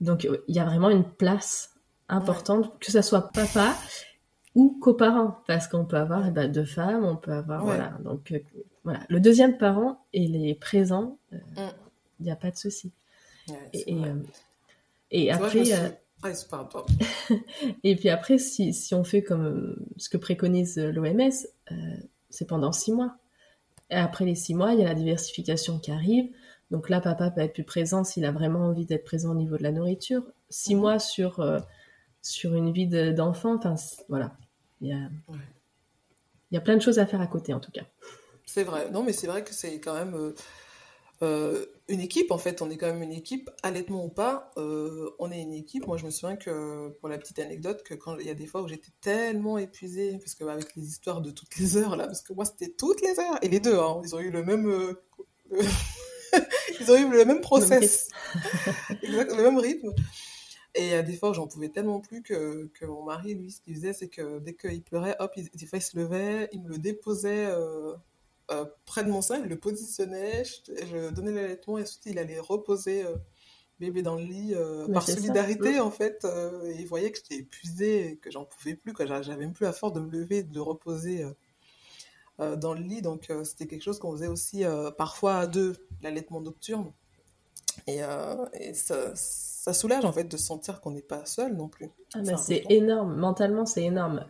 donc 0.00 0.24
il 0.48 0.54
y 0.54 0.58
a 0.58 0.64
vraiment 0.64 0.88
une 0.90 1.04
place 1.04 1.74
importante, 2.08 2.76
que 2.80 2.90
ça 2.90 3.02
soit 3.02 3.30
papa 3.32 3.74
ou 4.56 4.76
coparent, 4.80 5.42
parce 5.46 5.68
qu'on 5.68 5.84
peut 5.84 5.96
avoir 5.98 6.26
eh 6.26 6.30
ben, 6.32 6.50
deux 6.50 6.64
femmes, 6.64 7.04
on 7.04 7.16
peut 7.16 7.32
avoir 7.32 7.64
Ouais. 7.64 7.76
voilà. 7.76 7.96
Donc 8.02 8.32
euh, 8.32 8.40
voilà, 8.84 9.00
le 9.08 9.20
deuxième 9.20 9.56
parent 9.58 10.04
il 10.12 10.34
est 10.48 10.54
présent, 10.54 11.18
il 11.32 11.38
Mm. 11.38 12.24
n'y 12.24 12.30
a 12.30 12.36
pas 12.36 12.50
de 12.50 12.56
souci. 12.56 12.90
Ouais, 13.48 13.54
Et, 13.72 13.94
euh, 13.94 14.14
et 15.10 15.30
vrai, 15.32 15.46
après, 15.46 15.72
euh, 15.74 15.88
et 17.84 17.96
puis 17.96 18.08
après, 18.08 18.38
si, 18.38 18.72
si 18.72 18.94
on 18.94 19.04
fait 19.04 19.22
comme 19.22 19.44
euh, 19.44 19.76
ce 19.96 20.08
que 20.08 20.16
préconise 20.16 20.78
l'OMS, 20.78 21.30
euh, 21.72 21.74
c'est 22.30 22.46
pendant 22.48 22.72
six 22.72 22.92
mois. 22.92 23.16
Et 23.90 23.94
après 23.96 24.24
les 24.24 24.34
six 24.34 24.54
mois, 24.54 24.72
il 24.72 24.80
y 24.80 24.82
a 24.82 24.88
la 24.88 24.94
diversification 24.94 25.78
qui 25.78 25.92
arrive. 25.92 26.32
Donc 26.70 26.88
là, 26.88 27.00
papa 27.00 27.30
peut 27.30 27.42
être 27.42 27.52
plus 27.52 27.64
présent 27.64 28.02
s'il 28.02 28.24
a 28.24 28.32
vraiment 28.32 28.60
envie 28.60 28.86
d'être 28.86 29.04
présent 29.04 29.30
au 29.30 29.34
niveau 29.36 29.56
de 29.56 29.62
la 29.62 29.70
nourriture. 29.72 30.22
Six 30.48 30.74
Mhm. 30.74 30.80
mois 30.80 30.98
sur, 30.98 31.40
euh, 31.40 31.60
sur 32.22 32.54
une 32.54 32.72
vie 32.72 32.88
de- 32.88 33.12
d'enfant, 33.12 33.56
enfin 33.56 33.76
voilà. 34.08 34.36
Il 34.80 34.88
y, 34.88 34.92
a, 34.92 34.96
Ouais. 35.28 35.38
il 36.50 36.54
y 36.54 36.58
a 36.58 36.60
plein 36.60 36.76
de 36.76 36.82
choses 36.82 36.98
à 36.98 37.06
faire 37.06 37.20
à 37.20 37.26
côté 37.26 37.54
en 37.54 37.60
tout 37.60 37.72
cas. 37.72 37.84
C'est 38.44 38.64
vrai. 38.64 38.90
Non, 38.90 39.02
mais 39.02 39.12
c'est 39.12 39.26
vrai 39.26 39.42
que 39.42 39.52
c'est 39.52 39.80
quand 39.80 39.94
même 39.94 40.14
euh, 40.14 40.34
euh, 41.22 41.66
une 41.88 42.00
équipe, 42.00 42.30
en 42.30 42.38
fait. 42.38 42.62
On 42.62 42.70
est 42.70 42.76
quand 42.76 42.86
même 42.86 43.02
une 43.02 43.12
équipe, 43.12 43.50
allaitement 43.62 44.04
ou 44.04 44.08
pas, 44.08 44.52
euh, 44.56 45.10
on 45.18 45.32
est 45.32 45.40
une 45.40 45.52
équipe. 45.54 45.86
Moi, 45.86 45.96
je 45.96 46.04
me 46.06 46.10
souviens 46.10 46.36
que, 46.36 46.90
pour 47.00 47.08
la 47.08 47.18
petite 47.18 47.38
anecdote, 47.38 47.82
que 47.82 47.94
quand 47.94 48.16
il 48.18 48.26
y 48.26 48.30
a 48.30 48.34
des 48.34 48.46
fois 48.46 48.62
où 48.62 48.68
j'étais 48.68 48.92
tellement 49.00 49.58
épuisée, 49.58 50.18
parce 50.18 50.34
que 50.34 50.44
bah, 50.44 50.52
avec 50.52 50.76
les 50.76 50.84
histoires 50.86 51.20
de 51.22 51.30
toutes 51.30 51.56
les 51.56 51.76
heures, 51.76 51.96
là, 51.96 52.06
parce 52.06 52.22
que 52.22 52.32
moi, 52.34 52.44
c'était 52.44 52.68
toutes 52.68 53.00
les 53.02 53.18
heures, 53.18 53.38
et 53.42 53.48
les 53.48 53.60
deux, 53.60 53.78
hein, 53.78 54.00
ils 54.04 54.14
ont 54.14 54.20
eu 54.20 54.30
le 54.30 54.44
même... 54.44 54.68
euh, 54.68 55.02
ils 56.80 56.90
ont 56.92 56.96
eu 56.96 57.10
le 57.10 57.24
même 57.24 57.40
process, 57.40 58.08
Exact, 59.02 59.34
le 59.34 59.42
même 59.42 59.58
rythme. 59.58 59.90
Et 60.76 60.94
euh, 60.94 61.02
des 61.02 61.16
fois, 61.16 61.32
j'en 61.32 61.46
pouvais 61.46 61.70
tellement 61.70 62.00
plus 62.00 62.22
que, 62.22 62.66
que 62.74 62.84
mon 62.86 63.02
mari, 63.04 63.34
lui, 63.34 63.50
ce 63.50 63.60
qu'il 63.60 63.74
faisait, 63.74 63.92
c'est 63.92 64.08
que 64.08 64.38
dès 64.40 64.54
qu'il 64.54 64.82
pleurait, 64.82 65.16
hop, 65.20 65.32
il, 65.36 65.48
des 65.50 65.66
fois, 65.66 65.78
il 65.78 65.82
se 65.82 65.96
levait, 65.98 66.48
il 66.52 66.62
me 66.62 66.68
le 66.68 66.78
déposait 66.78 67.46
euh, 67.46 67.94
euh, 68.50 68.64
près 68.84 69.04
de 69.04 69.10
mon 69.10 69.22
sein, 69.22 69.38
il 69.42 69.48
le 69.48 69.58
positionnait, 69.58 70.44
je, 70.44 70.86
je 70.86 71.10
donnais 71.10 71.32
l'allaitement 71.32 71.78
et 71.78 71.82
ensuite 71.82 72.06
il 72.06 72.18
allait 72.18 72.38
reposer 72.40 73.04
euh, 73.04 73.16
bébé 73.80 74.02
dans 74.02 74.16
le 74.16 74.24
lit 74.24 74.54
par 74.92 75.04
ça. 75.06 75.14
solidarité, 75.14 75.80
en 75.80 75.90
fait. 75.90 76.26
et 76.66 76.76
il 76.80 76.86
voyait 76.86 77.12
que 77.12 77.18
j'étais 77.18 77.36
épuisée 77.42 78.10
et 78.12 78.16
que 78.18 78.30
j'en 78.30 78.44
pouvais 78.44 78.74
plus, 78.76 78.92
que 78.94 79.06
j'a- 79.06 79.22
j'avais 79.22 79.40
même 79.46 79.52
plus 79.54 79.64
la 79.64 79.72
force 79.72 79.92
de 79.94 80.00
me 80.00 80.10
lever, 80.10 80.42
de 80.42 80.54
le 80.54 80.62
reposer 80.62 81.24
dans 82.38 82.74
le 82.74 82.80
lit. 82.82 83.02
Donc, 83.02 83.30
c'était 83.44 83.66
quelque 83.66 83.82
chose 83.82 83.98
qu'on 83.98 84.12
faisait 84.12 84.26
aussi 84.28 84.64
parfois 84.98 85.36
à 85.36 85.46
deux, 85.46 85.76
l'allaitement 86.02 86.40
nocturne. 86.40 86.92
Et, 87.86 88.02
euh, 88.02 88.34
et 88.54 88.74
ça, 88.74 89.12
ça 89.14 89.72
soulage 89.72 90.04
en 90.04 90.12
fait 90.12 90.24
de 90.24 90.36
sentir 90.36 90.80
qu'on 90.80 90.90
n'est 90.92 91.02
pas 91.02 91.24
seul 91.26 91.54
non 91.54 91.68
plus. 91.68 91.90
Ah, 92.14 92.20
C'est 92.24 92.30
bah, 92.32 92.36
c'est 92.36 92.64
énorme, 92.70 93.16
mentalement 93.16 93.66
c'est 93.66 93.84
énorme. 93.84 94.24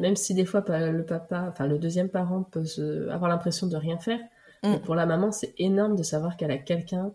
Même 0.00 0.16
si 0.16 0.32
des 0.34 0.44
fois 0.44 0.62
le 0.68 1.04
papa, 1.04 1.46
enfin 1.50 1.66
le 1.66 1.78
deuxième 1.78 2.08
parent 2.08 2.42
peut 2.44 2.64
se- 2.64 3.08
avoir 3.08 3.28
l'impression 3.30 3.66
de 3.66 3.76
rien 3.76 3.98
faire, 3.98 4.20
Mm. 4.62 4.70
mais 4.70 4.78
pour 4.80 4.94
la 4.94 5.06
maman 5.06 5.30
c'est 5.32 5.54
énorme 5.58 5.96
de 5.96 6.02
savoir 6.02 6.36
qu'elle 6.36 6.50
a 6.50 6.58
quelqu'un, 6.58 7.12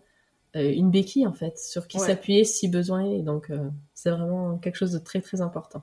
euh, 0.56 0.70
une 0.72 0.90
béquille 0.90 1.26
en 1.26 1.32
fait, 1.32 1.58
sur 1.58 1.86
qui 1.88 1.98
Ouais. 1.98 2.06
s'appuyer 2.06 2.44
si 2.44 2.68
besoin. 2.68 3.04
Et 3.04 3.22
donc 3.22 3.50
euh, 3.50 3.68
c'est 3.94 4.10
vraiment 4.10 4.56
quelque 4.58 4.76
chose 4.76 4.92
de 4.92 4.98
très 4.98 5.20
très 5.20 5.40
important. 5.40 5.82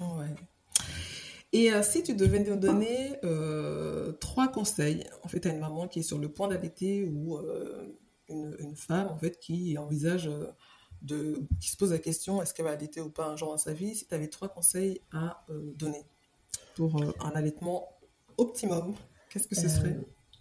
Ouais. 0.00 0.26
Et 1.52 1.72
euh, 1.72 1.82
si 1.82 2.02
tu 2.04 2.14
devais 2.14 2.38
nous 2.40 2.54
donner 2.56 3.16
euh, 3.24 4.12
trois 4.20 4.46
conseils, 4.48 5.04
en 5.24 5.28
fait, 5.28 5.44
à 5.46 5.48
une 5.50 5.58
maman 5.58 5.88
qui 5.88 5.98
est 6.00 6.02
sur 6.02 6.18
le 6.18 6.28
point 6.28 6.46
d'allaiter 6.48 7.04
ou 7.04 7.36
euh, 7.38 7.98
une, 8.30 8.56
une 8.58 8.76
femme, 8.76 9.08
en 9.08 9.16
fait, 9.16 9.38
qui 9.38 9.76
envisage 9.78 10.28
euh, 10.28 10.46
de, 11.02 11.42
qui 11.60 11.70
se 11.70 11.76
pose 11.76 11.92
la 11.92 11.98
question, 11.98 12.42
est-ce 12.42 12.54
qu'elle 12.54 12.66
va 12.66 12.72
allaiter 12.72 13.00
ou 13.00 13.10
pas 13.10 13.26
un 13.26 13.36
jour 13.36 13.50
dans 13.50 13.58
sa 13.58 13.72
vie, 13.72 13.94
si 13.94 14.06
tu 14.06 14.14
avais 14.14 14.28
trois 14.28 14.48
conseils 14.48 15.00
à 15.12 15.44
euh, 15.50 15.72
donner 15.76 16.04
pour 16.76 17.02
euh, 17.02 17.12
un 17.20 17.30
allaitement 17.30 17.88
optimum, 18.38 18.94
qu'est-ce 19.28 19.48
que 19.48 19.54
ce 19.54 19.68
serait? 19.68 19.98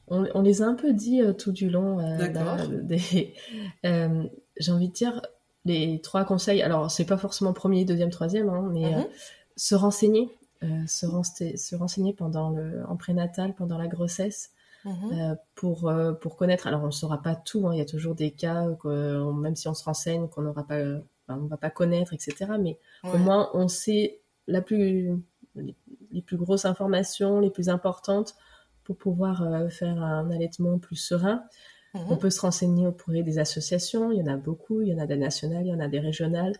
On, 0.08 0.26
on 0.34 0.42
les 0.42 0.62
a 0.62 0.66
un 0.66 0.74
peu 0.74 0.94
dit 0.94 1.22
tout 1.38 1.52
du 1.52 1.70
long. 1.70 1.98
D'accord. 2.18 2.56
là, 2.56 2.68
des- 2.82 3.34
J'ai 3.84 4.72
envie 4.72 4.88
de 4.90 4.94
dire, 4.94 5.22
les 5.66 6.02
trois 6.02 6.26
conseils, 6.26 6.62
alors 6.62 6.90
c'est 6.90 7.06
pas 7.06 7.18
forcément 7.18 7.54
premier, 7.54 7.86
deuxième, 7.86 8.10
troisième, 8.10 8.50
hein, 8.50 8.70
mais 8.72 8.96
mhm. 8.96 9.08
se 9.56 9.76
renseigner, 9.76 10.30
se, 10.88 11.06
se, 11.56 11.76
renseigner 11.76 12.14
pendant 12.14 12.50
le, 12.50 12.84
en 12.88 12.98
prénatal, 12.98 13.54
pendant 13.54 13.78
la 13.78 13.88
grossesse, 13.88 14.52
mhm. 14.86 15.38
pour, 15.56 15.92
pour 16.22 16.36
connaître. 16.36 16.68
Alors 16.68 16.84
on 16.84 16.88
ne 16.88 16.92
saura 16.92 17.22
pas 17.22 17.36
tout, 17.36 17.68
hein, 17.68 17.74
il 17.74 17.80
y 17.80 17.82
a 17.82 17.86
toujours 17.86 18.16
des 18.16 18.32
cas, 18.32 18.66
que, 18.82 19.32
même 19.34 19.56
si 19.56 19.68
on 19.68 19.74
se 19.74 19.84
renseigne, 19.84 20.28
qu'on 20.28 20.42
n'aura 20.42 20.66
pas, 20.66 20.80
on 21.28 21.48
va 21.48 21.58
pas 21.58 21.70
connaître, 21.70 22.14
etc. 22.14 22.52
Mais 22.60 22.78
au 23.04 23.18
moins 23.18 23.50
on 23.54 23.68
sait 23.68 24.20
la 24.48 24.62
plus, 24.62 25.12
les 25.56 26.22
plus 26.22 26.38
grosses 26.38 26.66
informations, 26.66 27.40
les 27.40 27.50
plus 27.50 27.70
importantes 27.70 28.36
pour 28.90 28.98
pouvoir 28.98 29.44
euh, 29.44 29.70
faire 29.70 30.02
un 30.02 30.32
allaitement 30.32 30.80
plus 30.80 30.96
serein. 30.96 31.44
Mhm. 31.94 32.02
On 32.10 32.18
peut 32.18 32.32
se 32.32 32.42
renseigner 32.42 32.88
auprès 32.88 33.22
des 33.22 33.38
associations, 33.38 34.12
il 34.12 34.18
y 34.18 34.22
en 34.24 34.34
a 34.34 34.36
beaucoup, 34.36 34.82
il 34.82 34.88
y 34.88 34.94
en 34.96 34.98
a 34.98 35.06
des 35.06 35.16
nationales, 35.16 35.66
il 35.66 35.70
y 35.70 35.74
en 35.74 35.80
a 35.80 35.88
des 35.88 36.00
régionales. 36.00 36.56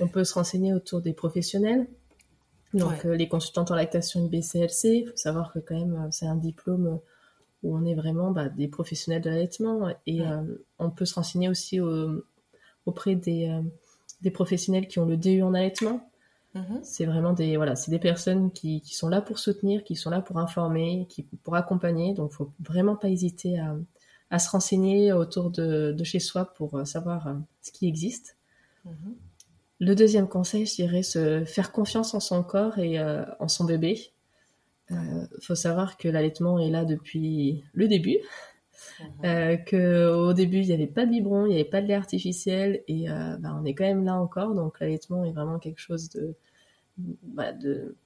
On 0.00 0.08
peut 0.08 0.24
se 0.24 0.32
renseigner 0.32 0.72
autour 0.72 1.02
des 1.02 1.12
professionnels. 1.12 1.86
Donc 2.72 3.04
euh, 3.04 3.14
les 3.14 3.28
consultantes 3.28 3.70
en 3.70 3.74
lactation 3.74 4.24
IBCLC, 4.24 4.84
il 4.84 5.06
faut 5.08 5.16
savoir 5.16 5.52
que 5.52 5.58
quand 5.58 5.78
même 5.78 5.94
euh, 5.94 6.08
c'est 6.10 6.26
un 6.26 6.36
diplôme 6.36 7.00
où 7.64 7.76
on 7.76 7.84
est 7.84 7.94
vraiment 7.94 8.30
bah, 8.30 8.48
des 8.48 8.68
professionnels 8.68 9.22
de 9.22 9.30
l'allaitement 9.30 9.92
et 10.06 10.20
on 10.78 10.90
peut 10.90 11.04
se 11.04 11.14
renseigner 11.14 11.48
aussi 11.48 11.80
auprès 12.86 13.16
des, 13.16 13.52
des 14.20 14.30
professionnels 14.30 14.86
qui 14.86 15.00
ont 15.00 15.06
le 15.06 15.16
DU 15.16 15.42
en 15.42 15.54
allaitement. 15.54 16.08
Mhm. 16.54 16.80
C'est 16.82 17.04
vraiment 17.04 17.32
des 17.32 17.56
voilà, 17.56 17.74
c'est 17.74 17.90
des 17.90 17.98
personnes 17.98 18.52
qui, 18.52 18.80
qui, 18.80 18.94
sont 18.94 19.08
là 19.08 19.20
pour 19.20 19.38
soutenir, 19.38 19.82
qui 19.82 19.96
sont 19.96 20.10
là 20.10 20.20
pour 20.20 20.38
informer, 20.38 21.06
qui 21.08 21.24
pour 21.42 21.56
accompagner. 21.56 22.14
Donc, 22.14 22.32
faut 22.32 22.52
vraiment 22.60 22.94
pas 22.94 23.08
hésiter 23.08 23.58
à, 23.58 23.76
à 24.30 24.38
se 24.38 24.50
renseigner 24.50 25.12
autour 25.12 25.50
de, 25.50 25.92
de, 25.92 26.04
chez 26.04 26.20
soi 26.20 26.52
pour 26.54 26.76
euh, 26.76 26.84
savoir 26.84 27.26
euh, 27.26 27.34
ce 27.60 27.72
qui 27.72 27.88
existe. 27.88 28.36
Mhm. 28.84 29.16
Le 29.80 29.94
deuxième 29.96 30.28
conseil, 30.28 30.66
je 30.66 30.76
dirais, 30.76 31.02
se 31.02 31.44
faire 31.44 31.72
confiance 31.72 32.14
en 32.14 32.20
son 32.20 32.44
corps 32.44 32.78
et 32.78 33.00
euh, 33.00 33.24
en 33.40 33.48
son 33.48 33.64
bébé. 33.64 34.12
Il 34.90 35.28
faut 35.40 35.54
savoir 35.54 35.96
que 35.96 36.08
l'allaitement 36.08 36.58
est 36.58 36.70
là 36.70 36.84
depuis 36.84 37.64
le 37.72 37.88
début. 37.88 38.18
Mhm. 39.00 39.64
que 39.64 40.08
au 40.14 40.34
début 40.34 40.58
il 40.58 40.66
n'y 40.66 40.72
avait 40.72 40.86
pas 40.86 41.06
de 41.06 41.10
biberon, 41.10 41.46
il 41.46 41.50
n'y 41.50 41.54
avait 41.54 41.64
pas 41.64 41.80
de 41.80 41.86
lait 41.86 41.94
artificiel 41.94 42.82
et 42.86 43.06
bah, 43.08 43.56
on 43.58 43.64
est 43.64 43.74
quand 43.74 43.84
même 43.84 44.04
là 44.04 44.14
encore. 44.14 44.54
Donc 44.54 44.78
l'allaitement 44.80 45.24
est 45.24 45.32
vraiment 45.32 45.58
quelque 45.58 45.80
chose 45.80 46.10
de, 46.10 46.36
bah, 46.98 47.52
de, 47.52 47.96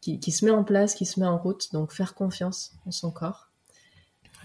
qui, 0.00 0.18
qui, 0.20 0.32
se 0.32 0.44
met 0.44 0.50
en 0.50 0.64
place, 0.64 0.94
qui 0.94 1.06
se 1.06 1.20
met 1.20 1.26
en 1.26 1.38
route. 1.38 1.72
Donc 1.72 1.92
faire 1.92 2.14
confiance 2.14 2.74
en 2.86 2.90
son 2.90 3.10
corps. 3.10 3.52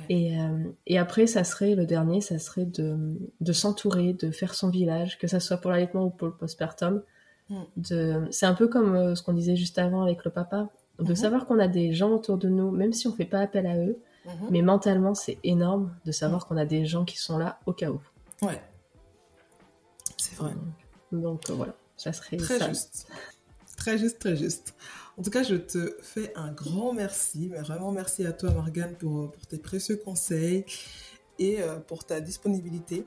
Et, 0.09 0.39
euh, 0.39 0.63
et, 0.85 0.99
après, 0.99 1.25
ça 1.27 1.43
serait 1.43 1.75
le 1.75 1.85
dernier, 1.85 2.21
ça 2.21 2.37
serait 2.37 2.65
de, 2.65 3.17
de 3.41 3.51
s'entourer, 3.51 4.13
de 4.13 4.29
faire 4.29 4.53
son 4.53 4.69
village, 4.69 5.17
que 5.17 5.27
ça 5.27 5.39
soit 5.39 5.57
pour 5.57 5.71
l'allaitement 5.71 6.05
ou 6.05 6.09
pour 6.09 6.27
le 6.27 6.35
postpartum. 6.35 7.01
Mm. 7.49 7.55
De... 7.77 8.27
C'est 8.31 8.45
un 8.45 8.53
peu 8.53 8.67
comme 8.67 8.95
euh, 8.95 9.15
ce 9.15 9.23
qu'on 9.23 9.33
disait 9.33 9.55
juste 9.55 9.79
avant 9.79 10.03
avec 10.03 10.23
le 10.23 10.31
papa, 10.31 10.69
de 10.99 11.05
mm-hmm. 11.05 11.15
savoir 11.15 11.45
qu'on 11.45 11.59
a 11.59 11.67
des 11.67 11.93
gens 11.93 12.11
autour 12.11 12.37
de 12.37 12.49
nous, 12.49 12.71
même 12.71 12.93
si 12.93 13.07
on 13.07 13.13
fait 13.13 13.25
pas 13.25 13.39
appel 13.39 13.67
à 13.67 13.77
eux, 13.77 13.99
mm-hmm. 14.25 14.31
mais 14.51 14.61
mentalement, 14.61 15.13
c'est 15.13 15.37
énorme 15.43 15.95
de 16.05 16.11
savoir 16.11 16.41
mm. 16.41 16.47
qu'on 16.47 16.57
a 16.57 16.65
des 16.65 16.85
gens 16.85 17.05
qui 17.05 17.17
sont 17.17 17.37
là 17.37 17.59
au 17.65 17.73
cas 17.73 17.89
où. 17.89 17.99
Ouais, 18.41 18.61
c'est 20.17 20.35
vrai. 20.35 20.53
Donc, 21.11 21.49
euh, 21.49 21.53
voilà, 21.53 21.75
ça 21.95 22.13
serait 22.13 22.37
Très 22.37 22.59
ça. 22.59 22.69
juste. 22.69 23.07
Très 23.77 23.97
juste, 23.97 24.19
très 24.19 24.35
juste. 24.35 24.75
En 25.17 25.23
tout 25.23 25.29
cas, 25.29 25.43
je 25.43 25.55
te 25.55 25.95
fais 26.01 26.31
un 26.35 26.51
grand 26.51 26.93
merci, 26.93 27.49
mais 27.51 27.59
vraiment 27.59 27.91
merci 27.91 28.25
à 28.25 28.33
toi, 28.33 28.51
Morgane, 28.51 28.95
pour, 28.95 29.31
pour 29.31 29.47
tes 29.47 29.57
précieux 29.57 29.97
conseils 29.97 30.65
et 31.39 31.61
euh, 31.61 31.77
pour 31.77 32.05
ta 32.05 32.19
disponibilité. 32.19 33.05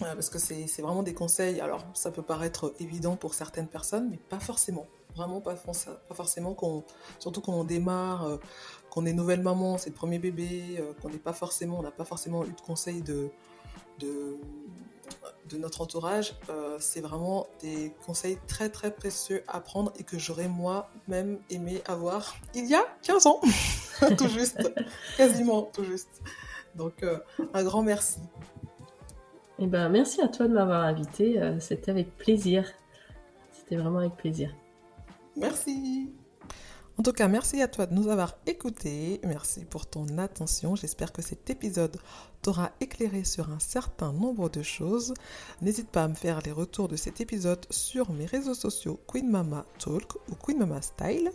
Euh, 0.00 0.14
parce 0.14 0.30
que 0.30 0.38
c'est 0.38 0.66
vraiment 0.80 1.02
des 1.02 1.14
conseils, 1.14 1.60
alors 1.60 1.86
ça 1.94 2.10
peut 2.10 2.22
paraître 2.22 2.74
évident 2.80 3.16
pour 3.16 3.34
certaines 3.34 3.68
personnes, 3.68 4.08
mais 4.10 4.16
pas 4.16 4.40
forcément. 4.40 4.86
Vraiment 5.14 5.40
pas, 5.40 5.56
forcément, 5.56 6.56
surtout 7.18 7.40
quand 7.40 7.52
on 7.52 7.64
démarre, 7.64 8.24
euh, 8.24 8.36
qu'on 8.90 9.04
est 9.06 9.12
nouvelle 9.12 9.42
maman, 9.42 9.78
c'est 9.78 9.90
le 9.90 9.94
premier 9.94 10.18
bébé, 10.18 10.82
qu'on 11.00 11.10
n'est 11.10 11.18
pas 11.18 11.32
forcément, 11.32 11.78
on 11.78 11.82
n'a 11.82 11.90
pas 11.90 12.04
forcément 12.04 12.44
eu 12.44 12.52
de 12.52 12.60
conseils 12.60 13.02
de, 13.02 13.30
de, 15.50 15.58
notre 15.58 15.82
entourage, 15.82 16.34
euh, 16.48 16.76
c'est 16.80 17.00
vraiment 17.00 17.46
des 17.60 17.94
conseils 18.06 18.38
très 18.46 18.70
très 18.70 18.90
précieux 18.90 19.44
à 19.48 19.60
prendre 19.60 19.92
et 19.98 20.02
que 20.02 20.18
j'aurais 20.18 20.48
moi-même 20.48 21.38
aimé 21.50 21.82
avoir 21.86 22.36
il 22.54 22.66
y 22.66 22.74
a 22.74 22.82
15 23.02 23.26
ans, 23.26 23.40
tout 24.18 24.28
juste, 24.28 24.72
quasiment 25.18 25.62
tout 25.62 25.84
juste. 25.84 26.22
Donc 26.74 27.02
euh, 27.02 27.18
un 27.52 27.62
grand 27.64 27.82
merci. 27.82 28.18
Eh 29.58 29.66
ben, 29.66 29.90
merci 29.90 30.22
à 30.22 30.28
toi 30.28 30.48
de 30.48 30.54
m'avoir 30.54 30.82
invité, 30.82 31.40
euh, 31.40 31.60
c'était 31.60 31.90
avec 31.90 32.16
plaisir. 32.16 32.66
C'était 33.52 33.76
vraiment 33.76 33.98
avec 33.98 34.16
plaisir. 34.16 34.54
Merci. 35.36 36.10
En 36.98 37.02
tout 37.02 37.12
cas, 37.12 37.26
merci 37.26 37.62
à 37.62 37.68
toi 37.68 37.86
de 37.86 37.94
nous 37.94 38.08
avoir 38.08 38.36
écoutés. 38.46 39.20
Merci 39.24 39.64
pour 39.64 39.86
ton 39.86 40.18
attention. 40.18 40.76
J'espère 40.76 41.10
que 41.10 41.22
cet 41.22 41.48
épisode 41.48 41.96
t'aura 42.42 42.70
éclairé 42.80 43.24
sur 43.24 43.50
un 43.50 43.58
certain 43.58 44.12
nombre 44.12 44.50
de 44.50 44.62
choses. 44.62 45.14
N'hésite 45.62 45.88
pas 45.88 46.04
à 46.04 46.08
me 46.08 46.14
faire 46.14 46.40
les 46.42 46.52
retours 46.52 46.88
de 46.88 46.96
cet 46.96 47.20
épisode 47.22 47.64
sur 47.70 48.12
mes 48.12 48.26
réseaux 48.26 48.54
sociaux 48.54 49.00
Queen 49.08 49.30
Mama 49.30 49.64
Talk 49.78 50.16
ou 50.30 50.34
Queen 50.34 50.58
Mama 50.58 50.82
Style 50.82 51.32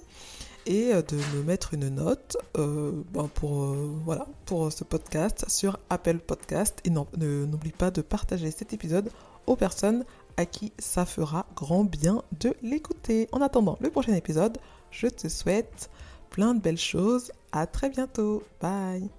et 0.67 0.93
euh, 0.93 1.01
de 1.01 1.15
me 1.35 1.43
mettre 1.43 1.73
une 1.73 1.89
note 1.89 2.37
euh, 2.57 2.91
ben, 3.11 3.27
pour, 3.33 3.63
euh, 3.63 3.91
voilà, 4.05 4.27
pour 4.45 4.71
ce 4.71 4.83
podcast 4.83 5.45
sur 5.49 5.79
Apple 5.89 6.19
Podcast. 6.19 6.79
Et 6.83 6.91
n'oublie 6.91 7.71
pas 7.71 7.89
de 7.89 8.01
partager 8.01 8.51
cet 8.51 8.73
épisode 8.73 9.09
aux 9.47 9.55
personnes 9.55 10.05
à 10.37 10.45
qui 10.45 10.71
ça 10.79 11.05
fera 11.05 11.45
grand 11.55 11.83
bien 11.83 12.23
de 12.39 12.55
l'écouter. 12.61 13.27
En 13.31 13.41
attendant 13.41 13.77
le 13.81 13.89
prochain 13.89 14.13
épisode, 14.13 14.57
je 14.91 15.07
te 15.07 15.27
souhaite 15.27 15.89
plein 16.29 16.53
de 16.53 16.61
belles 16.61 16.77
choses. 16.77 17.31
À 17.51 17.67
très 17.67 17.89
bientôt. 17.89 18.43
Bye. 18.61 19.09